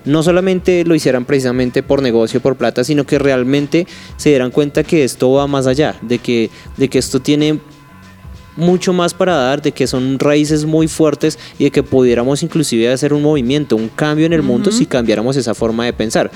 no 0.05 0.23
solamente 0.23 0.83
lo 0.85 0.95
hicieran 0.95 1.25
precisamente 1.25 1.83
por 1.83 2.01
negocio, 2.01 2.41
por 2.41 2.55
plata, 2.55 2.83
sino 2.83 3.05
que 3.05 3.19
realmente 3.19 3.85
se 4.17 4.29
dieran 4.29 4.51
cuenta 4.51 4.83
que 4.83 5.03
esto 5.03 5.31
va 5.31 5.47
más 5.47 5.67
allá, 5.67 5.95
de 6.01 6.19
que, 6.19 6.49
de 6.77 6.89
que 6.89 6.99
esto 6.99 7.19
tiene 7.19 7.59
mucho 8.59 8.93
más 8.93 9.13
para 9.13 9.35
dar, 9.35 9.61
de 9.61 9.71
que 9.71 9.87
son 9.87 10.19
raíces 10.19 10.65
muy 10.65 10.87
fuertes 10.87 11.39
y 11.57 11.65
de 11.65 11.71
que 11.71 11.81
pudiéramos 11.83 12.43
inclusive 12.43 12.91
hacer 12.91 13.13
un 13.13 13.21
movimiento, 13.23 13.75
un 13.75 13.89
cambio 13.89 14.25
en 14.25 14.33
el 14.33 14.43
mundo 14.43 14.71
si 14.71 14.85
cambiáramos 14.85 15.35
esa 15.37 15.53
forma 15.53 15.85
de 15.85 15.93
pensar. 15.93 16.29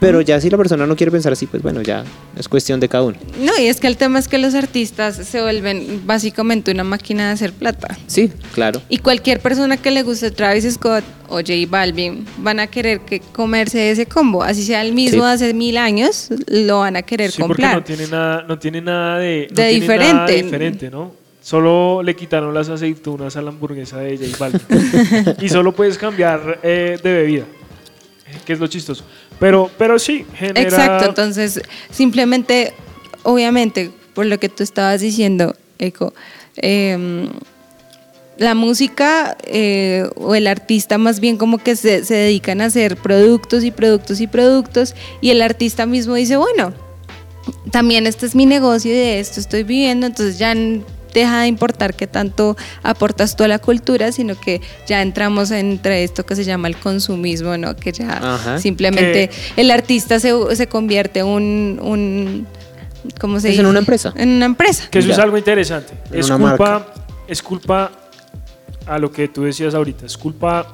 Pero 0.00 0.20
ya 0.20 0.40
si 0.40 0.50
la 0.50 0.56
persona 0.56 0.86
no 0.86 0.96
quiere 0.96 1.10
pensar 1.12 1.32
así, 1.32 1.46
pues 1.46 1.62
bueno, 1.62 1.82
ya 1.82 2.04
es 2.36 2.48
cuestión 2.48 2.80
de 2.80 2.88
cada 2.88 3.04
uno. 3.04 3.16
No, 3.40 3.52
y 3.58 3.66
es 3.66 3.78
que 3.80 3.86
el 3.86 3.96
tema 3.96 4.18
es 4.18 4.26
que 4.28 4.38
los 4.38 4.54
artistas 4.54 5.16
se 5.16 5.40
vuelven 5.42 6.02
básicamente 6.06 6.70
una 6.70 6.84
máquina 6.84 7.26
de 7.28 7.32
hacer 7.34 7.52
plata. 7.52 7.96
Sí, 8.06 8.30
claro. 8.54 8.82
Y 8.88 8.98
cualquier 8.98 9.40
persona 9.40 9.76
que 9.76 9.90
le 9.90 10.02
guste 10.02 10.30
Travis 10.30 10.64
Scott 10.74 11.04
o 11.28 11.36
J 11.36 11.52
Balvin 11.68 12.24
van 12.38 12.60
a 12.60 12.66
querer 12.68 13.00
que 13.00 13.20
comerse 13.20 13.90
ese 13.90 14.06
combo. 14.06 14.42
Así 14.42 14.62
sea 14.64 14.82
el 14.82 14.92
mismo 14.92 15.22
Sí. 15.24 15.28
hace 15.32 15.54
mil 15.54 15.76
años, 15.76 16.28
lo 16.46 16.80
van 16.80 16.96
a 16.96 17.02
querer 17.02 17.30
Sí, 17.30 17.38
porque 17.42 17.62
comprar. 17.62 17.74
no 17.76 17.84
tiene 17.84 18.06
nada, 18.06 18.44
no 18.48 18.58
tiene 18.58 18.80
nada 18.80 19.18
de, 19.18 19.46
no 19.50 19.54
De 19.56 19.68
tiene 19.70 19.86
nada 19.86 20.26
diferente. 20.26 20.42
diferente, 20.42 20.90
¿no? 20.90 21.12
Solo 21.46 22.02
le 22.02 22.16
quitaron 22.16 22.52
las 22.52 22.68
aceitunas 22.68 23.36
a 23.36 23.40
la 23.40 23.50
hamburguesa 23.50 23.98
de 23.98 24.18
J 24.18 24.36
Balvin. 24.36 25.36
y 25.40 25.48
solo 25.48 25.70
puedes 25.70 25.96
cambiar 25.96 26.58
eh, 26.64 26.98
de 27.00 27.12
bebida, 27.12 27.44
eh, 27.44 28.38
que 28.44 28.54
es 28.54 28.58
lo 28.58 28.66
chistoso. 28.66 29.04
Pero, 29.38 29.70
pero 29.78 29.96
sí, 30.00 30.26
genera... 30.34 30.60
Exacto, 30.60 31.08
entonces 31.08 31.62
simplemente, 31.88 32.74
obviamente, 33.22 33.92
por 34.12 34.26
lo 34.26 34.40
que 34.40 34.48
tú 34.48 34.64
estabas 34.64 35.00
diciendo, 35.00 35.54
Eco, 35.78 36.12
eh, 36.56 37.28
la 38.38 38.56
música 38.56 39.36
eh, 39.44 40.10
o 40.16 40.34
el 40.34 40.48
artista 40.48 40.98
más 40.98 41.20
bien 41.20 41.36
como 41.36 41.58
que 41.58 41.76
se, 41.76 42.04
se 42.04 42.14
dedican 42.14 42.60
a 42.60 42.64
hacer 42.64 42.96
productos 42.96 43.62
y 43.62 43.70
productos 43.70 44.20
y 44.20 44.26
productos 44.26 44.96
y 45.20 45.30
el 45.30 45.40
artista 45.42 45.86
mismo 45.86 46.16
dice, 46.16 46.36
bueno, 46.38 46.72
también 47.70 48.08
este 48.08 48.26
es 48.26 48.34
mi 48.34 48.46
negocio 48.46 48.90
y 48.90 48.96
de 48.96 49.20
esto 49.20 49.38
estoy 49.38 49.62
viviendo, 49.62 50.08
entonces 50.08 50.40
ya 50.40 50.52
deja 51.20 51.40
de 51.42 51.46
importar 51.48 51.94
qué 51.94 52.06
tanto 52.06 52.56
aportas 52.82 53.36
tú 53.36 53.44
a 53.44 53.48
la 53.48 53.58
cultura, 53.58 54.12
sino 54.12 54.38
que 54.38 54.60
ya 54.86 55.02
entramos 55.02 55.50
entre 55.50 56.04
esto 56.04 56.24
que 56.26 56.36
se 56.36 56.44
llama 56.44 56.68
el 56.68 56.76
consumismo, 56.76 57.56
¿no? 57.56 57.74
Que 57.76 57.92
ya 57.92 58.34
Ajá. 58.34 58.58
simplemente 58.58 59.30
el 59.56 59.70
artista 59.70 60.18
se, 60.20 60.32
se 60.56 60.66
convierte 60.66 61.22
un, 61.22 61.78
un 61.82 62.46
¿cómo 63.20 63.40
se 63.40 63.48
Es 63.48 63.52
dice? 63.52 63.60
en 63.62 63.66
una 63.66 63.78
empresa. 63.78 64.12
En 64.16 64.28
una 64.30 64.46
empresa. 64.46 64.88
Que 64.90 64.98
eso 65.00 65.10
es 65.12 65.18
algo 65.18 65.36
interesante. 65.38 65.94
En 66.12 66.20
Es 66.20 66.30
culpa, 66.30 66.86
es 67.28 67.42
culpa 67.42 67.92
a 68.86 68.98
lo 68.98 69.10
que 69.10 69.28
tú 69.28 69.42
decías 69.42 69.74
ahorita, 69.74 70.06
es 70.06 70.16
culpa 70.16 70.66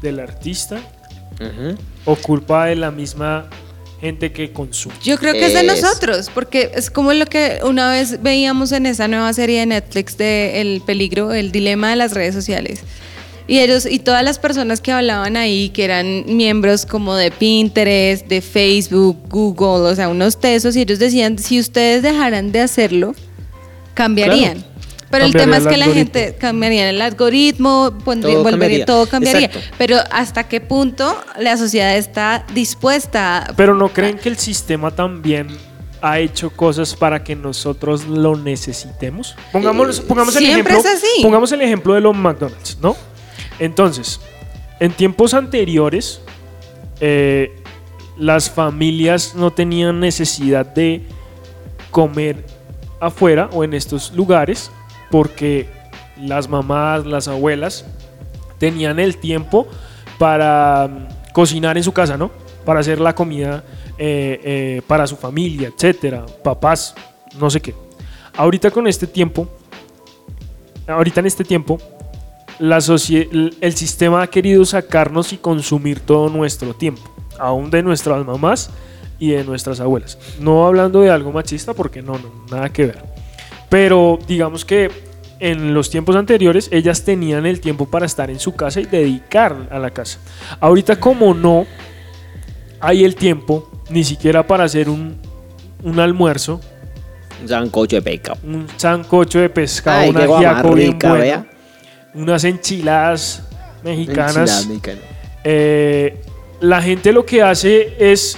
del 0.00 0.18
artista 0.20 0.78
o 2.04 2.16
culpa 2.16 2.66
de 2.66 2.76
la 2.76 2.90
misma 2.90 3.46
gente 4.00 4.32
que 4.32 4.52
consume. 4.52 4.94
Yo 5.02 5.18
creo 5.18 5.32
que 5.34 5.46
es 5.46 5.52
de 5.52 5.60
Es- 5.60 5.82
nosotros, 5.82 6.30
porque 6.32 6.70
es 6.74 6.90
como 6.90 7.12
lo 7.12 7.26
que 7.26 7.58
una 7.64 7.90
vez 7.90 8.22
veíamos 8.22 8.72
en 8.72 8.86
esa 8.86 9.08
nueva 9.08 9.32
serie 9.32 9.60
de 9.60 9.66
Netflix 9.66 10.16
de 10.16 10.60
El 10.60 10.80
peligro, 10.84 11.32
el 11.34 11.52
dilema 11.52 11.90
de 11.90 11.96
las 11.96 12.14
redes 12.14 12.34
sociales. 12.34 12.80
Y 13.46 13.58
ellos 13.58 13.84
y 13.84 13.98
todas 13.98 14.22
las 14.22 14.38
personas 14.38 14.80
que 14.80 14.92
hablaban 14.92 15.36
ahí, 15.36 15.70
que 15.70 15.84
eran 15.84 16.24
miembros 16.26 16.86
como 16.86 17.16
de 17.16 17.30
Pinterest, 17.32 18.26
de 18.28 18.40
Facebook, 18.40 19.18
Google, 19.28 19.90
o 19.90 19.94
sea, 19.94 20.08
unos 20.08 20.38
tesos, 20.38 20.76
y 20.76 20.82
ellos 20.82 20.98
decían, 21.00 21.36
si 21.38 21.58
ustedes 21.58 22.02
dejaran 22.02 22.52
de 22.52 22.60
hacerlo, 22.60 23.14
cambiarían. 23.94 24.58
Claro. 24.60 24.69
Pero 25.10 25.24
el 25.24 25.32
tema 25.32 25.56
es 25.56 25.66
que 25.66 25.76
la 25.76 25.86
gente 25.86 26.36
cambiaría 26.38 26.88
el 26.88 27.00
algoritmo, 27.02 27.92
pondría, 28.04 28.34
Todo 28.34 28.44
volvería, 28.44 28.84
cambiaría. 28.84 28.86
todo 28.86 29.06
cambiaría. 29.06 29.46
Exacto. 29.46 29.74
Pero 29.76 29.96
hasta 30.10 30.44
qué 30.48 30.60
punto 30.60 31.16
la 31.38 31.56
sociedad 31.56 31.96
está 31.96 32.44
dispuesta 32.54 33.52
Pero 33.56 33.74
no 33.74 33.88
creen 33.88 34.18
que 34.18 34.28
el 34.28 34.36
sistema 34.38 34.90
también 34.92 35.48
ha 36.00 36.18
hecho 36.18 36.50
cosas 36.50 36.94
para 36.94 37.22
que 37.24 37.36
nosotros 37.36 38.06
lo 38.06 38.36
necesitemos. 38.36 39.36
Pongamos, 39.52 40.00
pongamos 40.00 40.34
el 40.36 40.44
siempre 40.44 40.72
ejemplo. 40.74 40.90
es 40.90 40.96
así. 40.96 41.22
Pongamos 41.22 41.52
el 41.52 41.60
ejemplo 41.62 41.94
de 41.94 42.00
los 42.00 42.16
McDonald's, 42.16 42.78
¿no? 42.80 42.96
Entonces, 43.58 44.20
en 44.78 44.92
tiempos 44.92 45.34
anteriores, 45.34 46.22
eh, 47.00 47.54
las 48.16 48.48
familias 48.50 49.34
no 49.34 49.50
tenían 49.50 50.00
necesidad 50.00 50.64
de 50.66 51.02
comer 51.90 52.46
afuera 53.00 53.48
o 53.52 53.64
en 53.64 53.74
estos 53.74 54.12
lugares 54.12 54.70
porque 55.10 55.68
las 56.16 56.48
mamás, 56.48 57.06
las 57.06 57.28
abuelas 57.28 57.84
tenían 58.58 58.98
el 58.98 59.16
tiempo 59.16 59.66
para 60.18 60.88
mm, 60.88 61.32
cocinar 61.32 61.76
en 61.76 61.82
su 61.82 61.92
casa, 61.92 62.16
¿no? 62.16 62.30
Para 62.64 62.80
hacer 62.80 63.00
la 63.00 63.14
comida 63.14 63.64
eh, 63.98 64.40
eh, 64.44 64.82
para 64.86 65.06
su 65.06 65.16
familia, 65.16 65.68
etcétera, 65.68 66.24
papás, 66.44 66.94
no 67.38 67.50
sé 67.50 67.60
qué. 67.60 67.74
Ahorita 68.36 68.70
con 68.70 68.86
este 68.86 69.06
tiempo, 69.06 69.48
ahorita 70.86 71.20
en 71.20 71.26
este 71.26 71.44
tiempo, 71.44 71.78
la 72.58 72.78
el 72.78 73.74
sistema 73.74 74.22
ha 74.22 74.26
querido 74.26 74.64
sacarnos 74.64 75.32
y 75.32 75.38
consumir 75.38 76.00
todo 76.00 76.28
nuestro 76.28 76.74
tiempo, 76.74 77.02
aún 77.38 77.70
de 77.70 77.82
nuestras 77.82 78.24
mamás 78.24 78.70
y 79.18 79.30
de 79.30 79.44
nuestras 79.44 79.80
abuelas. 79.80 80.18
No 80.38 80.66
hablando 80.66 81.00
de 81.00 81.10
algo 81.10 81.32
machista, 81.32 81.74
porque 81.74 82.02
no, 82.02 82.14
no, 82.14 82.46
nada 82.50 82.70
que 82.70 82.86
ver. 82.86 83.09
Pero 83.70 84.18
digamos 84.28 84.64
que 84.66 84.90
en 85.38 85.72
los 85.72 85.88
tiempos 85.88 86.16
anteriores 86.16 86.68
ellas 86.70 87.02
tenían 87.04 87.46
el 87.46 87.60
tiempo 87.60 87.86
para 87.86 88.04
estar 88.04 88.30
en 88.30 88.38
su 88.38 88.54
casa 88.54 88.80
y 88.80 88.84
dedicar 88.84 89.56
a 89.70 89.78
la 89.78 89.90
casa. 89.90 90.18
Ahorita 90.60 91.00
como 91.00 91.32
no 91.32 91.66
hay 92.80 93.04
el 93.04 93.14
tiempo 93.14 93.70
ni 93.88 94.04
siquiera 94.04 94.46
para 94.46 94.64
hacer 94.64 94.88
un, 94.90 95.16
un 95.82 95.98
almuerzo, 95.98 96.60
Un 97.42 97.48
sancocho 97.48 97.96
de 97.96 98.02
pescado. 98.02 98.38
un 98.44 98.66
sancocho 98.76 99.38
de 99.40 99.48
pescado, 99.48 100.00
Ay, 100.00 100.10
un 100.10 100.16
ajiaco 100.18 100.74
bien 100.74 100.92
rica, 100.92 101.08
bueno, 101.08 101.24
vea. 101.24 101.46
unas 102.14 102.44
enchiladas 102.44 103.42
mexicanas. 103.82 104.36
Enchilada 104.36 104.62
mexicana. 104.68 104.98
Eh, 105.44 106.20
la 106.60 106.82
gente 106.82 107.12
lo 107.12 107.24
que 107.24 107.42
hace 107.42 107.94
es, 107.98 108.36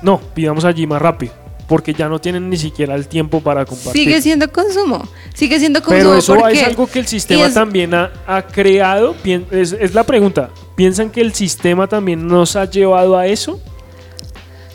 no, 0.00 0.18
pidamos 0.34 0.64
allí 0.64 0.86
más 0.86 1.02
rápido, 1.02 1.34
porque 1.66 1.94
ya 1.94 2.08
no 2.08 2.20
tienen 2.20 2.48
ni 2.50 2.56
siquiera 2.56 2.94
el 2.94 3.06
tiempo 3.08 3.40
para 3.40 3.64
compartir. 3.64 4.04
Sigue 4.04 4.22
siendo 4.22 4.50
consumo. 4.52 5.06
Sigue 5.34 5.58
siendo 5.58 5.80
consumo. 5.80 5.98
Pero 5.98 6.16
eso 6.16 6.34
porque- 6.34 6.52
es 6.60 6.62
algo 6.64 6.86
que 6.86 6.98
el 6.98 7.06
sistema 7.06 7.46
es- 7.46 7.54
también 7.54 7.94
ha, 7.94 8.10
ha 8.26 8.42
creado. 8.46 9.14
Es 9.50 9.94
la 9.94 10.04
pregunta. 10.04 10.50
¿Piensan 10.76 11.10
que 11.10 11.20
el 11.20 11.32
sistema 11.34 11.86
también 11.86 12.26
nos 12.26 12.56
ha 12.56 12.64
llevado 12.68 13.16
a 13.16 13.26
eso? 13.26 13.60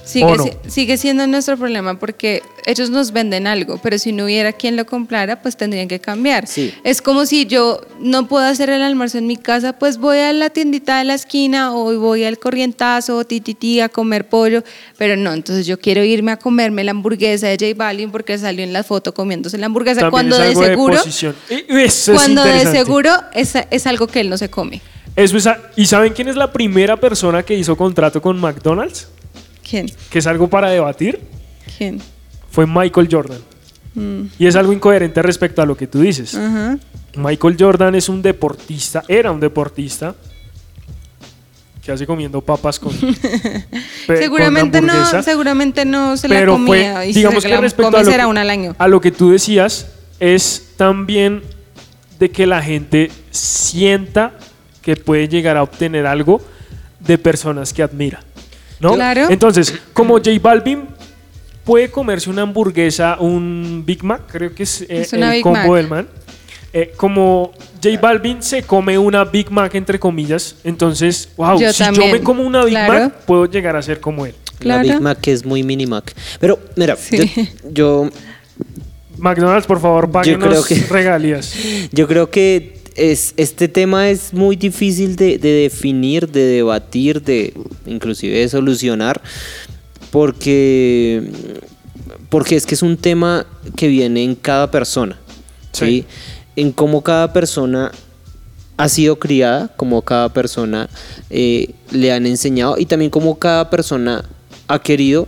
Sigue, 0.10 0.98
siendo 0.98 1.28
nuestro 1.28 1.58
problema 1.58 2.00
porque 2.00 2.42
ellos 2.66 2.90
nos 2.90 3.12
venden 3.12 3.48
algo, 3.48 3.80
pero 3.82 3.98
si 4.00 4.12
no 4.12 4.26
hubiera 4.26 4.54
quien 4.54 4.76
lo 4.76 4.86
comprara, 4.86 5.42
pues 5.42 5.56
tendrían 5.56 5.88
que 5.88 6.00
cambiar. 6.00 6.48
Sí. 6.48 6.74
Es 6.84 7.02
como 7.02 7.26
si 7.26 7.46
yo 7.46 7.82
no 8.00 8.28
puedo 8.28 8.46
hacer 8.46 8.70
el 8.70 8.82
almuerzo 8.82 9.18
en 9.20 9.28
mi 9.28 9.38
casa, 9.38 9.74
pues 9.74 9.98
voy 9.98 10.18
a 10.18 10.34
la 10.34 10.50
tiendita 10.50 10.98
de 10.98 11.06
la 11.06 11.14
esquina 11.14 11.76
o 11.76 11.98
voy 12.00 12.24
al 12.24 12.40
corrientazo 12.40 13.18
o 13.18 13.24
tititi 13.24 13.80
a 13.80 13.90
comer 13.90 14.28
pollo, 14.28 14.64
pero 14.98 15.16
no, 15.16 15.34
entonces 15.34 15.68
yo 15.68 15.80
quiero 15.80 16.04
irme 16.04 16.32
a 16.32 16.38
comerme 16.38 16.84
la 16.84 16.92
hamburguesa 16.92 17.48
de 17.48 17.58
J 17.60 17.78
Balvin 17.78 18.12
porque 18.12 18.38
salió 18.38 18.64
en 18.64 18.74
la 18.74 18.84
foto 18.84 19.14
comiéndose 19.14 19.58
la 19.58 19.68
hamburguesa 19.68 20.02
También 20.02 20.30
cuando 20.30 20.44
es 20.44 20.58
de 20.58 20.66
seguro, 20.66 21.02
Eso 21.06 21.34
es 21.50 22.10
cuando 22.14 22.44
de 22.44 22.66
seguro 22.66 23.12
es, 23.34 23.54
es 23.70 23.88
algo 23.88 24.08
que 24.08 24.22
él 24.22 24.30
no 24.30 24.38
se 24.38 24.50
come. 24.50 24.82
Eso 25.16 25.38
es 25.38 25.50
¿Y 25.76 25.86
saben 25.86 26.14
quién 26.14 26.28
es 26.30 26.36
la 26.36 26.52
primera 26.52 26.98
persona 26.98 27.44
que 27.44 27.54
hizo 27.54 27.76
contrato 27.76 28.22
con 28.22 28.40
McDonald's? 28.40 29.08
¿Quién? 29.70 29.92
Que 30.10 30.20
es 30.20 30.28
algo 30.28 30.48
para 30.48 30.70
debatir. 30.70 31.20
¿Quién? 31.78 32.02
Fue 32.50 32.66
Michael 32.66 33.08
Jordan. 33.12 33.40
Mm, 33.94 34.22
Y 34.38 34.48
es 34.48 34.56
algo 34.56 34.74
incoherente 34.74 35.22
respecto 35.22 35.62
a 35.62 35.66
lo 35.66 35.76
que 35.76 35.88
tú 35.88 36.02
dices. 36.02 36.38
Michael 37.16 37.56
Jordan 37.60 37.96
es 37.96 38.10
un 38.10 38.22
deportista, 38.22 39.04
era 39.08 39.32
un 39.32 39.40
deportista 39.40 40.16
que 41.84 41.92
hace 41.92 42.06
comiendo 42.06 42.42
papas 42.42 42.80
con, 42.80 42.92
seguramente 44.08 44.80
con 44.80 44.88
no, 44.88 45.24
seguramente 45.24 45.86
no 45.86 46.18
se 46.18 46.28
la 46.28 46.36
pero 46.36 46.54
comía 46.54 46.96
fue, 46.96 47.10
y 47.10 47.14
digamos 47.14 47.42
se 47.42 47.50
que 47.50 47.56
la 47.56 47.62
respecto 47.62 47.98
a 47.98 48.04
lo 48.04 48.12
que, 48.12 48.26
una 48.26 48.42
al 48.42 48.50
año. 48.50 48.76
a 48.78 48.88
lo 48.88 49.02
que 49.02 49.12
tú 49.12 49.32
decías 49.32 49.88
es 50.20 50.74
también 50.78 51.42
de 52.20 52.30
que 52.30 52.46
la 52.46 52.62
gente 52.62 53.10
sienta 53.32 54.34
que 54.82 54.98
puede 54.98 55.28
llegar 55.28 55.58
a 55.58 55.64
obtener 55.64 56.06
algo 56.06 56.42
de 57.00 57.18
personas 57.18 57.74
que 57.74 57.82
admira. 57.82 58.24
¿No? 58.80 58.94
Claro. 58.96 59.28
Entonces, 59.30 59.74
como 59.94 60.16
J 60.16 60.32
Balvin 60.42 60.86
puede 61.64 61.90
comerse 61.92 62.30
una 62.30 62.42
hamburguesa, 62.44 63.18
un 63.20 63.84
Big 63.86 64.04
Mac, 64.04 64.22
creo 64.32 64.54
que 64.56 64.64
es, 64.64 64.82
eh, 64.84 64.88
Es 65.02 65.14
el 65.14 65.30
Big 65.30 65.44
combo 65.44 65.58
Mac. 65.60 65.72
del 65.74 65.88
man. 65.88 66.08
eh, 66.74 66.94
como 66.98 67.52
J 67.84 68.00
Balvin 68.02 68.42
se 68.44 68.64
come 68.64 68.98
una 68.98 69.24
Big 69.26 69.50
Mac 69.52 69.74
entre 69.76 70.00
comillas, 70.00 70.56
entonces, 70.64 71.30
wow, 71.38 71.60
Yo 71.60 71.72
si 71.74 71.84
yo 71.94 72.08
me 72.08 72.22
como 72.22 72.44
una 72.44 72.64
Big 72.66 72.74
claro. 72.74 72.94
Mac, 73.06 73.14
puedo 73.26 73.46
llegar 73.46 73.76
a 73.76 73.82
ser 73.82 74.00
como 74.00 74.26
él. 74.26 74.34
La 74.62 74.80
Big 74.82 75.00
Mac 75.00 75.26
es 75.28 75.46
muy 75.46 75.64
mini 75.64 75.86
Mac. 75.86 76.14
Pero, 76.40 76.60
mira, 76.76 76.96
yo, 77.12 77.24
yo, 77.72 78.10
McDonald's, 79.18 79.68
por 79.68 79.80
favor, 79.82 80.10
páguenos 80.12 80.48
creo 80.48 80.64
que- 80.64 80.88
regalías. 80.94 81.54
yo 81.92 82.08
creo 82.08 82.30
que 82.30 82.79
es, 83.00 83.34
este 83.38 83.68
tema 83.68 84.10
es 84.10 84.34
muy 84.34 84.56
difícil 84.56 85.16
de, 85.16 85.38
de 85.38 85.50
definir, 85.64 86.30
de 86.30 86.46
debatir, 86.46 87.22
de 87.22 87.54
inclusive 87.86 88.38
de 88.38 88.50
solucionar, 88.50 89.22
porque, 90.12 91.24
porque 92.30 92.56
es 92.56 92.66
que 92.66 92.76
es 92.76 92.82
un 92.82 92.98
tema 92.98 93.46
que 93.76 93.88
viene 93.88 94.24
en 94.24 94.36
cada 94.36 94.70
persona, 94.70 95.18
¿sí? 95.72 96.06
En 96.56 96.72
cómo 96.72 97.02
cada 97.02 97.32
persona 97.32 97.92
ha 98.78 98.90
sido 98.90 99.18
criada, 99.18 99.70
cómo 99.76 100.02
cada 100.02 100.30
persona 100.30 100.90
eh, 101.30 101.74
le 101.92 102.12
han 102.12 102.26
enseñado 102.26 102.76
y 102.78 102.86
también 102.86 103.12
cómo 103.12 103.40
cada 103.40 103.70
persona 103.70 104.26
ha 104.68 104.80
querido 104.80 105.28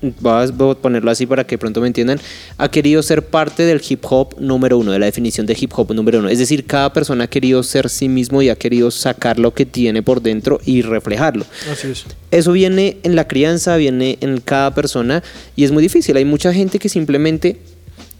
voy 0.00 0.70
a 0.70 0.74
ponerlo 0.74 1.10
así 1.10 1.26
para 1.26 1.44
que 1.44 1.58
pronto 1.58 1.80
me 1.80 1.86
entiendan, 1.88 2.20
ha 2.56 2.70
querido 2.70 3.02
ser 3.02 3.24
parte 3.26 3.64
del 3.64 3.82
hip 3.88 4.04
hop 4.08 4.36
número 4.38 4.78
uno, 4.78 4.92
de 4.92 4.98
la 4.98 5.06
definición 5.06 5.46
de 5.46 5.56
hip 5.58 5.72
hop 5.74 5.92
número 5.94 6.18
uno. 6.20 6.28
Es 6.28 6.38
decir, 6.38 6.66
cada 6.66 6.92
persona 6.92 7.24
ha 7.24 7.26
querido 7.26 7.62
ser 7.62 7.88
sí 7.88 8.08
mismo 8.08 8.40
y 8.42 8.48
ha 8.48 8.56
querido 8.56 8.90
sacar 8.90 9.38
lo 9.38 9.52
que 9.54 9.66
tiene 9.66 10.02
por 10.02 10.22
dentro 10.22 10.60
y 10.64 10.82
reflejarlo. 10.82 11.44
Así 11.70 11.88
es. 11.88 12.04
Eso 12.30 12.52
viene 12.52 12.98
en 13.02 13.16
la 13.16 13.26
crianza, 13.26 13.76
viene 13.76 14.18
en 14.20 14.40
cada 14.40 14.74
persona 14.74 15.22
y 15.56 15.64
es 15.64 15.72
muy 15.72 15.82
difícil. 15.82 16.16
Hay 16.16 16.24
mucha 16.24 16.52
gente 16.52 16.78
que 16.78 16.88
simplemente 16.88 17.56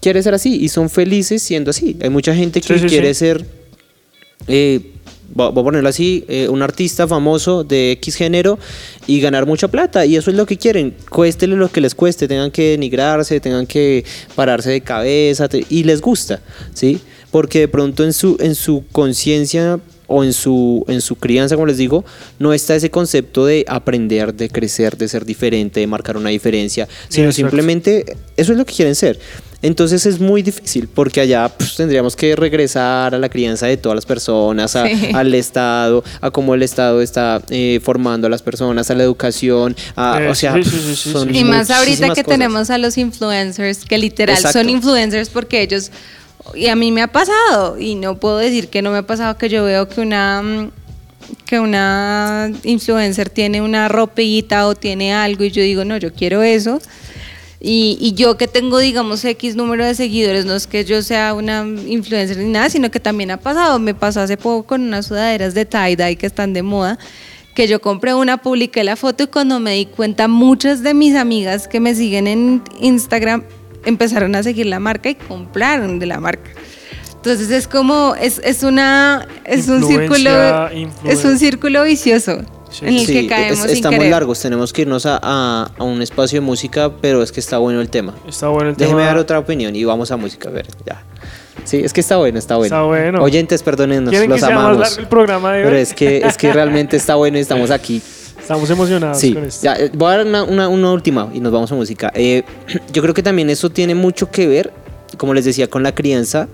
quiere 0.01 0.23
ser 0.23 0.35
así 0.35 0.57
y 0.57 0.69
son 0.69 0.91
felices 0.91 1.43
siendo 1.43 1.71
así. 1.71 1.97
Hay 2.01 2.11
mucha 2.11 2.35
gente 2.35 2.61
que 2.61 2.75
Sí, 2.75 2.81
sí, 2.81 2.87
quiere 2.87 3.15
sí. 3.15 3.19
ser, 3.21 3.45
eh, 4.47 4.81
voy 5.35 5.49
a 5.51 5.53
ponerlo 5.65 5.89
así, 5.89 6.25
eh, 6.29 6.49
un 6.49 6.63
artista 6.63 7.07
famoso 7.07 7.65
de 7.65 7.93
X 7.93 8.17
género 8.17 8.59
y 9.07 9.21
ganar 9.21 9.47
mucha 9.47 9.69
plata. 9.69 10.05
Y 10.07 10.17
eso 10.17 10.31
es 10.31 10.37
lo 10.37 10.47
que 10.47 10.57
quieren. 10.57 10.95
Cuéstele 11.11 11.57
lo 11.57 11.71
que 11.71 11.81
les 11.81 11.95
cueste, 11.95 12.27
tengan 12.29 12.51
que 12.51 12.71
denigrarse, 12.71 13.41
tengan 13.41 13.67
que 13.67 14.05
pararse 14.35 14.71
de 14.71 14.81
cabeza 14.81 15.49
te- 15.49 15.65
y 15.69 15.85
les 15.85 16.01
gusta, 16.01 16.41
¿sí? 16.75 17.01
Porque 17.31 17.61
de 17.61 17.69
pronto 17.69 18.05
en 18.05 18.13
su, 18.13 18.37
en 18.41 18.55
su 18.55 18.85
conciencia 18.91 19.79
o 20.11 20.25
en 20.25 20.33
su, 20.33 20.87
en 20.89 21.03
su 21.03 21.17
crianza, 21.17 21.55
como 21.55 21.67
les 21.67 21.77
digo, 21.77 22.03
no 22.39 22.55
está 22.55 22.75
ese 22.75 22.91
concepto 22.91 23.45
de 23.45 23.67
aprender, 23.69 24.33
de 24.33 24.49
crecer, 24.49 24.97
de 24.97 25.07
ser 25.07 25.27
diferente, 25.27 25.81
de 25.81 25.87
marcar 25.87 26.17
una 26.17 26.31
diferencia, 26.31 26.89
sino 27.11 27.27
Exacto. 27.27 27.37
simplemente 27.51 28.17
eso 28.39 28.53
es 28.53 28.59
lo 28.59 28.65
que 28.65 28.73
quieren 28.75 28.95
ser. 28.95 29.19
Entonces 29.61 30.07
es 30.07 30.21
muy 30.21 30.43
difícil 30.43 30.87
porque 30.87 31.21
allá 31.21 31.49
pues, 31.49 31.75
tendríamos 31.75 32.15
que 32.15 32.37
regresar 32.37 33.13
a 33.15 33.19
la 33.19 33.29
crianza 33.29 33.67
de 33.67 33.77
todas 33.77 33.97
las 33.97 34.07
personas, 34.07 34.77
a- 34.77 34.87
Sí. 34.87 35.11
al 35.13 35.35
Estado, 35.35 36.05
a 36.21 36.31
cómo 36.31 36.55
el 36.55 36.63
Estado 36.63 37.03
está 37.03 37.43
eh, 37.51 37.81
formando 37.83 38.29
a 38.29 38.31
las 38.31 38.41
personas, 38.41 38.89
a 38.91 38.95
la 38.95 39.03
educación, 39.03 39.75
a- 39.97 40.21
Eh, 40.23 40.29
o 40.29 40.35
sea, 40.37 40.55
sí, 40.55 40.63
sí, 40.63 40.71
sí, 40.71 40.95
sí, 40.97 41.13
son 41.13 41.35
Y 41.35 41.43
más 41.43 41.71
ahorita 41.71 42.05
que 42.11 42.23
cosas. 42.23 42.27
tenemos 42.27 42.71
a 42.71 42.79
los 42.79 42.97
influencers, 42.99 43.85
que 43.85 43.99
literal 43.99 44.37
Exacto. 44.37 44.61
son 44.61 44.71
influencers 44.71 45.29
porque 45.29 45.61
ellos, 45.63 45.91
y 46.55 46.69
a 46.69 46.77
mí 46.77 46.93
me 46.93 47.03
ha 47.03 47.09
pasado, 47.09 47.79
y 47.81 47.97
no 47.97 48.17
puedo 48.21 48.39
decir 48.39 48.69
que 48.69 48.81
no 48.81 48.93
me 48.93 48.99
ha 48.99 49.07
pasado, 49.09 49.37
que 49.39 49.49
yo 49.49 49.65
veo 49.65 49.89
que 49.89 50.01
una, 50.01 50.41
mm, 50.41 50.71
que 51.47 51.59
una 51.59 52.51
influencer 52.63 53.29
tiene 53.29 53.61
una 53.61 53.89
ropita 53.89 54.67
o 54.69 54.75
tiene 54.77 55.13
algo 55.13 55.43
y 55.45 55.51
yo 55.51 55.63
digo, 55.63 55.85
no, 55.85 55.97
yo 55.97 56.13
quiero 56.13 56.43
eso. 56.45 56.81
Y, 57.61 57.99
y 58.01 58.13
yo 58.13 58.37
que 58.37 58.47
tengo, 58.47 58.79
digamos, 58.79 59.25
X 59.25 59.57
número 59.57 59.85
de 59.85 59.95
seguidores, 59.95 60.45
no 60.45 60.55
es 60.55 60.69
que 60.69 60.85
yo 60.85 61.03
sea 61.03 61.35
una 61.35 61.67
influencer 61.87 62.37
ni 62.37 62.51
nada, 62.51 62.71
sino 62.71 62.91
que 62.91 63.01
también 63.01 63.33
ha 63.33 63.37
pasado. 63.37 63.79
Me 63.81 63.95
pasó 63.95 64.21
hace 64.21 64.37
poco 64.37 64.65
con 64.65 64.83
unas 64.83 65.07
sudaderas 65.07 65.55
de 65.55 65.69
tie-dye 65.69 66.17
que 66.17 66.27
están 66.27 66.53
de 66.53 66.63
moda, 66.63 66.99
que 67.55 67.67
yo 67.67 67.81
compré 67.81 68.15
una, 68.15 68.37
publiqué 68.37 68.85
la 68.85 68.95
foto 68.95 69.25
y 69.25 69.27
cuando 69.27 69.59
me 69.59 69.73
di 69.73 69.87
cuenta, 69.87 70.29
muchas 70.29 70.85
de 70.85 70.95
mis 70.95 71.17
amigas 71.17 71.67
que 71.67 71.81
me 71.81 71.97
siguen 71.97 72.29
en 72.29 72.63
Instagram 72.81 73.43
empezaron 73.85 74.37
a 74.37 74.43
seguir 74.45 74.67
la 74.67 74.79
marca 74.79 75.09
y 75.09 75.17
compraron 75.17 75.99
de 75.99 76.07
la 76.07 76.21
marca. 76.21 76.51
Entonces 77.17 77.51
es 77.51 77.67
como, 77.67 78.15
es, 78.15 78.41
es 78.45 78.63
una, 78.63 79.27
es 79.45 79.67
un 79.67 79.83
Influencia, 79.83 80.69
círculo, 80.71 81.11
es 81.11 81.25
un 81.25 81.39
círculo 81.39 81.83
vicioso 81.83 82.43
en 82.83 82.89
el 82.95 83.01
Sí, 83.07 83.13
que 83.13 83.27
caemos 83.27 83.59
es- 83.61 83.65
sin 83.67 83.71
estamos 83.75 83.99
querer. 83.99 84.11
largos, 84.13 84.41
tenemos 84.41 84.73
que 84.73 84.83
irnos 84.83 85.07
a, 85.07 85.19
a- 85.23 85.71
a 85.79 85.85
un 85.85 86.01
espacio 86.03 86.41
de 86.41 86.47
música, 86.47 86.91
pero 87.01 87.23
es 87.23 87.33
que 87.33 87.41
está 87.41 87.59
bueno 87.59 87.81
el 87.81 87.89
tema. 87.91 88.15
Está 88.29 88.49
bueno 88.49 88.71
el 88.71 88.77
Déjeme 88.77 88.99
tema. 89.01 89.07
dar 89.09 89.19
otra 89.19 89.39
opinión 89.39 89.75
y 89.77 89.85
vamos 89.85 90.11
a 90.11 90.17
música, 90.17 90.49
a 90.49 90.53
ver, 90.53 90.67
ya. 90.87 91.03
Sí, 91.65 91.81
es 91.85 91.93
que 91.93 92.01
está 92.01 92.17
bueno, 92.17 92.39
está 92.39 92.57
bueno. 92.57 92.75
Está 92.77 92.83
bueno. 92.83 93.23
Oyentes, 93.23 93.63
perdónennos, 93.63 94.11
¿Quieren 94.11 94.29
que 94.29 94.33
los 94.35 94.41
sea 94.41 94.51
más 94.51 94.59
amamos. 94.65 94.81
largo 94.81 95.01
el 95.01 95.09
programa 95.09 95.53
de 95.53 95.59
hoy? 95.61 95.65
Pero 95.67 95.77
es 95.77 95.93
que, 95.95 96.19
es 96.19 96.37
que 96.37 96.53
realmente 96.53 96.97
está 96.97 97.15
bueno 97.17 97.37
y 97.37 97.41
estamos 97.41 97.71
aquí. 97.71 98.01
Estamos 98.41 98.71
emocionados 98.71 99.19
Sí, 99.19 99.35
con 99.35 99.45
esto. 99.45 99.65
ya, 99.65 99.75
eh, 99.75 99.91
voy 99.93 100.09
a 100.13 100.17
dar 100.19 100.27
una, 100.27 100.43
una- 100.45 100.69
una 100.69 100.93
última 100.93 101.29
y 101.35 101.41
nos 101.41 101.53
vamos 101.53 101.71
a 101.71 101.75
música. 101.75 102.11
Eh, 102.15 102.45
yo 102.93 103.03
creo 103.03 103.13
que 103.13 103.23
también 103.23 103.51
eso 103.51 103.69
tiene 103.69 103.95
mucho 103.95 104.31
que 104.31 104.47
ver, 104.47 104.73
como 105.19 105.35
les 105.35 105.45
decía, 105.45 105.69
con 105.69 105.83
la 105.83 105.93
crianza. 105.95 106.49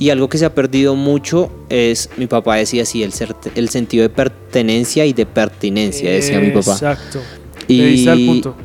Y 0.00 0.10
algo 0.10 0.28
que 0.28 0.38
se 0.38 0.46
ha 0.46 0.54
perdido 0.54 0.96
mucho 0.96 1.52
es, 1.68 2.08
mi 2.16 2.26
papá 2.26 2.56
decía 2.56 2.82
así, 2.82 3.02
el, 3.04 3.12
ser- 3.12 3.36
el 3.54 3.68
sentido 3.68 4.02
de 4.02 4.08
pertenencia 4.08 5.04
y 5.06 5.12
de 5.12 5.26
pertinencia, 5.26 6.10
decía 6.10 6.40
mi 6.40 6.50
papá. 6.50 6.72
Exacto. 6.72 7.20
Y, 7.68 8.08
al 8.08 8.24
punto. 8.24 8.56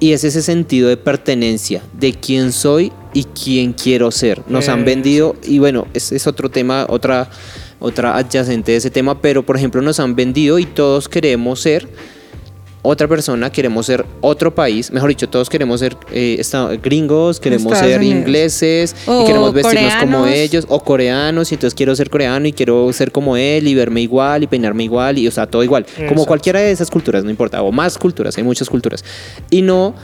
y 0.00 0.12
es 0.12 0.22
ese 0.24 0.40
sentido 0.40 0.88
de 0.88 0.96
pertenencia, 0.96 1.82
de 1.92 2.14
quién 2.14 2.52
soy 2.52 2.92
y 3.12 3.24
quién 3.24 3.72
quiero 3.74 4.10
ser. 4.12 4.40
Nos 4.48 4.68
han 4.68 4.84
vendido, 4.84 5.34
y 5.44 5.58
bueno, 5.58 5.86
es, 5.94 6.12
es 6.12 6.26
otro 6.28 6.48
tema, 6.48 6.86
otra, 6.88 7.28
otra 7.80 8.16
adyacente 8.16 8.70
de 8.72 8.78
ese 8.78 8.90
tema, 8.90 9.20
pero 9.20 9.44
por 9.44 9.56
ejemplo 9.56 9.82
nos 9.82 9.98
han 10.00 10.14
vendido 10.14 10.58
y 10.60 10.64
todos 10.64 11.08
queremos 11.08 11.60
ser 11.60 11.88
otra 12.82 13.08
persona, 13.08 13.50
queremos 13.50 13.86
ser 13.86 14.06
otro 14.20 14.54
país, 14.54 14.90
mejor 14.92 15.08
dicho, 15.08 15.28
todos 15.28 15.50
queremos 15.50 15.80
ser 15.80 15.96
eh, 16.12 16.36
esta- 16.38 16.68
gringos, 16.76 17.40
queremos 17.40 17.72
Estados 17.72 17.90
ser 17.90 18.00
Unidos. 18.00 18.18
ingleses 18.20 18.96
O 19.06 19.22
y 19.22 19.26
queremos 19.26 19.52
vestirnos 19.52 19.94
como 19.96 20.26
ellos, 20.26 20.64
o 20.68 20.80
coreanos, 20.82 21.50
y 21.50 21.56
entonces 21.56 21.74
quiero 21.74 21.94
ser 21.96 22.08
coreano 22.08 22.46
y 22.46 22.52
quiero 22.52 22.90
ser 22.92 23.10
como 23.10 23.36
él 23.36 23.66
y 23.66 23.74
verme 23.74 24.00
igual 24.02 24.44
y 24.44 24.46
peinarme 24.46 24.84
igual 24.84 25.18
y 25.18 25.26
o 25.26 25.30
sea, 25.30 25.46
todo 25.46 25.64
igual, 25.64 25.84
como 25.86 26.04
Exacto. 26.04 26.26
cualquiera 26.26 26.60
de 26.60 26.70
esas 26.70 26.90
culturas, 26.90 27.24
no 27.24 27.30
importa, 27.30 27.62
o 27.62 27.72
más 27.72 27.98
culturas, 27.98 28.36
hay 28.38 28.44
muchas 28.44 28.70
culturas. 28.70 29.04
Y 29.50 29.62
no 29.62 29.94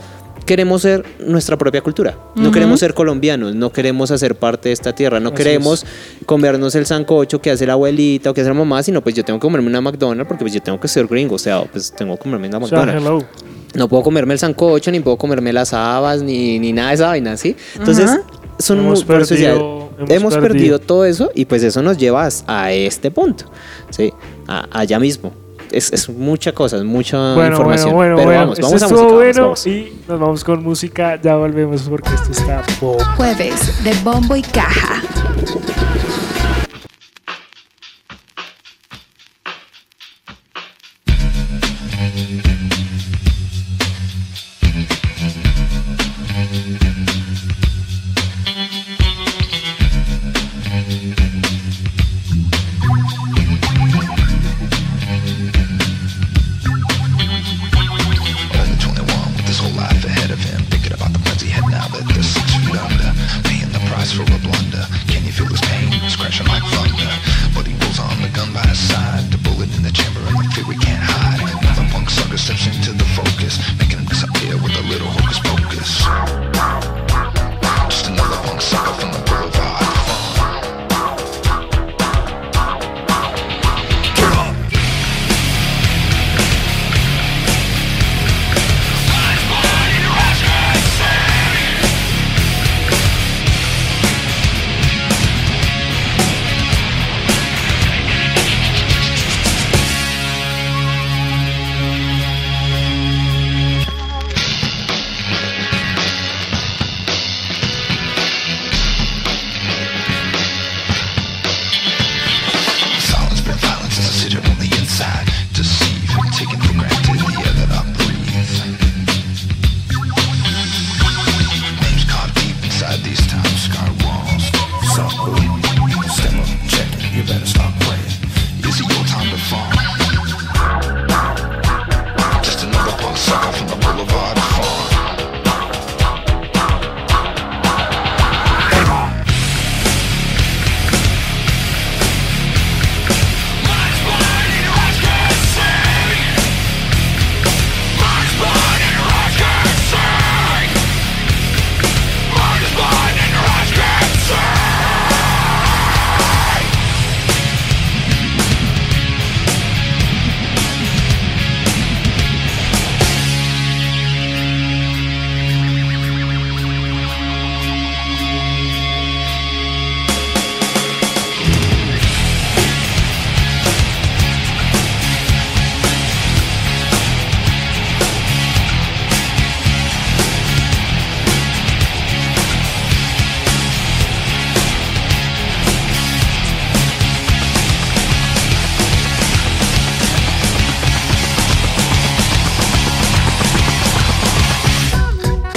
queremos 0.45 0.81
ser 0.81 1.03
nuestra 1.19 1.57
propia 1.57 1.81
cultura, 1.81 2.17
no 2.35 2.51
queremos 2.51 2.79
ser 2.79 2.93
colombianos, 2.93 3.55
no 3.55 3.71
queremos 3.71 4.11
hacer 4.11 4.35
parte 4.35 4.69
de 4.69 4.73
esta 4.73 4.93
tierra, 4.93 5.19
no 5.19 5.29
Así 5.29 5.37
queremos 5.37 5.85
comernos 6.25 6.75
el 6.75 6.85
sancocho 6.85 7.41
que 7.41 7.51
hace 7.51 7.65
la 7.65 7.73
abuelita 7.73 8.29
o 8.29 8.33
que 8.33 8.41
hace 8.41 8.49
la 8.49 8.53
mamá, 8.53 8.81
sino 8.83 9.01
pues 9.01 9.15
yo 9.15 9.23
tengo 9.25 9.39
que 9.39 9.41
comerme 9.43 9.67
una 9.67 9.81
McDonald's 9.81 10.27
porque 10.27 10.43
pues 10.43 10.53
yo 10.53 10.61
tengo 10.61 10.79
que 10.79 10.87
ser 10.87 11.07
gringo, 11.07 11.35
o 11.35 11.39
sea, 11.39 11.63
pues 11.63 11.91
tengo 11.91 12.15
que 12.15 12.23
comerme 12.23 12.47
una 12.47 12.59
McDonald's. 12.59 13.01
hello. 13.01 13.19
No 13.73 13.89
puedo 13.89 14.03
comerme 14.03 14.33
el 14.33 14.39
sancocho, 14.39 14.89
ni 14.91 15.01
puedo 15.01 15.17
comerme 15.17 15.51
las 15.51 15.73
habas, 15.73 16.21
ni, 16.21 16.59
ni 16.59 16.71
nada 16.71 16.89
de 16.89 16.95
esa 16.95 17.07
vaina, 17.07 17.35
¿sí? 17.35 17.55
Entonces, 17.77 18.05
Ajá. 18.09 18.21
son 18.57 18.79
Hemos 18.79 18.99
muy- 19.05 19.17
perdido- 19.17 19.89
hemos, 19.97 20.09
hemos 20.11 20.33
perdido. 20.35 20.41
perdido. 20.47 20.79
todo 20.79 21.03
eso 21.05 21.29
y 21.35 21.43
pues 21.45 21.61
eso 21.63 21.81
nos 21.81 21.97
lleva 21.97 22.29
a 22.47 22.71
este 22.71 23.11
punto, 23.11 23.45
¿sí? 23.89 24.13
A- 24.47 24.67
allá 24.71 24.97
mismo. 24.99 25.33
Es, 25.75 25.91
es 25.91 26.07
mucha 26.09 26.53
cosa, 26.53 26.77
es 26.77 26.83
mucha 26.85 27.33
Bueno, 27.35 27.51
información. 27.57 27.93
bueno, 27.93 28.15
bueno, 28.15 28.15
Pero 28.15 28.25
bueno. 28.27 28.39
vamos, 28.41 28.59
vamos 28.59 28.81
a 28.81 28.87
música. 28.87 29.13
bueno 29.13 29.41
vamos, 29.41 29.65
vamos. 29.65 29.67
y 29.67 30.01
nos 30.07 30.19
vamos 30.19 30.43
con 30.43 30.63
música. 30.63 31.19
Ya 31.21 31.35
volvemos 31.35 31.81
porque 31.83 32.09
esto 32.15 32.31
está 32.31 32.63
bomba. 32.79 33.03
Jueves 33.17 33.83
de 33.83 33.93
Bombo 34.03 34.35
y 34.37 34.41
Caja. 34.41 35.01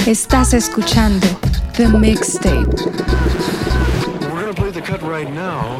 Estás 0.09 0.55
escuchando 0.55 1.27
The 1.77 1.85
Mixtape. 1.87 2.65
We're 4.33 4.47
to 4.47 4.53
play 4.55 4.71
the 4.71 4.81
cut 4.81 5.03
right 5.03 5.29
now, 5.31 5.78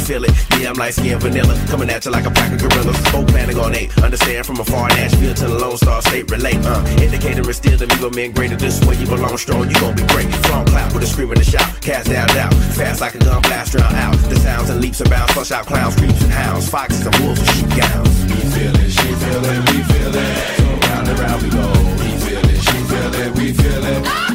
feel 0.00 0.24
it? 0.24 0.32
Yeah, 0.58 0.70
I'm 0.70 0.76
light 0.76 0.94
skinned 0.94 1.20
vanilla, 1.20 1.54
coming 1.68 1.90
at 1.90 2.04
you 2.04 2.10
like 2.10 2.26
a 2.26 2.30
pack 2.30 2.52
of 2.52 2.58
gorillas. 2.58 2.96
Smoke 3.10 3.28
planning 3.28 3.58
on 3.58 3.74
eight, 3.74 3.96
understand 4.02 4.46
from 4.46 4.58
afar, 4.58 4.88
Nashville 4.88 5.34
to 5.34 5.46
the 5.46 5.58
Lone 5.58 5.76
Star 5.76 6.02
State, 6.02 6.30
relate, 6.30 6.58
uh. 6.64 6.84
Indicator 7.00 7.48
is 7.48 7.56
still 7.56 7.76
the 7.76 7.86
Migo 7.86 8.14
men 8.14 8.32
greater, 8.32 8.56
this 8.56 8.80
way 8.84 8.96
you 8.96 9.06
belong, 9.06 9.36
strong, 9.38 9.68
you 9.68 9.78
gon' 9.80 9.94
be 9.94 10.04
great. 10.08 10.32
Strong 10.44 10.66
clap 10.66 10.92
with 10.94 11.02
a 11.02 11.06
scream 11.06 11.30
and 11.30 11.40
a 11.40 11.44
shout, 11.44 11.80
cast 11.80 12.08
down, 12.10 12.26
down, 12.28 12.50
fast 12.72 13.00
like 13.00 13.14
a 13.14 13.18
gun 13.18 13.42
blast, 13.42 13.72
drown 13.72 13.94
out. 13.94 14.16
The 14.28 14.36
sounds 14.36 14.70
and 14.70 14.80
leaps 14.80 15.00
and 15.00 15.10
bounds, 15.10 15.32
flush 15.32 15.50
out 15.50 15.66
clowns, 15.66 15.96
creeps 15.96 16.22
and 16.22 16.32
hounds, 16.32 16.68
foxes 16.68 17.06
and 17.06 17.14
wolves 17.20 17.40
with 17.40 17.50
sheep 17.54 17.68
gowns. 17.76 18.24
We 18.24 18.40
feel 18.54 18.74
it, 18.76 18.90
she 18.90 19.08
feel 19.22 19.44
it, 19.44 19.60
we 19.70 19.82
feel 19.92 20.14
it. 20.14 20.86
Round 20.88 21.08
and 21.08 21.18
round 21.18 21.42
we 21.42 21.50
go. 21.50 21.66
He 22.02 22.16
feel 22.24 22.44
it, 22.44 22.60
she 22.62 22.78
feel 22.88 23.14
it, 23.14 23.34
we 23.36 23.52
feel 23.52 23.84
it. 23.84 24.29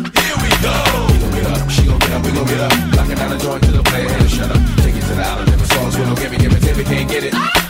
Up, 2.15 2.25
we 2.25 2.31
gon' 2.31 2.45
get 2.45 2.59
up. 2.59 2.71
Knocking 2.95 3.15
down 3.15 3.29
the 3.31 3.37
joint 3.37 3.63
to 3.63 3.71
the 3.71 3.83
player, 3.83 4.07
hey, 4.07 4.27
shut 4.27 4.51
up. 4.51 4.61
Take 4.77 4.95
it 4.95 5.01
to 5.01 5.15
the 5.15 5.23
island, 5.23 5.49
never 5.49 5.65
songs, 5.65 5.97
we 5.97 6.05
don't 6.05 6.17
give 6.17 6.33
it, 6.33 6.39
give 6.39 6.53
it, 6.53 6.79
it, 6.79 6.85
can't 6.85 7.09
get 7.09 7.23
it. 7.23 7.64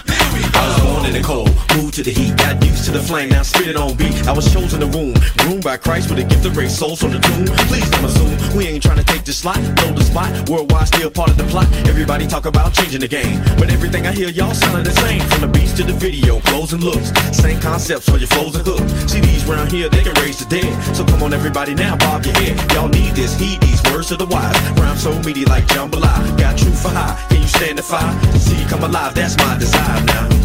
I 0.56 0.68
was 0.68 0.80
born 0.82 1.06
in 1.06 1.14
the 1.14 1.22
cold, 1.22 1.52
moved 1.76 1.96
to 1.96 2.04
the 2.04 2.12
heat, 2.12 2.36
got 2.38 2.64
used 2.64 2.86
to 2.86 2.92
the 2.92 3.00
flame, 3.02 3.30
now 3.30 3.44
spit 3.44 3.68
it 3.68 3.76
on 3.76 3.96
beat. 3.96 4.28
I 4.28 4.32
was 4.32 4.52
chosen 4.52 4.80
to 4.80 4.88
womb, 4.88 5.16
groomed 5.38 5.64
by 5.64 5.78
Christ 5.78 6.10
with 6.10 6.20
a 6.20 6.24
gift 6.24 6.46
of 6.46 6.56
race, 6.58 6.78
souls 6.78 7.00
from 7.02 7.12
the 7.12 7.20
tomb. 7.20 7.46
Please 7.68 7.90
don't 7.90 8.06
assume 8.06 8.58
we 8.58 8.68
ain't 8.68 8.84
trying 8.84 8.98
to 8.98 9.04
take 9.04 9.24
the 9.26 9.34
slot, 9.34 9.60
know 9.60 9.92
the 9.92 10.04
spot. 10.04 10.50
Worldwide 10.50 10.88
still 10.88 11.12
part 11.12 11.30
of 11.30 11.38
the 11.38 11.44
plot. 11.46 11.68
Everybody 11.88 12.28
talk 12.28 12.46
about 12.46 12.74
changing 12.74 13.02
the 13.02 13.08
game, 13.08 13.42
but 13.58 13.70
everything 13.70 14.08
I 14.08 14.12
hear 14.12 14.30
y'all 14.30 14.54
sounding 14.54 14.86
the 14.86 14.96
same. 15.02 15.22
From 15.30 15.42
the 15.42 15.48
beats 15.48 15.74
to 15.78 15.84
the 15.84 15.94
video, 15.94 16.40
clothes 16.42 16.74
and 16.74 16.84
looks, 16.84 17.12
same 17.36 17.60
concepts 17.60 18.10
for 18.10 18.18
your 18.18 18.28
flows 18.28 18.56
and 18.56 18.66
hooks. 18.66 18.92
CDs 19.12 19.48
round 19.48 19.72
here 19.72 19.90
they 19.90 20.04
can 20.04 20.14
raise 20.24 20.40
the 20.40 20.46
dead, 20.46 20.72
so 20.96 21.04
come 21.06 21.24
on 21.24 21.34
everybody 21.34 21.76
now, 21.76 21.98
bob 21.98 22.26
your 22.26 22.36
head. 22.36 22.56
Y'all 22.74 22.90
need 22.90 23.14
this, 23.14 23.38
heed 23.40 23.60
these 23.62 23.82
words 23.92 24.12
of 24.12 24.20
the 24.20 24.26
wise. 24.26 24.56
Rhyme 24.80 24.98
so 24.98 25.12
meaty 25.24 25.46
like 25.46 25.66
jambalaya, 25.68 26.38
got 26.38 26.58
truth 26.58 26.82
for 26.82 26.90
high. 26.90 27.16
Can 27.30 27.42
you 27.42 27.48
stand 27.48 27.78
the 27.78 27.84
fire? 27.84 28.14
See 28.38 28.64
come 28.70 28.84
alive, 28.84 29.16
that's 29.16 29.38
my 29.38 29.58
desire 29.58 30.04
now. 30.06 30.45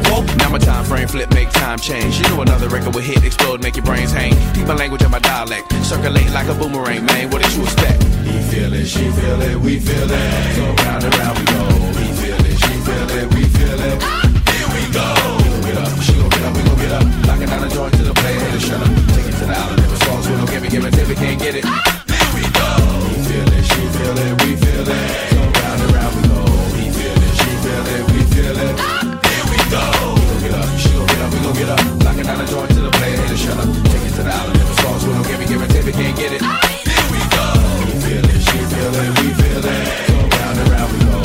Now 0.37 0.49
my 0.49 0.57
time 0.57 0.85
frame 0.85 1.07
flip, 1.07 1.29
make 1.33 1.49
time 1.51 1.79
change. 1.79 2.19
You 2.19 2.27
know 2.29 2.41
another 2.41 2.67
record 2.69 2.93
will 2.95 3.01
hit, 3.01 3.23
explode, 3.23 3.61
make 3.61 3.75
your 3.75 3.85
brains 3.85 4.11
hang. 4.11 4.33
Keep 4.53 4.67
my 4.67 4.75
language 4.75 5.01
and 5.01 5.11
my 5.11 5.19
dialect, 5.19 5.71
circulate 5.83 6.29
like 6.31 6.47
a 6.47 6.53
boomerang, 6.53 7.05
man. 7.05 7.29
What 7.29 7.41
did 7.43 7.53
you 7.53 7.63
expect? 7.63 8.03
He 8.03 8.41
feel 8.51 8.73
it, 8.73 8.85
she 8.85 9.09
feel 9.11 9.41
it, 9.41 9.57
we 9.57 9.79
feel 9.79 10.09
it. 10.09 10.55
So 10.55 10.63
round 10.83 11.03
and 11.03 11.15
round 11.17 11.39
we 11.39 11.45
go. 11.45 11.63
He 11.99 12.07
feel 12.21 12.39
it, 12.39 12.57
she 12.57 12.73
feel 12.85 13.09
it, 13.17 13.27
we 13.33 13.43
feel 13.45 13.79
it. 13.79 13.97
Here 14.51 14.69
we 14.75 14.83
go. 14.93 15.07
We 15.37 15.49
gon' 15.49 15.61
get 15.61 15.77
up, 15.77 16.01
she 16.01 16.13
gon' 16.13 16.29
get 16.29 16.43
up, 16.43 16.55
we 16.55 16.63
gon' 16.63 16.77
get 16.77 16.91
up. 16.91 17.05
Knocking 17.25 17.47
down 17.47 17.61
the 17.61 17.69
joint 17.69 17.93
to 17.93 18.03
the 18.03 18.13
player, 18.13 18.39
hey, 18.39 18.59
shut 18.59 18.81
up. 18.81 18.87
Take 19.15 19.27
it 19.27 19.35
to 19.39 19.45
the 19.45 19.55
island, 19.55 19.81
never 19.81 19.99
songs, 20.05 20.27
we 20.29 20.35
don't 20.35 20.49
give 20.49 20.63
it, 20.63 20.71
give 20.71 20.85
it, 20.85 20.93
tip 20.93 21.09
it, 21.09 21.17
can't 21.17 21.39
get 21.39 21.55
it. 21.55 21.65
Here 21.65 22.31
we 22.35 22.43
go. 22.51 22.69
He 23.09 23.15
feel 23.27 23.49
it, 23.51 23.63
she 23.63 23.83
feel 23.97 24.17
it, 24.17 24.33
we 24.43 24.55
feel 24.55 24.87
it. 24.87 25.30
Gon' 31.53 31.59
get 31.59 31.69
up, 31.69 31.79
get. 31.79 32.03
Knocking 32.03 32.23
down 32.23 32.37
the 32.37 32.45
joint 32.45 32.69
to 32.69 32.81
the 32.81 32.91
player, 32.91 33.17
hey, 33.17 33.35
shut 33.35 33.57
up. 33.57 33.67
Take 33.91 34.05
it 34.05 34.13
to 34.15 34.23
the 34.23 34.31
island, 34.31 34.59
never 34.59 34.75
songs, 34.81 35.05
we 35.05 35.13
don't 35.13 35.27
give 35.27 35.41
it, 35.41 35.47
give 35.49 35.87
it, 35.87 35.93
can't 35.93 36.17
get 36.17 36.31
it. 36.33 36.41
Here 36.41 37.07
we 37.11 37.19
go. 37.31 37.45
Feel 38.03 38.25
it, 38.25 38.41
she 38.41 38.57
feel 38.71 38.93
it, 38.95 39.11
we 39.19 39.27
feel 39.39 39.65
it. 39.65 40.09
Round 40.31 40.59
and 40.59 40.69
round 40.71 40.91
we 40.91 40.99
go. 41.03 41.17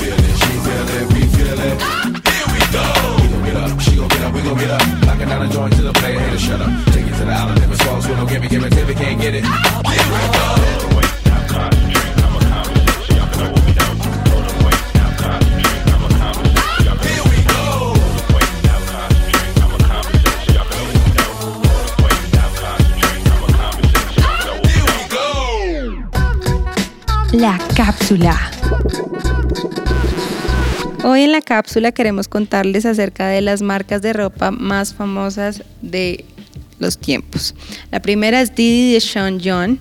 Feel 0.00 0.16
it, 0.16 0.36
she 0.40 0.52
feel 0.64 0.88
it, 0.96 1.06
we 1.12 1.20
feel 1.34 1.60
it. 1.60 1.76
Here 2.24 2.48
we 2.52 2.60
go. 2.72 2.86
Gon' 3.32 3.44
get 3.44 3.56
up, 3.56 3.80
she 3.80 3.96
gon' 3.96 4.08
get 4.08 4.22
up, 4.22 4.32
we 4.32 4.40
gon' 4.42 4.58
get 4.58 4.70
up. 4.70 4.82
Down 5.26 5.40
the 5.44 5.52
joint 5.52 5.72
to 5.74 5.82
the 5.82 5.92
player, 5.92 6.20
hey, 6.20 6.38
shut 6.38 6.60
up. 6.60 6.70
Take 6.92 7.06
it 7.06 7.14
to 7.18 7.24
the 7.24 7.32
island, 7.32 7.60
never 7.60 7.76
songs, 7.76 8.06
we 8.06 8.14
don't 8.14 8.28
Gimme, 8.28 8.48
give 8.48 8.64
it, 8.64 8.70
tip 8.70 8.88
it, 8.88 8.96
can't 8.96 9.20
get 9.20 9.34
it. 9.34 9.44
Here 9.44 10.08
we 10.12 10.20
go. 10.38 10.75
La 27.36 27.58
cápsula. 27.76 28.50
Hoy 31.04 31.20
en 31.20 31.32
la 31.32 31.42
cápsula 31.42 31.92
queremos 31.92 32.28
contarles 32.28 32.86
acerca 32.86 33.28
de 33.28 33.42
las 33.42 33.60
marcas 33.60 34.00
de 34.00 34.14
ropa 34.14 34.50
más 34.50 34.94
famosas 34.94 35.62
de 35.82 36.24
los 36.78 36.96
tiempos. 36.96 37.54
La 37.90 38.00
primera 38.00 38.40
es 38.40 38.54
Didi 38.54 38.94
de 38.94 39.00
Sean 39.02 39.38
John. 39.44 39.78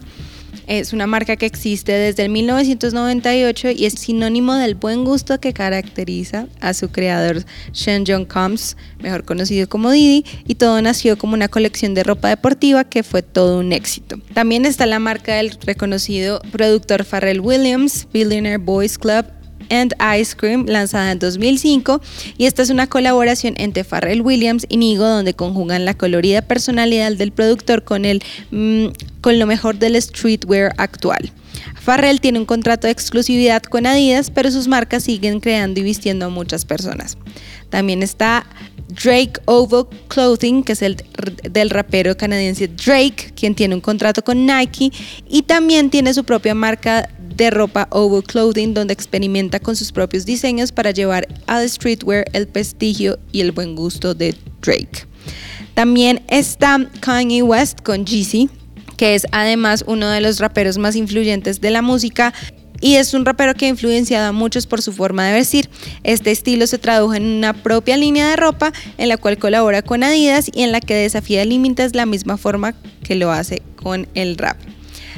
Es 0.68 0.94
una 0.94 1.08
marca 1.08 1.36
que 1.36 1.46
existe 1.46 1.92
desde 1.92 2.24
el 2.24 2.30
1998 2.30 3.72
y 3.72 3.86
es 3.86 3.94
sinónimo 3.94 4.56
del 4.56 4.76
buen 4.76 5.06
gusto 5.06 5.40
que 5.40 5.54
caracteriza 5.54 6.48
a 6.60 6.74
su 6.74 6.90
creador 6.90 7.44
Sean 7.72 8.04
John 8.08 8.26
Combs, 8.26 8.76
mejor 9.00 9.26
conocido 9.26 9.70
como 9.70 9.92
Didi, 9.92 10.26
y 10.48 10.56
todo 10.56 10.82
nació 10.82 11.18
como 11.18 11.34
una 11.36 11.48
colección 11.48 11.94
de 11.94 12.04
ropa 12.04 12.30
deportiva 12.30 12.84
que 12.84 13.04
fue 13.04 13.22
todo 13.22 13.60
un 13.60 13.74
éxito. 13.74 14.18
También 14.34 14.66
está 14.66 14.86
la 14.86 15.00
marca 15.00 15.36
del 15.36 15.52
reconocido 15.62 16.42
productor 16.52 17.06
Pharrell 17.06 17.42
Williams, 17.42 18.08
Billionaire 18.12 18.58
Boys 18.58 18.98
Club 18.98 19.26
and 19.70 19.94
Ice 20.20 20.36
Cream, 20.36 20.66
lanzada 20.68 21.12
en 21.12 21.20
2005, 21.20 22.02
y 22.38 22.46
esta 22.46 22.62
es 22.62 22.70
una 22.70 22.88
colaboración 22.88 23.56
entre 23.58 23.84
Pharrell 23.84 24.22
Williams 24.22 24.66
y 24.70 24.78
Nigo, 24.78 25.08
donde 25.08 25.34
conjugan 25.34 25.86
la 25.86 25.94
colorida 25.94 26.42
personalidad 26.42 27.12
del 27.14 27.32
productor 27.32 27.84
con, 27.84 28.06
el, 28.06 28.24
mm, 28.52 28.88
con 29.22 29.40
lo 29.40 29.46
mejor 29.46 29.78
del 29.78 30.02
streetwear 30.02 30.74
actual. 30.78 31.32
Pharrell 31.86 32.20
tiene 32.20 32.40
un 32.40 32.46
contrato 32.46 32.88
de 32.88 32.92
exclusividad 32.92 33.62
con 33.62 33.86
Adidas, 33.86 34.32
pero 34.32 34.52
sus 34.52 34.68
marcas 34.68 35.04
siguen 35.04 35.40
creando 35.40 35.80
y 35.80 35.84
vistiendo 35.84 36.26
a 36.26 36.30
muchas 36.30 36.66
personas. 36.66 37.18
También 37.70 38.04
está 38.04 38.46
Drake 38.88 39.34
Ovo 39.46 39.90
Clothing, 40.08 40.64
que 40.64 40.74
es 40.74 40.82
el 40.82 40.98
del 41.44 41.70
rapero 41.70 42.16
canadiense 42.16 42.68
Drake, 42.68 43.34
quien 43.36 43.56
tiene 43.56 43.76
un 43.76 43.82
contrato 43.82 44.24
con 44.24 44.46
Nike 44.46 44.92
y 45.30 45.44
también 45.44 45.90
tiene 45.90 46.14
su 46.14 46.24
propia 46.24 46.56
marca 46.56 47.10
de 47.36 47.50
ropa 47.50 47.88
Ovo 47.92 48.22
Clothing, 48.22 48.74
donde 48.74 48.94
experimenta 48.94 49.60
con 49.60 49.76
sus 49.76 49.92
propios 49.92 50.26
diseños 50.26 50.72
para 50.72 50.92
llevar 50.92 51.28
al 51.48 51.70
streetwear 51.70 52.26
el 52.34 52.48
prestigio 52.48 53.20
y 53.32 53.42
el 53.42 53.52
buen 53.52 53.76
gusto 53.76 54.14
de 54.14 54.36
Drake. 54.62 55.08
También 55.74 56.24
está 56.30 56.90
Kanye 57.02 57.44
West 57.44 57.82
con 57.82 58.06
Jeezy, 58.06 58.50
que 58.98 59.16
es 59.16 59.26
además 59.32 59.84
uno 59.88 60.10
de 60.10 60.22
los 60.22 60.40
raperos 60.40 60.78
más 60.78 60.96
influyentes 60.96 61.60
de 61.60 61.72
la 61.72 61.82
música 61.82 62.34
y 62.82 62.96
es 62.96 63.14
un 63.14 63.26
rapero 63.26 63.54
que 63.54 63.66
ha 63.66 63.70
influenciado 63.70 64.28
a 64.28 64.32
muchos 64.32 64.68
por 64.68 64.82
su 64.82 64.94
forma 64.94 65.26
de 65.26 65.34
vestir. 65.34 65.70
Este 66.04 66.32
estilo 66.32 66.68
se 66.68 66.78
tradujo 66.78 67.14
en 67.14 67.26
una 67.26 67.54
propia 67.54 67.98
línea 67.98 68.30
de 68.30 68.36
ropa 68.36 68.74
en 68.98 69.10
la 69.10 69.18
cual 69.18 69.38
colabora 69.38 69.82
con 69.82 70.04
Adidas 70.04 70.50
y 70.54 70.64
en 70.64 70.72
la 70.72 70.82
que 70.82 70.96
desafía 70.96 71.46
límites 71.46 71.96
la 71.96 72.06
misma 72.06 72.38
forma 72.38 72.74
que 73.04 73.16
lo 73.16 73.32
hace 73.32 73.62
con 73.76 74.08
el 74.14 74.38
rap. 74.38 74.58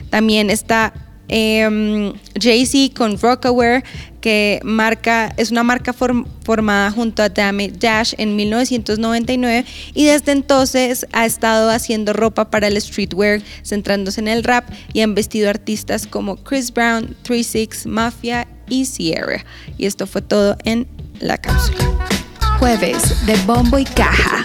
También 0.09 0.49
está 0.49 0.93
em, 1.30 2.13
Jay-Z 2.39 2.93
con 2.95 3.17
Rockaware, 3.19 3.84
que 4.21 4.59
marca, 4.63 5.34
es 5.38 5.51
una 5.51 5.63
marca 5.63 5.93
form- 5.93 6.25
formada 6.43 6.91
junto 6.91 7.21
a 7.23 7.30
Damn 7.30 7.59
Dash 7.80 8.13
en 8.17 8.36
1999 8.36 9.65
y 9.93 10.05
desde 10.05 10.32
entonces 10.32 11.05
ha 11.13 11.25
estado 11.25 11.69
haciendo 11.69 12.13
ropa 12.13 12.49
para 12.49 12.67
el 12.67 12.82
streetwear, 12.82 13.41
centrándose 13.63 14.19
en 14.21 14.28
el 14.28 14.43
rap 14.43 14.65
y 14.93 15.01
han 15.01 15.15
vestido 15.15 15.49
artistas 15.49 16.07
como 16.07 16.36
Chris 16.38 16.73
Brown, 16.73 17.15
36, 17.23 17.86
Mafia 17.86 18.47
y 18.69 18.86
Sierra. 18.86 19.45
Y 19.78 19.86
esto 19.86 20.07
fue 20.07 20.21
todo 20.21 20.57
en 20.63 20.88
la 21.19 21.38
cápsula. 21.38 21.78
Jueves 22.59 23.25
de 23.25 23.36
Bombo 23.45 23.78
y 23.78 23.86
Caja. 23.86 24.43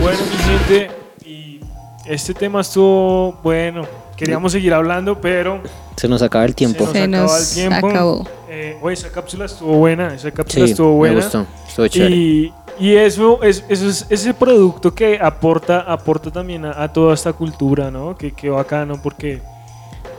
Bueno, 0.00 0.18
mi 0.30 0.36
gente, 0.44 0.90
y 1.26 1.60
este 2.06 2.32
tema 2.32 2.60
estuvo 2.60 3.32
bueno. 3.42 3.86
Queríamos 4.18 4.52
seguir 4.52 4.74
hablando, 4.74 5.20
pero 5.20 5.60
Se 5.96 6.08
nos 6.08 6.20
acaba 6.22 6.44
el 6.44 6.54
tiempo. 6.54 6.86
se 6.92 7.06
nos, 7.08 7.20
acaba 7.30 7.38
el 7.38 7.48
tiempo. 7.54 7.88
acabó. 7.88 8.28
Eh, 8.50 8.76
oye, 8.82 8.94
esa 8.94 9.10
cápsula 9.10 9.44
estuvo 9.44 9.74
buena, 9.76 10.14
esa 10.14 10.30
cápsula 10.30 10.64
Sí, 10.66 10.72
estuvo 10.72 10.90
me 10.92 10.96
buena. 10.96 11.14
gustó, 11.16 11.46
estuvo 11.68 11.86
chévere. 11.88 12.14
Y, 12.16 12.52
y 12.80 12.96
eso, 12.96 13.42
es, 13.42 13.64
eso 13.68 13.88
es 13.88 14.06
ese 14.10 14.34
producto 14.34 14.94
que 14.94 15.18
aporta, 15.20 15.80
aporta 15.80 16.30
también 16.30 16.64
a, 16.64 16.82
a 16.82 16.92
toda 16.92 17.14
esta 17.14 17.32
cultura, 17.32 17.90
¿no? 17.90 18.16
Que, 18.16 18.32
que 18.32 18.48
bacano 18.50 19.00
porque, 19.02 19.40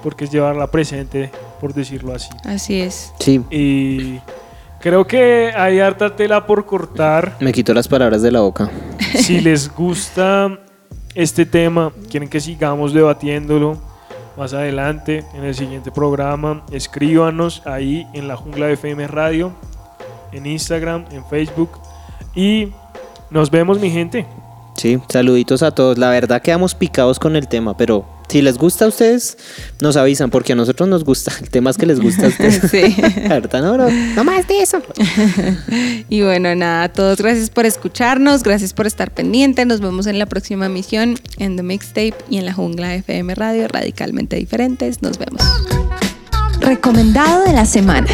porque 0.03 0.25
es 0.25 0.31
llevarla 0.31 0.67
presente, 0.67 1.31
por 1.59 1.73
decirlo 1.73 2.13
así. 2.13 2.29
Así 2.45 2.79
es. 2.81 3.11
Sí, 3.19 3.41
Y 3.49 4.19
creo 4.79 5.05
que 5.07 5.51
hay 5.55 5.79
harta 5.79 6.15
tela 6.15 6.45
por 6.45 6.65
cortar. 6.65 7.35
me 7.39 7.51
quitó 7.51 7.73
las 7.73 7.87
palabras 7.87 8.21
de 8.21 8.31
la 8.31 8.41
boca. 8.41 8.69
Si 9.15 9.41
les 9.41 9.73
gusta 9.73 10.57
este 11.15 11.45
tema, 11.45 11.91
quieren 12.09 12.29
que 12.29 12.39
sigamos 12.39 12.93
debatiéndolo 12.93 13.77
más 14.39 14.53
adelante 14.53 15.25
en 15.33 15.43
el 15.43 15.53
siguiente 15.53 15.91
programa, 15.91 16.63
escríbanos 16.71 17.61
ahí 17.67 18.07
en 18.13 18.29
la 18.29 18.37
jungla 18.37 18.67
de 18.67 18.73
FM 18.73 19.05
Radio, 19.07 19.51
en 20.31 20.45
Instagram, 20.45 21.05
en 21.11 21.25
Facebook 21.25 21.71
y 22.33 22.69
nos 23.29 23.51
vemos 23.51 23.79
mi 23.79 23.91
gente. 23.91 24.25
Sí, 24.75 24.97
saluditos 25.09 25.61
a 25.61 25.71
todos. 25.71 25.97
La 25.97 26.09
verdad 26.09 26.41
quedamos 26.41 26.73
picados 26.73 27.19
con 27.19 27.35
el 27.35 27.49
tema, 27.49 27.75
pero 27.75 28.05
si 28.29 28.41
les 28.41 28.57
gusta 28.57 28.85
a 28.85 28.87
ustedes, 28.87 29.37
nos 29.81 29.97
avisan, 29.97 30.29
porque 30.29 30.53
a 30.53 30.55
nosotros 30.55 30.87
nos 30.87 31.03
gusta. 31.03 31.31
El 31.41 31.49
tema 31.49 31.71
es 31.71 31.77
que 31.77 31.85
les 31.85 31.99
gusta 31.99 32.25
a 32.25 32.29
ustedes. 32.29 32.61
Sí. 32.69 32.95
Verdad, 33.27 33.61
no, 33.61 33.73
bro. 33.73 33.89
No 34.15 34.23
más 34.23 34.47
de 34.47 34.61
eso. 34.61 34.81
Y 36.11 36.21
bueno, 36.23 36.53
nada, 36.55 36.83
a 36.83 36.89
todos 36.89 37.19
gracias 37.19 37.49
por 37.49 37.65
escucharnos, 37.65 38.41
gracias 38.41 38.73
por 38.73 38.87
estar 38.87 39.11
pendiente. 39.11 39.65
Nos 39.65 39.79
vemos 39.79 40.07
en 40.07 40.17
la 40.17 40.25
próxima 40.25 40.67
misión 40.69 41.19
en 41.37 41.55
The 41.55 41.63
Mixtape 41.63 42.15
y 42.29 42.37
en 42.37 42.45
la 42.45 42.53
Jungla 42.53 42.95
FM 42.95 43.35
Radio, 43.35 43.67
radicalmente 43.67 44.35
diferentes. 44.35 45.01
Nos 45.01 45.17
vemos. 45.19 45.41
Recomendado 46.59 47.43
de 47.43 47.53
la 47.53 47.65
semana. 47.65 48.07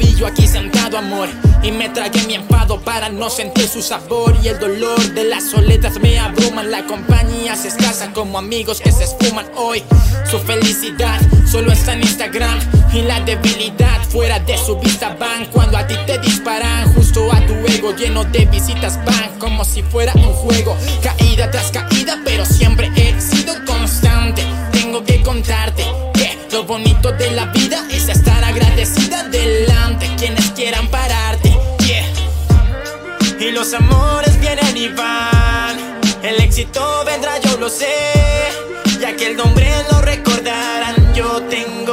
Y 0.00 0.14
yo 0.14 0.28
aquí 0.28 0.46
sentado, 0.46 0.96
amor. 0.96 1.28
Y 1.60 1.72
me 1.72 1.88
tragué 1.88 2.22
mi 2.28 2.34
enfado 2.34 2.80
para 2.82 3.08
no 3.08 3.28
sentir 3.28 3.66
su 3.66 3.82
sabor. 3.82 4.36
Y 4.40 4.46
el 4.46 4.60
dolor 4.60 5.00
de 5.12 5.24
las 5.24 5.50
soledad 5.50 5.92
me 5.96 6.20
abruman. 6.20 6.70
La 6.70 6.84
compañía 6.84 7.56
se 7.56 7.68
escasa 7.68 8.12
como 8.12 8.38
amigos 8.38 8.80
que 8.80 8.92
se 8.92 9.02
esfuman 9.02 9.46
hoy. 9.56 9.82
Su 10.30 10.38
felicidad 10.38 11.20
solo 11.50 11.72
está 11.72 11.94
en 11.94 12.02
Instagram. 12.02 12.60
Y 12.92 13.02
la 13.02 13.18
debilidad 13.20 14.00
fuera 14.08 14.38
de 14.38 14.56
su 14.56 14.78
vista 14.78 15.16
van. 15.18 15.46
Cuando 15.46 15.78
a 15.78 15.84
ti 15.84 15.96
te 16.06 16.18
disparan, 16.18 16.94
justo 16.94 17.28
a 17.32 17.40
tu 17.40 17.54
ego 17.66 17.92
lleno 17.96 18.22
de 18.22 18.44
visitas 18.46 19.04
van. 19.04 19.36
Como 19.40 19.64
si 19.64 19.82
fuera 19.82 20.12
un 20.14 20.32
juego. 20.32 20.76
Caída 21.02 21.50
tras 21.50 21.72
caída, 21.72 22.20
pero 22.24 22.46
siempre 22.46 22.88
he 22.94 23.20
sido 23.20 23.52
constante. 23.64 24.44
Tengo 24.70 25.02
que 25.04 25.22
contarte 25.22 25.84
que 26.14 26.38
lo 26.52 26.62
bonito 26.62 27.10
de 27.10 27.32
la 27.32 27.46
vida 27.46 27.85
agradecida 29.36 29.66
delante 29.66 30.10
quienes 30.16 30.50
quieran 30.52 30.88
pararte. 30.88 31.56
Yeah. 31.86 32.12
Y 33.40 33.50
los 33.52 33.72
amores 33.74 34.38
vienen 34.40 34.76
y 34.76 34.88
van. 34.88 35.76
El 36.22 36.40
éxito 36.40 37.04
vendrá, 37.04 37.38
yo 37.40 37.56
lo 37.58 37.68
sé. 37.68 37.86
Ya 39.00 39.14
que 39.14 39.26
el 39.28 39.36
nombre 39.36 39.70
lo 39.90 40.00
recordarán, 40.00 41.14
yo 41.14 41.42
tengo 41.42 41.85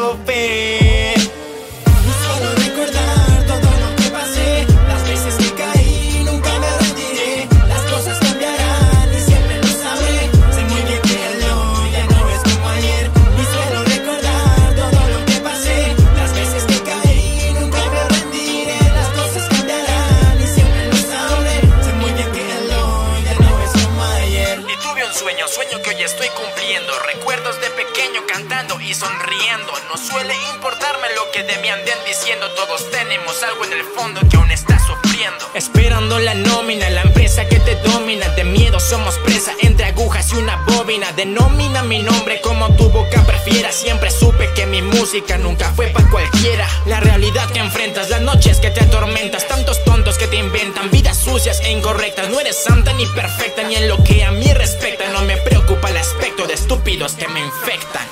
Siempre 43.74 44.12
supe 44.12 44.52
que 44.54 44.68
mi 44.68 44.84
música 44.84 45.38
nunca 45.40 45.72
fue 45.76 45.88
para 45.88 46.08
cualquiera. 46.12 46.68
La 46.86 47.00
realidad 47.00 47.50
que 47.50 47.60
enfrentas, 47.60 48.12
las 48.12 48.22
noches 48.22 48.60
que 48.60 48.70
te 48.70 48.82
atormentas. 48.82 49.48
Tantos 49.48 49.84
tontos 49.84 50.18
que 50.20 50.28
te 50.28 50.36
inventan 50.36 50.92
vidas 50.92 51.18
sucias 51.18 51.60
e 51.62 51.72
incorrectas. 51.72 52.30
No 52.30 52.40
eres 52.40 52.56
santa 52.64 52.94
ni 52.94 53.08
perfecta, 53.08 53.64
ni 53.64 53.76
en 53.76 53.88
lo 53.88 54.02
que 54.04 54.24
a 54.24 54.32
mí 54.32 54.54
respecta. 54.54 55.10
No 55.10 55.22
me 55.24 55.38
preocupa 55.38 55.90
el 55.90 55.98
aspecto 55.98 56.46
de 56.46 56.54
estúpidos 56.54 57.14
que 57.14 57.28
me 57.30 57.40
infectan. 57.40 58.08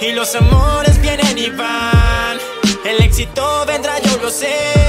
Y 0.00 0.12
los 0.12 0.34
amores 0.34 1.00
vienen 1.00 1.38
y 1.38 1.48
van. 1.50 2.38
El 2.84 3.02
éxito 3.02 3.64
vendrá, 3.66 4.00
yo 4.00 4.16
lo 4.16 4.30
sé. 4.30 4.79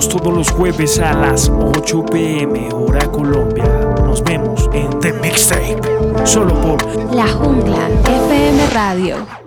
Todos 0.00 0.32
los 0.32 0.50
jueves 0.50 0.98
a 0.98 1.12
las 1.12 1.50
8 1.50 2.06
pm 2.06 2.70
hora 2.72 3.06
Colombia. 3.10 3.64
Nos 4.02 4.24
vemos 4.24 4.70
en 4.72 4.98
The 5.00 5.12
Mixtape, 5.12 5.80
solo 6.24 6.54
por 6.62 7.14
La 7.14 7.28
Jungla 7.28 7.88
FM 8.04 8.66
Radio. 8.72 9.41